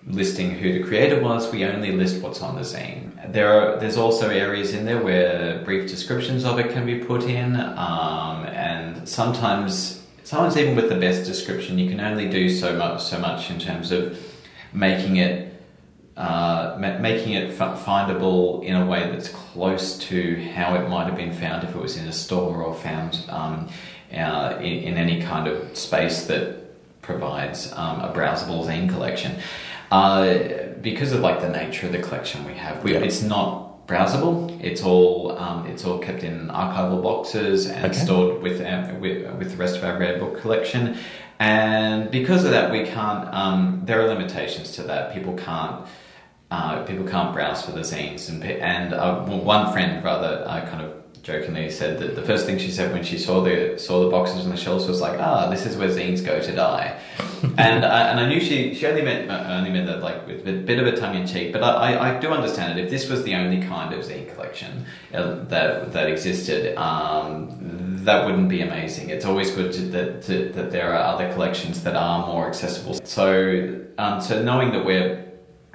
listing 0.08 0.52
who 0.52 0.74
the 0.74 0.84
creator 0.84 1.22
was, 1.22 1.52
we 1.52 1.64
only 1.66 1.92
list 1.92 2.22
what's 2.22 2.42
on 2.42 2.56
the 2.56 2.62
zine. 2.62 3.32
There 3.32 3.52
are 3.52 3.80
there's 3.80 3.98
also 3.98 4.30
areas 4.30 4.74
in 4.74 4.86
there 4.86 5.02
where 5.02 5.64
brief 5.64 5.90
descriptions 5.90 6.44
of 6.44 6.60
it 6.60 6.72
can 6.72 6.86
be 6.86 7.00
put 7.00 7.24
in, 7.24 7.56
um, 7.56 8.46
and 8.46 9.08
sometimes 9.08 10.06
sometimes 10.24 10.58
even 10.58 10.76
with 10.76 10.90
the 10.90 10.96
best 10.96 11.26
description, 11.26 11.78
you 11.78 11.90
can 11.90 12.00
only 12.00 12.30
do 12.30 12.50
so 12.50 12.76
much, 12.76 13.04
so 13.04 13.20
much 13.20 13.52
in 13.52 13.60
terms 13.60 13.92
of 13.92 14.18
making 14.74 15.18
it 15.18 15.52
uh, 16.18 16.78
ma- 16.80 17.00
making 17.00 17.34
it 17.34 17.60
f- 17.60 17.86
findable 17.86 18.64
in 18.64 18.76
a 18.76 18.86
way 18.86 19.10
that's 19.10 19.30
close 19.30 19.98
to 19.98 20.36
how 20.52 20.76
it 20.76 20.88
might 20.90 21.06
have 21.06 21.16
been 21.16 21.32
found 21.34 21.64
if 21.64 21.74
it 21.74 21.82
was 21.82 21.98
in 21.98 22.08
a 22.08 22.12
store 22.12 22.62
or 22.62 22.76
found 22.76 23.24
um, 23.30 23.70
uh, 24.14 24.58
in, 24.60 24.84
in, 24.84 24.98
any 24.98 25.22
kind 25.22 25.48
of 25.48 25.76
space 25.76 26.26
that 26.26 26.58
provides 27.02 27.72
um, 27.74 28.02
a 28.02 28.14
browsable 28.14 28.66
zine 28.66 28.90
collection. 28.90 29.38
Uh, 29.92 30.68
because 30.82 31.12
of 31.12 31.20
like 31.20 31.42
the 31.42 31.50
nature 31.50 31.86
of 31.86 31.92
the 31.92 32.02
collection 32.02 32.46
we 32.46 32.54
have, 32.54 32.84
we, 32.84 32.94
yeah. 32.94 33.00
it's 33.00 33.22
not 33.22 33.86
browsable. 33.88 34.58
It's 34.64 34.82
all 34.84 35.38
um, 35.38 35.68
it's 35.68 35.84
all 35.84 36.00
kept 36.00 36.24
in 36.24 36.48
archival 36.48 37.04
boxes 37.04 37.68
and 37.68 37.86
okay. 37.86 37.94
stored 37.94 38.42
with, 38.42 38.62
um, 38.62 39.02
with, 39.02 39.30
with 39.38 39.52
the 39.52 39.58
rest 39.58 39.76
of 39.78 39.84
our 39.84 40.00
rare 40.00 40.18
book 40.18 40.40
collection. 40.40 40.98
And 41.40 42.10
because 42.12 42.46
of 42.46 42.52
that, 42.52 42.72
we 42.72 42.86
can't. 42.86 43.28
Um, 43.34 43.82
there 43.86 44.02
are 44.02 44.08
limitations 44.08 44.72
to 44.74 44.84
that. 44.84 45.14
People 45.14 45.34
can't. 45.36 45.86
Uh, 46.52 46.84
people 46.84 47.06
can't 47.06 47.34
browse 47.34 47.64
for 47.64 47.72
the 47.72 47.82
zines, 47.82 48.30
and 48.30 48.44
and 48.44 48.94
uh, 48.94 49.26
one 49.26 49.72
friend 49.74 50.04
rather 50.04 50.44
uh, 50.48 50.66
kind 50.70 50.86
of 50.86 51.01
jokingly 51.24 51.70
said 51.70 52.00
that 52.00 52.16
the 52.16 52.22
first 52.24 52.46
thing 52.46 52.58
she 52.58 52.72
said 52.72 52.92
when 52.92 53.04
she 53.04 53.18
saw 53.18 53.42
the 53.42 53.78
saw 53.78 54.04
the 54.04 54.10
boxes 54.10 54.44
on 54.44 54.50
the 54.50 54.58
shelves 54.58 54.88
was 54.88 55.02
like, 55.02 55.20
"Ah, 55.20 55.50
this 55.50 55.66
is 55.66 55.78
where 55.78 55.90
zines 55.90 56.26
go 56.26 56.42
to 56.42 56.56
die," 56.56 57.00
and 57.58 57.86
I, 57.86 58.10
and 58.10 58.20
I 58.20 58.28
knew 58.28 58.40
she 58.40 58.74
she 58.74 58.88
only 58.88 59.02
meant 59.02 59.30
uh, 59.30 59.46
only 59.50 59.70
meant 59.70 59.88
that 59.88 60.02
like 60.02 60.26
with 60.26 60.48
a 60.48 60.54
bit 60.54 60.80
of 60.80 60.88
a 60.88 60.96
tongue 60.98 61.16
in 61.16 61.28
cheek, 61.28 61.54
but 61.54 61.64
I, 61.64 62.16
I, 62.16 62.20
do 62.20 62.30
understand 62.30 62.78
it. 62.78 62.86
If 62.86 62.90
this 62.90 63.10
was 63.10 63.24
the 63.24 63.36
only 63.36 63.62
kind 63.66 63.94
of 63.94 64.04
zine 64.04 64.34
collection 64.34 64.86
uh, 65.14 65.44
that 65.46 65.94
that 65.94 66.10
existed, 66.10 66.76
um, 66.78 67.50
that 68.04 68.26
wouldn't 68.26 68.50
be 68.50 68.62
amazing. 68.62 69.10
It's 69.10 69.26
always 69.26 69.52
good 69.52 69.72
to, 69.74 69.82
that 69.90 70.24
to, 70.24 70.50
that 70.54 70.72
there 70.72 70.94
are 70.94 71.04
other 71.04 71.32
collections 71.34 71.84
that 71.84 71.96
are 71.96 72.26
more 72.26 72.48
accessible. 72.48 73.00
So 73.04 73.80
um, 73.98 74.22
so 74.22 74.42
knowing 74.42 74.72
that 74.72 74.86
we're 74.86 75.31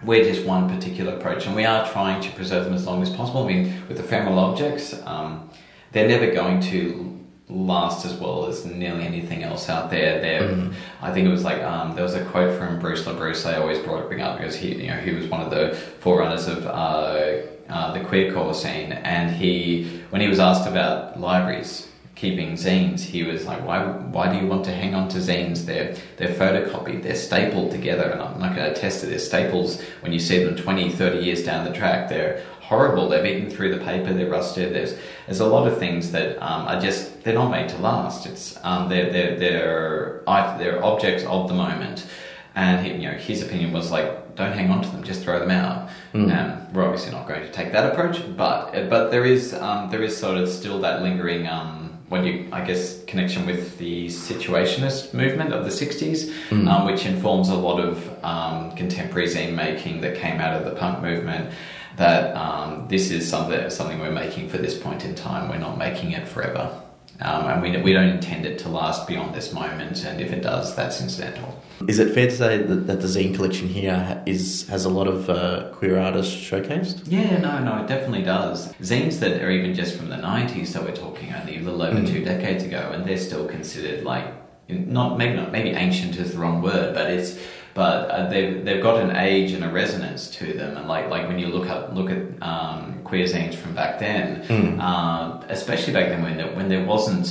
we're 0.07 0.24
just 0.24 0.46
one 0.46 0.68
particular 0.68 1.14
approach, 1.14 1.46
and 1.46 1.54
we 1.54 1.64
are 1.64 1.86
trying 1.90 2.22
to 2.22 2.30
preserve 2.30 2.64
them 2.64 2.74
as 2.74 2.86
long 2.86 3.02
as 3.02 3.11
possible. 3.11 3.44
I 3.44 3.48
mean, 3.48 3.82
with 3.88 3.98
ephemeral 3.98 4.38
objects, 4.38 4.94
um, 5.04 5.50
they're 5.92 6.09
never 6.09 6.32
going 6.32 6.61
to 6.61 7.12
last 7.48 8.04
as 8.04 8.14
well 8.14 8.46
as 8.46 8.64
nearly 8.64 9.04
anything 9.04 9.42
else 9.42 9.68
out 9.68 9.90
there. 9.90 10.20
There, 10.20 10.42
mm. 10.42 10.74
I 11.02 11.12
think 11.12 11.26
it 11.26 11.30
was 11.30 11.44
like 11.44 11.62
um, 11.62 11.94
there 11.94 12.04
was 12.04 12.14
a 12.14 12.24
quote 12.26 12.57
from 12.57 12.78
Bruce 12.78 13.04
LaBruce 13.04 13.44
I 13.46 13.57
always 13.57 13.78
brought 13.80 14.09
bring 14.09 14.20
up 14.20 14.38
because 14.38 14.57
he, 14.57 14.74
you 14.74 14.88
know, 14.88 14.96
he 14.96 15.12
was 15.12 15.26
one 15.26 15.40
of 15.40 15.50
the 15.50 15.74
forerunners 16.00 16.46
of 16.46 16.66
uh, 16.66 17.42
uh, 17.68 17.92
the 17.92 18.00
queercore 18.00 18.54
scene, 18.54 18.92
and 18.92 19.34
he, 19.34 20.02
when 20.11 20.20
he 20.20 20.28
was 20.28 20.38
asked 20.38 20.68
about 20.68 21.18
libraries 21.20 21.86
keeping 22.16 22.54
zines, 22.54 23.00
he 23.00 23.22
was 23.22 23.46
like, 23.46 23.64
"Why? 23.64 23.84
Why 23.84 24.32
do 24.32 24.38
you 24.38 24.46
want 24.46 24.64
to 24.64 24.72
hang 24.72 24.94
on 24.94 25.08
to 25.10 25.18
zines? 25.18 25.66
They're 25.66 25.94
they're 26.16 26.34
photocopied, 26.34 27.02
they're 27.02 27.14
stapled 27.14 27.70
together, 27.70 28.04
and 28.10 28.20
I'm 28.20 28.40
not 28.40 28.56
going 28.56 28.66
to 28.66 28.72
attest 28.72 29.00
to 29.00 29.06
their 29.06 29.20
staples 29.20 29.80
when 30.00 30.12
you 30.12 30.18
see 30.18 30.42
them 30.42 30.56
20, 30.56 30.90
30 30.90 31.18
years 31.18 31.44
down 31.44 31.64
the 31.64 31.72
track. 31.72 32.08
They're 32.08 32.42
horrible. 32.60 33.08
They've 33.08 33.24
eaten 33.24 33.50
through 33.50 33.72
the 33.78 33.84
paper. 33.84 34.12
They're 34.12 34.30
rusted. 34.30 34.74
There's 34.74 34.96
there's 35.26 35.40
a 35.40 35.46
lot 35.46 35.68
of 35.68 35.78
things 35.78 36.10
that 36.12 36.42
um, 36.42 36.66
are 36.66 36.80
just 36.80 37.22
they're 37.22 37.34
not 37.34 37.50
made 37.50 37.68
to 37.68 37.78
last. 37.78 38.26
It's 38.26 38.58
um, 38.64 38.88
they're 38.88 39.12
they're 39.12 39.38
they're 39.38 40.22
they're 40.58 40.84
objects 40.84 41.24
of 41.24 41.48
the 41.48 41.54
moment." 41.54 42.06
And 42.54 42.84
he, 42.84 42.94
you 42.94 43.10
know, 43.10 43.18
his 43.18 43.42
opinion 43.42 43.74
was 43.74 43.90
like, 43.90 44.34
don't 44.34 44.52
hang 44.52 44.70
on 44.70 44.80
to 44.80 44.88
them, 44.88 45.02
just 45.02 45.22
throw 45.22 45.38
them 45.38 45.50
out. 45.50 45.90
Mm. 46.14 46.34
Um, 46.34 46.72
we're 46.72 46.84
obviously 46.84 47.12
not 47.12 47.28
going 47.28 47.42
to 47.42 47.52
take 47.52 47.72
that 47.72 47.92
approach, 47.92 48.22
but 48.34 48.88
but 48.88 49.10
there 49.10 49.26
is 49.26 49.52
um, 49.52 49.90
there 49.90 50.02
is 50.02 50.16
sort 50.16 50.38
of 50.38 50.48
still 50.48 50.78
that 50.80 51.02
lingering 51.02 51.46
um, 51.46 51.86
when 52.09 52.24
you, 52.24 52.48
I 52.52 52.64
guess, 52.64 53.04
connection 53.04 53.46
with 53.46 53.78
the 53.78 54.07
situationist 54.07 55.12
movement 55.12 55.52
of 55.52 55.64
the 55.64 55.70
60s, 55.70 56.32
mm. 56.50 56.68
um, 56.68 56.86
which 56.86 57.04
informs 57.04 57.48
a 57.48 57.57
lot 57.57 57.80
of 57.80 58.24
um, 58.24 58.70
contemporary 58.76 59.26
zine 59.26 59.54
making 59.54 60.02
that 60.02 60.16
came 60.16 60.40
out 60.40 60.54
of 60.54 60.64
the 60.64 60.78
punk 60.78 61.02
movement. 61.02 61.52
That 61.96 62.36
um, 62.36 62.86
this 62.88 63.11
is 63.11 63.28
something, 63.28 63.70
something 63.70 63.98
we're 63.98 64.12
making 64.12 64.50
for 64.50 64.59
this 64.59 64.78
point 64.78 65.04
in 65.04 65.14
time. 65.14 65.48
We're 65.48 65.59
not 65.59 65.78
making 65.78 66.12
it 66.12 66.28
forever. 66.28 66.82
Um, 67.20 67.46
and 67.46 67.62
we, 67.62 67.76
we 67.78 67.92
don't 67.92 68.08
intend 68.08 68.44
it 68.44 68.58
to 68.60 68.68
last 68.68 69.06
beyond 69.06 69.34
this 69.34 69.52
moment, 69.52 70.04
and 70.04 70.20
if 70.20 70.32
it 70.32 70.42
does, 70.42 70.76
that's 70.76 71.00
incidental. 71.00 71.62
Is 71.88 71.98
it 71.98 72.14
fair 72.14 72.26
to 72.26 72.36
say 72.36 72.58
that, 72.58 72.86
that 72.86 73.00
the 73.00 73.06
zine 73.06 73.34
collection 73.34 73.68
here 73.68 74.22
is 74.26 74.66
has 74.68 74.84
a 74.84 74.90
lot 74.90 75.06
of 75.06 75.30
uh, 75.30 75.70
queer 75.72 75.98
artists 75.98 76.34
showcased? 76.34 77.04
Yeah, 77.06 77.38
no, 77.38 77.58
no, 77.62 77.82
it 77.82 77.86
definitely 77.86 78.22
does. 78.22 78.72
Zines 78.74 79.18
that 79.20 79.42
are 79.42 79.50
even 79.50 79.74
just 79.74 79.96
from 79.96 80.08
the 80.08 80.16
90s, 80.16 80.68
so 80.68 80.82
we're 80.82 80.94
talking 80.94 81.32
only 81.32 81.56
a 81.56 81.60
little 81.60 81.82
over 81.82 82.00
mm. 82.00 82.06
two 82.06 82.24
decades 82.24 82.64
ago, 82.64 82.90
and 82.92 83.06
they're 83.06 83.16
still 83.16 83.46
considered 83.46 84.04
like, 84.04 84.26
not 84.68 85.16
maybe, 85.16 85.36
not, 85.36 85.52
maybe 85.52 85.70
ancient 85.70 86.16
is 86.16 86.32
the 86.32 86.38
wrong 86.38 86.60
word, 86.60 86.94
but 86.94 87.10
it's 87.10 87.38
but 87.77 88.11
uh, 88.11 88.29
they've 88.31 88.64
they've 88.64 88.83
got 88.83 88.97
an 89.07 89.14
age 89.16 89.51
and 89.57 89.62
a 89.62 89.68
resonance 89.68 90.22
to 90.39 90.45
them, 90.59 90.77
and 90.79 90.89
like 90.89 91.07
like 91.14 91.24
when 91.29 91.39
you 91.39 91.47
look 91.57 91.68
up 91.74 91.83
look 91.99 92.11
at 92.11 92.22
um, 92.43 93.01
queer 93.05 93.27
zines 93.33 93.55
from 93.55 93.72
back 93.74 93.93
then, 94.01 94.27
Mm. 94.49 94.81
uh, 94.81 95.45
especially 95.49 95.93
back 95.93 96.09
then 96.09 96.22
when 96.22 96.37
there, 96.39 96.51
when 96.57 96.68
there 96.68 96.85
wasn't. 96.85 97.29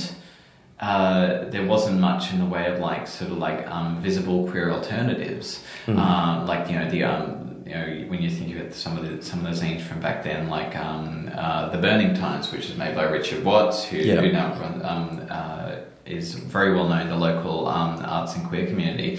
Uh, 0.78 1.48
there 1.48 1.64
wasn't 1.64 1.98
much 1.98 2.34
in 2.34 2.38
the 2.38 2.44
way 2.44 2.66
of 2.66 2.78
like 2.80 3.06
sort 3.06 3.30
of 3.30 3.38
like 3.38 3.66
um, 3.66 3.98
visible 4.02 4.46
queer 4.50 4.70
alternatives, 4.70 5.64
um, 5.88 6.46
like 6.46 6.68
you 6.68 6.76
know 6.78 6.86
the 6.90 7.02
um, 7.02 7.62
you 7.64 7.72
know 7.72 7.86
when 8.10 8.20
you 8.20 8.28
think 8.28 8.54
about 8.54 8.74
some 8.74 8.98
of 8.98 9.02
the 9.08 9.22
some 9.24 9.38
of 9.44 9.46
the 9.58 9.58
zines 9.66 9.80
from 9.80 10.00
back 10.00 10.22
then, 10.22 10.50
like 10.50 10.76
um, 10.76 11.30
uh, 11.34 11.70
the 11.70 11.78
Burning 11.78 12.12
Times, 12.14 12.52
which 12.52 12.68
is 12.68 12.76
made 12.76 12.94
by 12.94 13.04
Richard 13.04 13.42
Watts, 13.42 13.84
who, 13.86 13.96
Yeah. 13.96 14.20
who 14.20 14.30
now 14.30 14.52
um, 14.84 15.26
uh, 15.30 15.76
is 16.04 16.34
very 16.34 16.74
well 16.74 16.86
known 16.90 17.00
in 17.02 17.08
the 17.08 17.16
local 17.16 17.68
um, 17.68 17.92
arts 18.04 18.36
and 18.36 18.46
queer 18.46 18.66
community, 18.66 19.18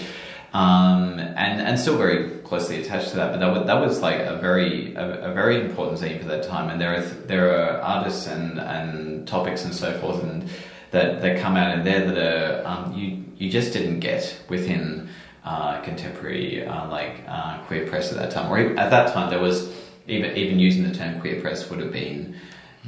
um, 0.52 1.18
and 1.18 1.60
and 1.60 1.78
still 1.78 1.98
very 1.98 2.30
closely 2.40 2.80
attached 2.80 3.10
to 3.10 3.16
that. 3.16 3.32
But 3.32 3.40
that 3.40 3.52
was, 3.52 3.66
that 3.66 3.80
was 3.80 4.00
like 4.00 4.20
a 4.20 4.36
very 4.36 4.94
a, 4.94 5.30
a 5.30 5.32
very 5.32 5.60
important 5.60 6.00
zine 6.00 6.20
for 6.20 6.28
that 6.28 6.44
time. 6.44 6.70
And 6.70 6.80
there 6.80 6.96
are 6.96 7.02
there 7.02 7.50
are 7.54 7.80
artists 7.82 8.26
and, 8.26 8.58
and 8.58 9.28
topics 9.28 9.64
and 9.64 9.74
so 9.74 9.98
forth 10.00 10.22
and 10.22 10.48
that 10.90 11.20
that 11.20 11.40
come 11.40 11.56
out 11.56 11.78
in 11.78 11.84
there 11.84 12.10
that 12.10 12.18
are 12.18 12.66
um, 12.66 12.94
you 12.94 13.24
you 13.36 13.50
just 13.50 13.72
didn't 13.72 14.00
get 14.00 14.40
within 14.48 15.08
uh, 15.44 15.80
contemporary 15.82 16.66
uh, 16.66 16.88
like 16.88 17.22
uh, 17.28 17.58
queer 17.64 17.86
press 17.86 18.10
at 18.10 18.18
that 18.18 18.30
time. 18.30 18.50
Or 18.50 18.58
at 18.58 18.90
that 18.90 19.12
time 19.12 19.30
there 19.30 19.40
was 19.40 19.70
even 20.06 20.36
even 20.36 20.58
using 20.58 20.84
the 20.84 20.94
term 20.94 21.20
queer 21.20 21.40
press 21.40 21.68
would 21.68 21.80
have 21.80 21.92
been 21.92 22.36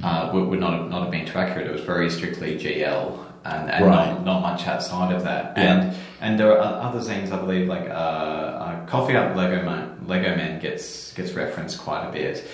uh, 0.02 0.30
would, 0.32 0.48
would 0.48 0.60
not 0.60 0.72
have, 0.72 0.90
not 0.90 1.02
have 1.02 1.10
been 1.10 1.26
too 1.26 1.38
accurate. 1.38 1.66
It 1.66 1.72
was 1.72 1.82
very 1.82 2.10
strictly 2.10 2.58
GL 2.58 3.29
and, 3.44 3.70
and 3.70 3.84
Right. 3.86 4.08
not, 4.12 4.24
not 4.24 4.40
much 4.42 4.66
outside 4.66 5.14
of 5.14 5.24
that. 5.24 5.56
Yeah. 5.56 5.62
And 5.62 5.96
and 6.20 6.38
there 6.38 6.52
are 6.52 6.82
other 6.88 7.00
things 7.00 7.32
I 7.32 7.38
believe 7.38 7.66
like 7.68 7.88
uh, 7.88 7.92
uh, 7.92 8.86
Coffee 8.86 9.16
Up 9.16 9.34
Lego 9.34 9.64
Man, 9.64 9.96
Lego 10.06 10.36
Man 10.36 10.60
gets 10.60 11.12
gets 11.14 11.32
referenced 11.32 11.78
quite 11.78 12.06
a 12.08 12.12
bit. 12.12 12.44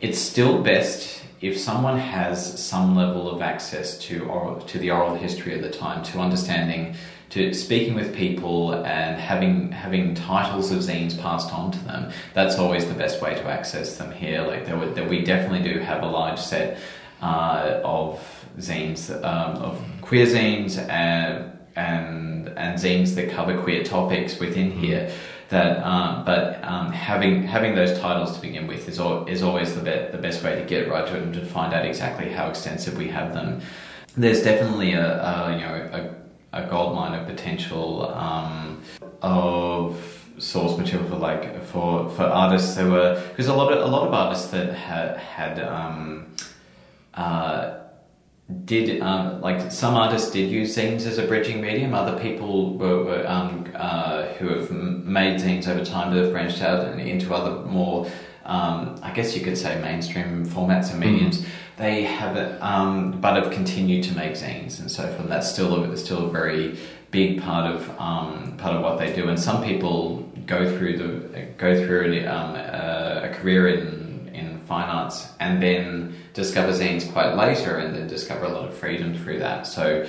It's 0.00 0.18
still 0.18 0.62
best 0.62 1.22
if 1.42 1.58
someone 1.58 1.98
has 1.98 2.58
some 2.62 2.94
level 2.96 3.30
of 3.30 3.40
access 3.42 3.98
to 3.98 4.24
oral, 4.24 4.60
to 4.62 4.78
the 4.78 4.90
oral 4.90 5.14
history 5.14 5.54
of 5.54 5.62
the 5.62 5.70
time, 5.70 6.02
to 6.04 6.18
understanding, 6.18 6.94
to 7.30 7.52
speaking 7.54 7.94
with 7.94 8.14
people, 8.14 8.74
and 8.84 9.18
having 9.20 9.70
having 9.72 10.14
titles 10.14 10.70
of 10.70 10.78
zines 10.80 11.18
passed 11.20 11.52
on 11.52 11.70
to 11.72 11.78
them. 11.84 12.10
That's 12.34 12.56
always 12.58 12.86
the 12.86 12.94
best 12.94 13.20
way 13.22 13.34
to 13.34 13.44
access 13.48 13.96
them 13.98 14.10
here. 14.12 14.40
Like 14.42 14.64
there, 14.66 14.78
would- 14.78 14.94
there 14.94 15.06
we 15.08 15.22
definitely 15.22 15.62
do 15.72 15.78
have 15.80 16.02
a 16.02 16.06
large 16.06 16.38
set 16.38 16.78
uh, 17.22 17.80
of 17.84 18.18
zines 18.58 19.10
um, 19.24 19.56
of 19.62 19.80
queer 20.10 20.26
zines 20.26 20.76
and 20.88 21.56
and 21.76 22.48
and 22.58 22.76
zines 22.76 23.14
that 23.14 23.30
cover 23.30 23.56
queer 23.62 23.84
topics 23.84 24.40
within 24.40 24.68
here. 24.72 25.08
That, 25.50 25.84
um, 25.84 26.24
but 26.24 26.62
um, 26.64 26.90
having 26.92 27.44
having 27.44 27.76
those 27.76 27.96
titles 28.00 28.34
to 28.34 28.40
begin 28.40 28.66
with 28.66 28.88
is 28.88 28.98
al- 28.98 29.24
is 29.26 29.40
always 29.42 29.76
the 29.76 29.82
be- 29.82 30.10
the 30.10 30.18
best 30.18 30.42
way 30.42 30.56
to 30.60 30.64
get 30.64 30.88
right 30.88 31.06
to 31.06 31.16
it 31.16 31.22
and 31.22 31.34
to 31.34 31.44
find 31.44 31.72
out 31.72 31.84
exactly 31.84 32.28
how 32.28 32.48
extensive 32.48 32.98
we 32.98 33.06
have 33.08 33.34
them. 33.34 33.60
There's 34.16 34.42
definitely 34.42 34.94
a, 34.94 35.08
a 35.30 35.52
you 35.54 35.60
know 35.66 35.76
a, 36.52 36.60
a 36.60 36.68
gold 36.68 36.96
mine 36.96 37.14
of 37.18 37.26
potential 37.28 38.12
um, 38.26 38.82
of 39.22 39.96
source 40.38 40.76
material 40.76 41.08
for 41.08 41.16
like 41.16 41.64
for 41.66 42.10
for 42.10 42.24
artists. 42.24 42.74
There 42.74 42.90
were 42.90 43.14
because 43.30 43.46
a 43.46 43.54
lot 43.54 43.72
of 43.72 43.78
a 43.88 43.90
lot 43.96 44.08
of 44.08 44.12
artists 44.12 44.48
that 44.50 44.74
had 44.74 45.18
had 45.18 45.60
um, 45.60 46.34
uh, 47.14 47.79
did 48.64 49.00
um, 49.00 49.40
like 49.40 49.70
some 49.70 49.94
artists 49.94 50.30
did 50.30 50.50
use 50.50 50.76
zines 50.76 51.06
as 51.06 51.18
a 51.18 51.26
bridging 51.26 51.60
medium. 51.60 51.94
Other 51.94 52.18
people 52.20 52.76
were, 52.76 53.04
were 53.04 53.24
um, 53.26 53.70
uh, 53.74 54.26
who 54.34 54.48
have 54.48 54.70
made 54.70 55.40
zines 55.40 55.68
over 55.68 55.84
time 55.84 56.14
that 56.14 56.22
have 56.22 56.32
branched 56.32 56.62
out 56.62 56.84
and 56.84 57.00
into 57.00 57.34
other 57.34 57.64
more, 57.66 58.06
um, 58.44 58.98
I 59.02 59.12
guess 59.12 59.36
you 59.36 59.42
could 59.42 59.58
say, 59.58 59.80
mainstream 59.80 60.46
formats 60.46 60.90
and 60.90 61.00
mediums. 61.00 61.44
They 61.76 62.02
have, 62.02 62.60
um, 62.60 63.20
but 63.20 63.42
have 63.42 63.52
continued 63.52 64.04
to 64.04 64.14
make 64.14 64.32
zines 64.32 64.80
and 64.80 64.90
so 64.90 65.06
forth. 65.14 65.28
That's 65.28 65.50
still 65.50 65.82
a, 65.82 65.96
still 65.96 66.26
a 66.26 66.30
very 66.30 66.78
big 67.10 67.42
part 67.42 67.74
of 67.74 67.88
um, 67.98 68.56
part 68.58 68.76
of 68.76 68.82
what 68.82 68.98
they 68.98 69.12
do. 69.14 69.28
And 69.28 69.38
some 69.38 69.64
people 69.64 70.30
go 70.46 70.76
through 70.76 70.98
the 70.98 71.46
go 71.56 71.74
through 71.84 72.26
um, 72.26 72.54
a, 72.56 73.30
a 73.30 73.34
career 73.34 73.68
in 73.68 73.99
fine 74.70 74.88
arts 74.88 75.28
and 75.40 75.60
then 75.60 76.14
discover 76.32 76.70
zines 76.70 77.10
quite 77.12 77.34
later 77.34 77.78
and 77.78 77.92
then 77.94 78.06
discover 78.06 78.44
a 78.44 78.48
lot 78.48 78.68
of 78.68 78.72
freedom 78.72 79.18
through 79.20 79.40
that. 79.40 79.66
So 79.66 80.06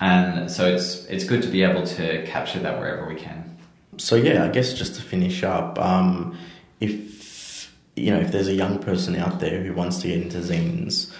and 0.00 0.50
so 0.50 0.66
it's 0.66 1.06
it's 1.06 1.24
good 1.24 1.42
to 1.42 1.48
be 1.48 1.62
able 1.62 1.84
to 1.98 2.24
capture 2.26 2.60
that 2.60 2.78
wherever 2.78 3.08
we 3.08 3.14
can. 3.14 3.56
So 3.96 4.14
yeah, 4.16 4.44
I 4.44 4.48
guess 4.48 4.74
just 4.74 4.96
to 4.96 5.02
finish 5.02 5.42
up, 5.42 5.78
um, 5.78 6.36
if 6.80 7.72
you 7.96 8.10
know, 8.10 8.20
if 8.20 8.30
there's 8.32 8.48
a 8.48 8.54
young 8.54 8.78
person 8.78 9.16
out 9.16 9.40
there 9.40 9.62
who 9.62 9.72
wants 9.72 9.98
to 10.02 10.08
get 10.08 10.20
into 10.20 10.38
zines, 10.38 11.10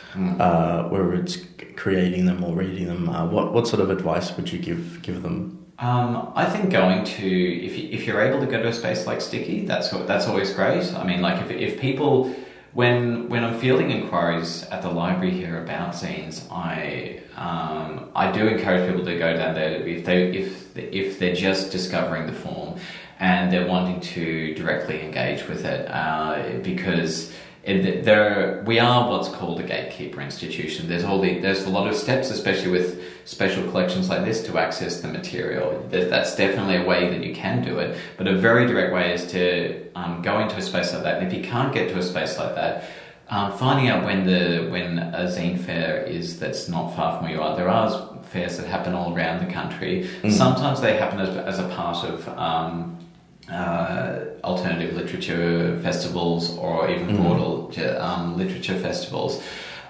uh, 0.40 0.88
whether 0.90 1.14
it's 1.14 1.38
creating 1.76 2.26
them 2.26 2.44
or 2.44 2.54
reading 2.54 2.88
them, 2.88 3.08
uh, 3.08 3.26
what 3.26 3.54
what 3.54 3.66
sort 3.66 3.80
of 3.80 3.88
advice 3.88 4.36
would 4.36 4.52
you 4.52 4.58
give 4.58 5.00
give 5.00 5.22
them? 5.22 5.58
Um, 5.78 6.30
I 6.34 6.44
think 6.44 6.70
going 6.70 7.04
to 7.04 7.28
if 7.68 7.78
you, 7.78 7.88
if 7.90 8.06
you're 8.06 8.20
able 8.20 8.40
to 8.40 8.46
go 8.46 8.62
to 8.62 8.68
a 8.68 8.72
space 8.72 9.06
like 9.06 9.20
Sticky, 9.22 9.64
that's 9.64 9.88
that's 10.10 10.26
always 10.26 10.52
great. 10.52 10.92
I 10.94 11.04
mean, 11.04 11.22
like 11.22 11.38
if 11.44 11.50
if 11.50 11.80
people 11.80 12.34
when 12.74 13.28
when 13.28 13.44
I'm 13.44 13.58
fielding 13.58 13.90
inquiries 13.90 14.64
at 14.64 14.82
the 14.82 14.90
library 14.90 15.30
here 15.30 15.62
about 15.62 15.94
zines, 15.94 16.50
I 16.50 17.20
um, 17.36 18.10
I 18.14 18.32
do 18.32 18.46
encourage 18.46 18.88
people 18.88 19.04
to 19.04 19.18
go 19.18 19.36
down 19.36 19.54
there 19.54 19.86
if 19.86 20.04
they 20.04 20.28
if 20.28 20.76
if 20.76 21.18
they're 21.18 21.34
just 21.34 21.70
discovering 21.70 22.26
the 22.26 22.32
form 22.32 22.78
and 23.18 23.52
they're 23.52 23.66
wanting 23.66 24.00
to 24.00 24.54
directly 24.54 25.02
engage 25.02 25.46
with 25.46 25.64
it 25.64 25.86
uh, 25.88 26.58
because. 26.62 27.32
There, 27.64 28.60
we 28.66 28.80
are 28.80 29.08
what's 29.08 29.28
called 29.28 29.60
a 29.60 29.62
gatekeeper 29.62 30.20
institution. 30.20 30.88
There's 30.88 31.04
all 31.04 31.20
the, 31.20 31.38
there's 31.38 31.62
a 31.62 31.70
lot 31.70 31.86
of 31.86 31.94
steps, 31.94 32.28
especially 32.28 32.72
with 32.72 33.00
special 33.24 33.62
collections 33.70 34.08
like 34.08 34.24
this, 34.24 34.42
to 34.44 34.58
access 34.58 35.00
the 35.00 35.08
material. 35.08 35.86
That's 35.90 36.34
definitely 36.36 36.76
a 36.76 36.84
way 36.84 37.08
that 37.10 37.24
you 37.24 37.34
can 37.34 37.64
do 37.64 37.78
it, 37.78 37.98
but 38.16 38.26
a 38.26 38.36
very 38.36 38.66
direct 38.66 38.92
way 38.92 39.12
is 39.14 39.26
to 39.32 39.90
um, 39.94 40.22
go 40.22 40.40
into 40.40 40.56
a 40.56 40.62
space 40.62 40.92
like 40.92 41.02
that. 41.04 41.22
And 41.22 41.26
if 41.26 41.36
you 41.36 41.44
can't 41.44 41.72
get 41.72 41.88
to 41.90 41.98
a 41.98 42.02
space 42.02 42.38
like 42.38 42.54
that, 42.54 42.84
um, 43.28 43.52
finding 43.56 43.88
out 43.88 44.04
when 44.04 44.26
the 44.26 44.68
when 44.70 44.98
a 44.98 45.24
zine 45.26 45.58
fair 45.58 46.02
is 46.02 46.38
that's 46.38 46.68
not 46.68 46.94
far 46.94 47.16
from 47.16 47.24
where 47.24 47.32
you 47.32 47.40
are. 47.40 47.56
There 47.56 47.68
are 47.68 48.18
fairs 48.24 48.58
that 48.58 48.66
happen 48.66 48.94
all 48.94 49.14
around 49.14 49.46
the 49.46 49.52
country. 49.52 50.08
Sometimes 50.30 50.80
they 50.80 50.96
happen 50.96 51.18
as, 51.20 51.30
as 51.36 51.58
a 51.58 51.68
part 51.68 52.04
of 52.04 52.28
um, 52.28 52.98
uh, 53.50 54.20
alternative 54.44 54.94
literature 54.94 55.78
festivals 55.82 56.56
or 56.58 56.90
even 56.90 57.16
broader 57.16 57.98
um, 58.00 58.36
literature 58.36 58.78
festivals 58.78 59.42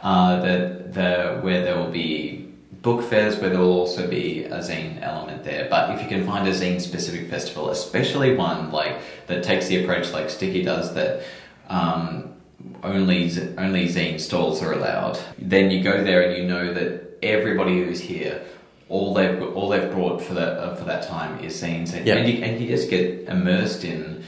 uh, 0.02 0.40
that 0.40 0.92
the, 0.94 1.38
where 1.42 1.62
there 1.64 1.76
will 1.76 1.90
be 1.90 2.41
book 2.82 3.02
fairs 3.04 3.36
where 3.38 3.50
there 3.50 3.60
will 3.60 3.72
also 3.80 4.08
be 4.08 4.44
a 4.44 4.58
zine 4.58 5.00
element 5.02 5.44
there. 5.44 5.68
But 5.70 5.94
if 5.94 6.02
you 6.02 6.08
can 6.08 6.26
find 6.26 6.46
a 6.48 6.50
zine 6.52 6.80
specific 6.80 7.30
festival, 7.30 7.70
especially 7.70 8.34
one 8.34 8.72
like 8.72 8.98
that 9.28 9.42
takes 9.44 9.68
the 9.68 9.82
approach 9.82 10.12
like 10.12 10.28
Sticky 10.30 10.62
does 10.64 10.92
that 10.94 11.22
um, 11.68 12.34
only 12.82 13.28
z- 13.28 13.54
only 13.56 13.86
zine 13.88 14.20
stalls 14.20 14.62
are 14.62 14.72
allowed, 14.72 15.18
then 15.38 15.70
you 15.70 15.82
go 15.82 16.02
there 16.02 16.22
and 16.28 16.36
you 16.36 16.44
know 16.48 16.74
that 16.74 17.18
everybody 17.22 17.82
who's 17.84 18.00
here 18.00 18.42
all 18.88 19.14
they've 19.14 19.40
all 19.56 19.68
they've 19.70 19.90
brought 19.90 20.20
for 20.20 20.34
that 20.34 20.58
uh, 20.58 20.74
for 20.74 20.84
that 20.84 21.02
time 21.06 21.38
is 21.42 21.54
zines, 21.62 21.94
and, 21.94 22.06
Yeah. 22.06 22.16
and, 22.16 22.28
you, 22.28 22.44
and 22.44 22.60
you 22.60 22.68
just 22.68 22.90
get 22.90 23.26
immersed 23.28 23.84
in 23.84 24.22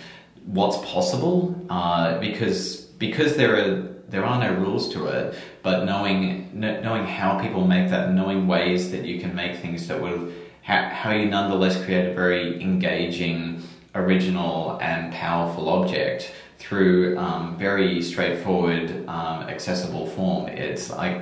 what's 0.46 0.78
possible 0.90 1.54
uh, 1.68 2.18
because 2.20 2.76
because 2.98 3.36
there 3.36 3.56
are 3.56 3.93
there 4.08 4.24
are 4.24 4.38
no 4.38 4.54
rules 4.54 4.92
to 4.94 5.06
it, 5.06 5.36
but 5.62 5.84
knowing 5.84 6.50
kn- 6.58 6.82
knowing 6.82 7.04
how 7.04 7.38
people 7.40 7.66
make 7.66 7.90
that, 7.90 8.12
knowing 8.12 8.46
ways 8.46 8.90
that 8.90 9.04
you 9.04 9.20
can 9.20 9.34
make 9.34 9.60
things 9.60 9.86
that 9.88 10.00
will 10.00 10.30
how, 10.62 10.88
how 10.88 11.10
you 11.10 11.26
nonetheless 11.26 11.82
create 11.84 12.08
a 12.10 12.14
very 12.14 12.60
engaging, 12.62 13.62
original, 13.94 14.78
and 14.80 15.12
powerful 15.12 15.68
object 15.68 16.32
through 16.58 17.18
um, 17.18 17.58
very 17.58 18.00
straightforward, 18.00 19.06
um, 19.06 19.42
accessible 19.42 20.06
form. 20.06 20.48
It's 20.48 20.88
like, 20.90 21.20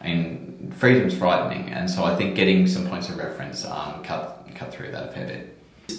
I 0.00 0.06
mean, 0.06 0.72
freedom's 0.78 1.16
frightening, 1.16 1.70
and 1.70 1.90
so 1.90 2.04
I 2.04 2.14
think 2.14 2.36
getting 2.36 2.66
some 2.66 2.86
points 2.86 3.08
of 3.08 3.16
reference 3.16 3.64
um, 3.64 4.02
cut 4.04 4.46
cut 4.54 4.72
through 4.72 4.92
that 4.92 5.08
a 5.08 5.12
fair 5.12 5.26
bit. 5.26 5.53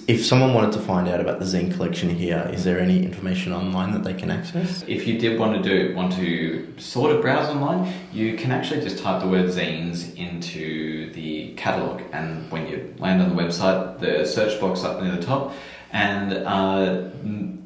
If 0.08 0.26
someone 0.26 0.54
wanted 0.54 0.74
to 0.74 0.80
find 0.80 1.08
out 1.08 1.20
about 1.20 1.40
the 1.40 1.46
zine 1.46 1.74
collection 1.74 2.10
here, 2.10 2.50
is 2.54 2.64
there 2.64 2.80
any 2.80 3.04
information 3.04 3.54
online 3.54 3.92
that 3.94 4.04
they 4.04 4.14
can 4.14 4.30
access? 4.32 4.84
If 4.88 5.08
you 5.08 5.18
did 5.18 5.40
want 5.40 5.62
to 5.62 5.70
do 5.70 5.96
want 5.96 6.14
to 6.14 6.74
sort 6.78 7.12
of 7.12 7.22
browse 7.22 7.50
online, 7.50 7.94
you 8.12 8.38
can 8.38 8.52
actually 8.52 8.82
just 8.82 9.00
type 9.00 9.22
the 9.22 9.28
word 9.28 9.50
zines 9.50 10.16
into 10.16 11.12
the 11.14 11.54
catalog, 11.54 12.02
and 12.12 12.50
when 12.52 12.68
you 12.68 12.94
land 13.00 13.22
on 13.22 13.36
the 13.36 13.42
website, 13.42 14.00
the 14.00 14.26
search 14.26 14.60
box 14.60 14.84
up 14.84 15.02
near 15.02 15.16
the 15.16 15.22
top, 15.22 15.54
and 15.92 16.34
uh, 16.34 17.10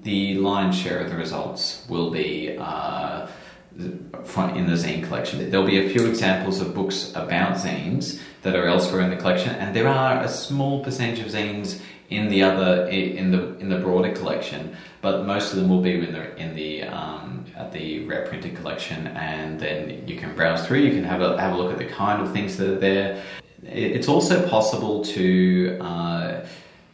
the 0.03 0.35
lion's 0.35 0.77
share 0.77 0.99
of 0.99 1.09
the 1.09 1.17
results 1.17 1.85
will 1.89 2.11
be. 2.11 2.57
Uh, 2.57 3.27
in 3.79 4.67
the 4.67 4.73
zine 4.73 5.05
collection. 5.07 5.49
There'll 5.49 5.65
be 5.65 5.85
a 5.85 5.89
few 5.89 6.05
examples 6.07 6.59
of 6.59 6.75
books 6.75 7.11
about 7.15 7.55
zines 7.55 8.19
that 8.41 8.55
are 8.55 8.65
elsewhere 8.65 9.01
in 9.01 9.09
the 9.09 9.15
collection, 9.15 9.55
and 9.55 9.73
there 9.73 9.87
are 9.87 10.21
a 10.21 10.27
small 10.27 10.83
percentage 10.83 11.19
of 11.19 11.27
zines 11.31 11.79
in 12.09 12.29
the 12.29 12.41
other 12.41 12.87
in 12.87 13.31
the 13.31 13.55
in 13.59 13.69
the 13.69 13.77
broader 13.77 14.11
collection, 14.11 14.75
but 15.01 15.25
most 15.25 15.51
of 15.51 15.59
them 15.59 15.69
will 15.69 15.81
be 15.81 15.93
in 15.93 16.11
the 16.11 16.35
in 16.37 16.55
the 16.55 16.83
um, 16.83 17.45
at 17.55 17.71
the 17.71 18.05
rare 18.05 18.25
printed 18.25 18.55
collection, 18.55 19.07
and 19.07 19.59
then 19.59 20.07
you 20.07 20.17
can 20.17 20.35
browse 20.35 20.65
through. 20.65 20.79
You 20.79 20.91
can 20.91 21.03
have 21.03 21.21
a 21.21 21.39
have 21.39 21.53
a 21.53 21.57
look 21.57 21.71
at 21.71 21.77
the 21.77 21.85
kind 21.85 22.21
of 22.21 22.31
things 22.33 22.57
that 22.57 22.69
are 22.69 22.79
there. 22.79 23.23
It's 23.63 24.07
also 24.07 24.47
possible 24.47 25.03
to. 25.05 25.77
Uh, 25.81 26.45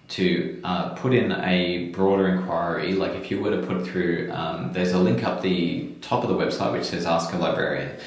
to 0.08 0.62
uh, 0.64 0.90
put 0.90 1.16
in 1.16 1.32
a 1.32 1.90
broader 1.90 2.28
inquiry, 2.28 2.94
like 2.94 3.14
if 3.14 3.32
you 3.32 3.42
were 3.42 3.50
to 3.50 3.66
put 3.66 3.88
through, 3.88 4.32
um, 4.32 4.72
there's 4.72 4.92
a 4.92 5.00
link 5.00 5.24
up 5.24 5.42
the 5.42 5.90
top 6.02 6.24
of 6.24 6.30
the 6.30 6.36
website 6.36 6.72
which 6.74 6.84
says 6.84 7.08
"Ask 7.08 7.34
a 7.34 7.38
Librarian," 7.40 7.98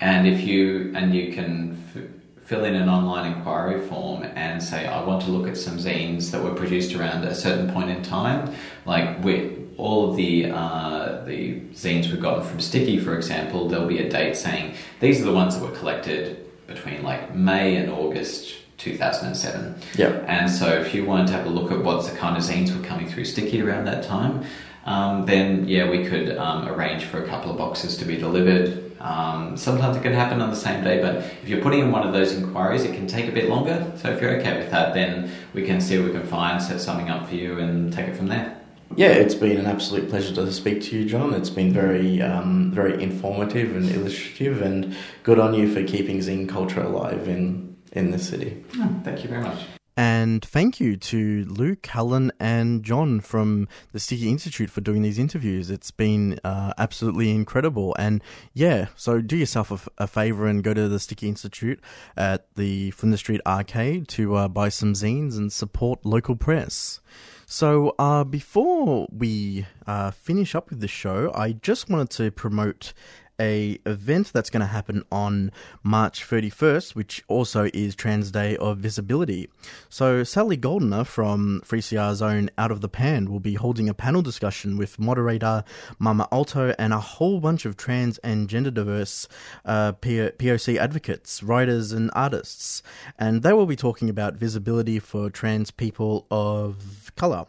and 0.00 0.28
if 0.28 0.42
you 0.42 0.92
and 0.94 1.12
you 1.12 1.32
can 1.32 2.17
fill 2.48 2.64
in 2.64 2.74
an 2.74 2.88
online 2.88 3.30
inquiry 3.30 3.78
form 3.88 4.22
and 4.34 4.62
say, 4.62 4.86
"I 4.86 5.04
want 5.04 5.22
to 5.24 5.30
look 5.30 5.46
at 5.46 5.56
some 5.56 5.76
zines 5.76 6.30
that 6.30 6.42
were 6.42 6.54
produced 6.54 6.94
around 6.94 7.24
a 7.24 7.34
certain 7.34 7.70
point 7.70 7.90
in 7.90 8.02
time," 8.02 8.54
like 8.86 9.22
we 9.22 9.58
all 9.76 10.10
of 10.10 10.16
the 10.16 10.50
uh, 10.50 11.24
the 11.24 11.60
zines 11.74 12.10
we've 12.10 12.20
gotten 12.20 12.44
from 12.44 12.60
Sticky, 12.60 12.98
for 12.98 13.14
example, 13.16 13.68
there'll 13.68 13.86
be 13.86 13.98
a 13.98 14.08
date 14.08 14.36
saying 14.36 14.74
these 15.00 15.20
are 15.20 15.24
the 15.24 15.32
ones 15.32 15.58
that 15.58 15.62
were 15.62 15.76
collected 15.76 16.44
between 16.66 17.02
like 17.02 17.34
May 17.34 17.76
and 17.76 17.90
August 17.90 18.56
2007. 18.78 19.74
Yeah. 19.96 20.08
And 20.26 20.50
so 20.50 20.68
if 20.68 20.94
you 20.94 21.04
wanted 21.04 21.28
to 21.28 21.32
have 21.34 21.46
a 21.46 21.50
look 21.50 21.70
at 21.70 21.82
what 21.82 22.04
the 22.04 22.16
kind 22.16 22.36
of 22.36 22.42
zines 22.42 22.74
were 22.74 22.84
coming 22.84 23.08
through 23.08 23.26
Sticky 23.26 23.60
around 23.60 23.84
that 23.84 24.04
time, 24.04 24.44
um, 24.84 25.26
then 25.26 25.68
yeah, 25.68 25.88
we 25.90 26.04
could 26.06 26.36
um, 26.36 26.68
arrange 26.68 27.04
for 27.04 27.22
a 27.22 27.26
couple 27.26 27.50
of 27.50 27.58
boxes 27.58 27.96
to 27.98 28.04
be 28.04 28.16
delivered. 28.16 28.87
Um, 29.00 29.56
sometimes 29.56 29.96
it 29.96 30.02
can 30.02 30.12
happen 30.12 30.40
on 30.40 30.50
the 30.50 30.56
same 30.56 30.82
day, 30.82 31.00
but 31.00 31.16
if 31.16 31.48
you're 31.48 31.62
putting 31.62 31.80
in 31.80 31.92
one 31.92 32.06
of 32.06 32.12
those 32.12 32.32
inquiries, 32.32 32.84
it 32.84 32.94
can 32.94 33.06
take 33.06 33.28
a 33.28 33.32
bit 33.32 33.48
longer. 33.48 33.92
So 33.96 34.10
if 34.10 34.20
you're 34.20 34.36
okay 34.38 34.58
with 34.58 34.70
that, 34.70 34.94
then 34.94 35.30
we 35.54 35.64
can 35.64 35.80
see 35.80 35.98
what 35.98 36.06
we 36.06 36.12
can 36.12 36.26
find, 36.26 36.62
set 36.62 36.80
something 36.80 37.08
up 37.08 37.28
for 37.28 37.34
you, 37.34 37.58
and 37.58 37.92
take 37.92 38.08
it 38.08 38.16
from 38.16 38.28
there. 38.28 38.56
Yeah, 38.96 39.08
it's 39.08 39.34
been 39.34 39.58
an 39.58 39.66
absolute 39.66 40.08
pleasure 40.08 40.34
to 40.34 40.50
speak 40.52 40.82
to 40.84 40.98
you, 40.98 41.08
John. 41.08 41.34
It's 41.34 41.50
been 41.50 41.72
very, 41.72 42.22
um, 42.22 42.72
very 42.72 43.00
informative 43.02 43.76
and 43.76 43.88
illustrative, 43.90 44.62
and 44.62 44.96
good 45.22 45.38
on 45.38 45.54
you 45.54 45.72
for 45.72 45.84
keeping 45.84 46.18
zine 46.18 46.48
culture 46.48 46.82
alive 46.82 47.28
in 47.28 47.76
in 47.92 48.10
the 48.10 48.18
city. 48.18 48.64
Oh, 48.76 49.00
thank 49.02 49.22
you 49.22 49.30
very 49.30 49.42
much. 49.42 49.77
And 49.98 50.44
thank 50.44 50.78
you 50.78 50.96
to 50.96 51.44
Luke, 51.46 51.84
Helen, 51.84 52.30
and 52.38 52.84
John 52.84 53.18
from 53.18 53.66
the 53.90 53.98
Sticky 53.98 54.28
Institute 54.28 54.70
for 54.70 54.80
doing 54.80 55.02
these 55.02 55.18
interviews. 55.18 55.72
It's 55.72 55.90
been 55.90 56.38
uh, 56.44 56.72
absolutely 56.78 57.32
incredible. 57.32 57.96
And 57.98 58.22
yeah, 58.54 58.86
so 58.94 59.20
do 59.20 59.36
yourself 59.36 59.88
a, 59.98 60.06
favor 60.06 60.46
and 60.46 60.62
go 60.62 60.72
to 60.72 60.88
the 60.88 61.00
Sticky 61.00 61.26
Institute 61.26 61.80
at 62.16 62.46
the 62.54 62.92
Flinders 62.92 63.18
Street 63.18 63.40
Arcade 63.44 64.06
to 64.10 64.36
uh, 64.36 64.46
buy 64.46 64.68
some 64.68 64.92
zines 64.92 65.36
and 65.36 65.52
support 65.52 66.06
local 66.06 66.36
press. 66.36 67.00
So, 67.44 67.96
uh, 67.98 68.22
before 68.22 69.08
we 69.10 69.66
uh, 69.84 70.12
finish 70.12 70.54
up 70.54 70.70
with 70.70 70.78
the 70.78 70.86
show, 70.86 71.32
I 71.34 71.52
just 71.52 71.90
wanted 71.90 72.10
to 72.10 72.30
promote 72.30 72.92
a 73.40 73.78
event 73.86 74.32
that's 74.32 74.50
going 74.50 74.60
to 74.60 74.66
happen 74.66 75.04
on 75.10 75.52
March 75.82 76.26
31st, 76.28 76.94
which 76.94 77.22
also 77.28 77.68
is 77.72 77.94
Trans 77.94 78.30
Day 78.30 78.56
of 78.56 78.78
Visibility. 78.78 79.48
So 79.88 80.24
Sally 80.24 80.56
Goldner 80.56 81.04
from 81.04 81.62
3CR's 81.66 82.22
own 82.22 82.50
Out 82.58 82.70
of 82.70 82.80
the 82.80 82.88
Pan 82.88 83.30
will 83.30 83.40
be 83.40 83.54
holding 83.54 83.88
a 83.88 83.94
panel 83.94 84.22
discussion 84.22 84.76
with 84.76 84.98
moderator 84.98 85.64
Mama 85.98 86.28
Alto 86.32 86.74
and 86.78 86.92
a 86.92 87.00
whole 87.00 87.40
bunch 87.40 87.64
of 87.64 87.76
trans 87.76 88.18
and 88.18 88.48
gender 88.48 88.70
diverse 88.70 89.28
uh, 89.64 89.92
POC 89.92 90.76
advocates, 90.76 91.42
writers 91.42 91.92
and 91.92 92.10
artists. 92.14 92.82
And 93.18 93.42
they 93.42 93.52
will 93.52 93.66
be 93.66 93.76
talking 93.76 94.08
about 94.10 94.34
visibility 94.34 94.98
for 94.98 95.30
trans 95.30 95.70
people 95.70 96.26
of 96.30 97.12
colour. 97.16 97.46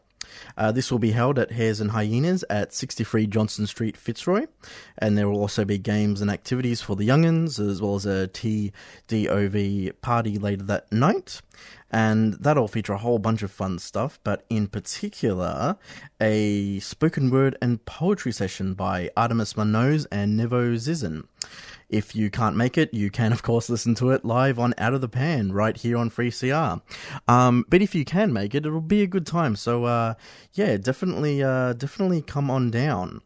Uh, 0.58 0.72
this 0.72 0.92
will 0.92 1.00
be 1.00 1.12
held 1.12 1.40
at 1.40 1.52
Hares 1.52 1.80
and 1.80 1.92
Hyenas 1.92 2.44
at 2.50 2.74
63 2.74 3.28
Johnston 3.28 3.68
Street, 3.68 3.98
Fitzroy, 3.98 4.48
and 4.98 5.18
there 5.18 5.30
will 5.30 5.40
also 5.40 5.66
be 5.66 5.78
games 5.78 6.22
and 6.22 6.30
activities 6.30 6.82
for 6.82 6.96
the 6.96 7.08
youngins, 7.08 7.60
as 7.60 7.82
well 7.82 7.96
as 7.96 8.06
a 8.06 8.28
TDOV 8.30 10.02
party 10.02 10.38
later 10.38 10.64
that 10.64 10.92
night. 10.92 11.42
And 11.92 12.36
that'll 12.36 12.68
feature 12.68 12.94
a 12.94 12.98
whole 12.98 13.18
bunch 13.20 13.42
of 13.42 13.52
fun 13.52 13.80
stuff, 13.80 14.20
but 14.24 14.46
in 14.50 14.68
particular, 14.68 15.78
a 16.22 16.80
spoken 16.80 17.32
word 17.32 17.58
and 17.62 17.84
poetry 17.86 18.32
session 18.32 18.76
by 18.76 19.10
Artemis 19.18 19.58
Munoz 19.58 20.06
and 20.12 20.40
Nevo 20.40 20.76
Zisin. 20.76 21.26
If 21.90 22.16
you 22.16 22.30
can't 22.30 22.56
make 22.56 22.78
it, 22.78 22.94
you 22.94 23.10
can, 23.10 23.34
of 23.34 23.42
course, 23.42 23.70
listen 23.70 23.96
to 23.96 24.12
it 24.12 24.24
live 24.24 24.60
on 24.60 24.74
Out 24.78 24.94
of 24.94 25.02
the 25.02 25.10
Pan 25.10 25.52
right 25.52 25.76
here 25.76 25.98
on 25.98 26.12
3CR. 26.12 26.82
Um, 27.28 27.66
but 27.68 27.82
if 27.82 27.96
you 27.96 28.06
can 28.06 28.32
make 28.32 28.54
it, 28.54 28.66
it'll 28.66 28.82
be 28.82 29.02
a 29.02 29.08
good 29.08 29.26
time. 29.26 29.56
So, 29.56 29.86
uh, 29.86 30.14
yeah, 30.54 30.78
definitely, 30.78 31.42
uh, 31.42 31.74
definitely 31.74 32.22
come 32.22 32.52
on 32.52 32.70
down. 32.70 33.22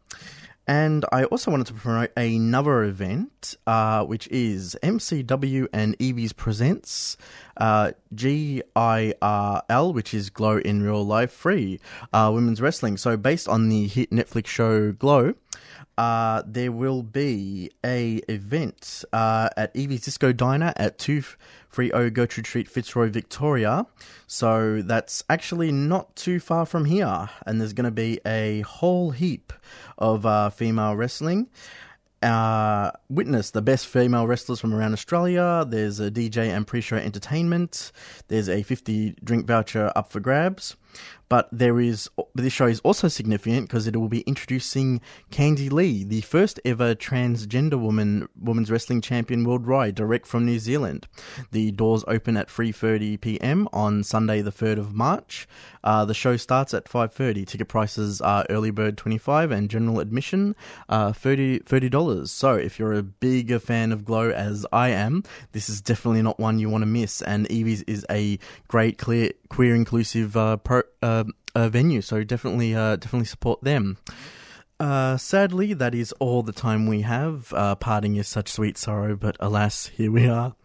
And 0.66 1.04
I 1.12 1.24
also 1.24 1.50
wanted 1.50 1.66
to 1.66 1.74
promote 1.74 2.10
another 2.16 2.84
event, 2.84 3.54
uh, 3.66 4.04
which 4.04 4.26
is 4.28 4.76
MCW 4.82 5.68
and 5.74 5.94
Evie's 5.98 6.32
Presents 6.32 7.18
uh, 7.58 7.92
GIRL, 8.14 9.92
which 9.92 10.14
is 10.14 10.30
Glow 10.30 10.58
in 10.58 10.82
Real 10.82 11.04
Life 11.04 11.32
Free 11.32 11.80
uh, 12.14 12.30
Women's 12.32 12.62
Wrestling. 12.62 12.96
So, 12.96 13.18
based 13.18 13.46
on 13.46 13.68
the 13.68 13.86
hit 13.86 14.10
Netflix 14.10 14.46
show 14.46 14.92
Glow, 14.92 15.34
uh, 15.96 16.42
there 16.46 16.72
will 16.72 17.02
be 17.02 17.70
a 17.84 18.16
event 18.28 19.04
uh, 19.12 19.48
at 19.56 19.74
Evie's 19.74 20.02
Disco 20.02 20.32
Diner 20.32 20.72
at 20.76 20.98
230 20.98 22.10
Gertrude 22.10 22.46
Street, 22.46 22.68
Fitzroy, 22.68 23.10
Victoria. 23.10 23.86
So 24.26 24.82
that's 24.82 25.22
actually 25.30 25.70
not 25.70 26.16
too 26.16 26.40
far 26.40 26.66
from 26.66 26.84
here. 26.84 27.30
And 27.46 27.60
there's 27.60 27.72
going 27.72 27.84
to 27.84 27.90
be 27.90 28.20
a 28.26 28.62
whole 28.62 29.10
heap 29.12 29.52
of 29.98 30.26
uh, 30.26 30.50
female 30.50 30.96
wrestling. 30.96 31.48
Uh, 32.22 32.90
witness 33.10 33.50
the 33.50 33.60
best 33.60 33.86
female 33.86 34.26
wrestlers 34.26 34.58
from 34.58 34.74
around 34.74 34.94
Australia. 34.94 35.64
There's 35.68 36.00
a 36.00 36.10
DJ 36.10 36.48
and 36.48 36.66
pre-show 36.66 36.96
entertainment. 36.96 37.92
There's 38.28 38.48
a 38.48 38.62
50 38.62 39.16
drink 39.22 39.46
voucher 39.46 39.92
up 39.94 40.10
for 40.10 40.20
grabs. 40.20 40.74
But 41.28 41.48
there 41.50 41.80
is 41.80 42.08
this 42.34 42.52
show 42.52 42.66
is 42.66 42.80
also 42.80 43.08
significant 43.08 43.68
because 43.68 43.86
it 43.86 43.96
will 43.96 44.08
be 44.08 44.20
introducing 44.20 45.00
Candy 45.30 45.68
Lee, 45.68 46.04
the 46.04 46.20
first 46.20 46.60
ever 46.64 46.94
transgender 46.94 47.78
woman 47.80 48.28
women's 48.38 48.70
wrestling 48.70 49.00
champion 49.00 49.44
worldwide, 49.44 49.94
direct 49.94 50.26
from 50.26 50.46
New 50.46 50.58
Zealand. 50.58 51.06
The 51.50 51.70
doors 51.72 52.04
open 52.06 52.36
at 52.36 52.48
3:30 52.48 53.20
p.m. 53.20 53.68
on 53.72 54.04
Sunday, 54.04 54.42
the 54.42 54.52
3rd 54.52 54.78
of 54.78 54.94
March. 54.94 55.48
Uh, 55.82 56.04
the 56.04 56.14
show 56.14 56.36
starts 56.36 56.74
at 56.74 56.84
5:30. 56.84 57.46
Ticket 57.46 57.68
prices 57.68 58.20
are 58.20 58.46
early 58.50 58.70
bird 58.70 58.96
25 58.96 59.50
and 59.50 59.68
general 59.70 60.00
admission 60.00 60.54
uh, 60.88 61.12
30 61.12 61.88
dollars. 61.88 62.30
So 62.30 62.54
if 62.54 62.78
you're 62.78 62.92
a 62.92 63.02
big 63.02 63.60
fan 63.60 63.92
of 63.92 64.04
Glow 64.04 64.30
as 64.30 64.66
I 64.72 64.90
am, 64.90 65.22
this 65.52 65.68
is 65.68 65.80
definitely 65.80 66.22
not 66.22 66.38
one 66.38 66.58
you 66.58 66.68
want 66.68 66.82
to 66.82 66.86
miss. 66.86 67.22
And 67.22 67.46
Evie's 67.50 67.82
is 67.82 68.04
a 68.10 68.38
great, 68.68 68.98
clear, 68.98 69.32
queer, 69.54 69.76
inclusive 69.76 70.36
uh, 70.36 70.56
pro, 70.56 70.82
uh, 71.00 71.22
uh, 71.54 71.68
venue. 71.68 72.02
So 72.02 72.24
definitely, 72.24 72.74
uh, 72.74 72.96
definitely 72.96 73.26
support 73.26 73.62
them. 73.62 73.98
Uh, 74.80 75.16
sadly, 75.16 75.74
that 75.74 75.94
is 75.94 76.10
all 76.18 76.42
the 76.42 76.52
time 76.52 76.88
we 76.88 77.02
have. 77.02 77.52
Uh, 77.52 77.76
parting 77.76 78.16
is 78.16 78.26
such 78.26 78.48
sweet 78.50 78.76
sorrow, 78.76 79.14
but 79.14 79.36
alas, 79.38 79.86
here 79.86 80.10
we 80.10 80.28
are. 80.28 80.56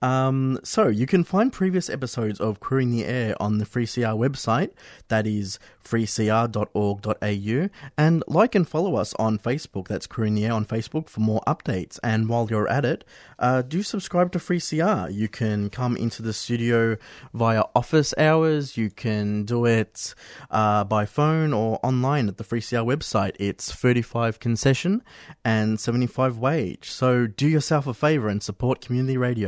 Um, 0.00 0.58
so 0.62 0.88
you 0.88 1.06
can 1.06 1.24
find 1.24 1.52
previous 1.52 1.90
episodes 1.90 2.40
of 2.40 2.60
Queering 2.60 2.90
the 2.90 3.04
Air 3.04 3.34
on 3.40 3.58
the 3.58 3.64
3CR 3.64 4.16
website. 4.16 4.70
That 5.08 5.26
is 5.26 5.58
3cr.org.au. 5.84 7.68
And 7.96 8.24
like 8.26 8.54
and 8.54 8.68
follow 8.68 8.96
us 8.96 9.14
on 9.14 9.38
Facebook. 9.38 9.88
That's 9.88 10.06
Queering 10.06 10.34
the 10.34 10.44
Air 10.46 10.52
on 10.52 10.66
Facebook 10.66 11.08
for 11.08 11.20
more 11.20 11.40
updates. 11.46 11.98
And 12.02 12.28
while 12.28 12.46
you're 12.50 12.68
at 12.68 12.84
it, 12.84 13.04
uh, 13.38 13.62
do 13.62 13.82
subscribe 13.82 14.32
to 14.32 14.38
3CR. 14.38 15.12
You 15.12 15.28
can 15.28 15.70
come 15.70 15.96
into 15.96 16.22
the 16.22 16.32
studio 16.32 16.96
via 17.32 17.64
office 17.74 18.14
hours. 18.18 18.76
You 18.76 18.90
can 18.90 19.44
do 19.44 19.64
it 19.64 20.14
uh, 20.50 20.84
by 20.84 21.06
phone 21.06 21.52
or 21.52 21.80
online 21.82 22.28
at 22.28 22.36
the 22.36 22.44
3CR 22.44 22.84
website. 22.84 23.34
It's 23.38 23.72
35 23.72 24.38
concession 24.40 25.02
and 25.44 25.80
75 25.80 26.38
wage. 26.38 26.90
So 26.90 27.26
do 27.26 27.48
yourself 27.48 27.86
a 27.86 27.94
favour 27.94 28.28
and 28.28 28.42
support 28.42 28.80
community 28.80 29.16
radio. 29.16 29.47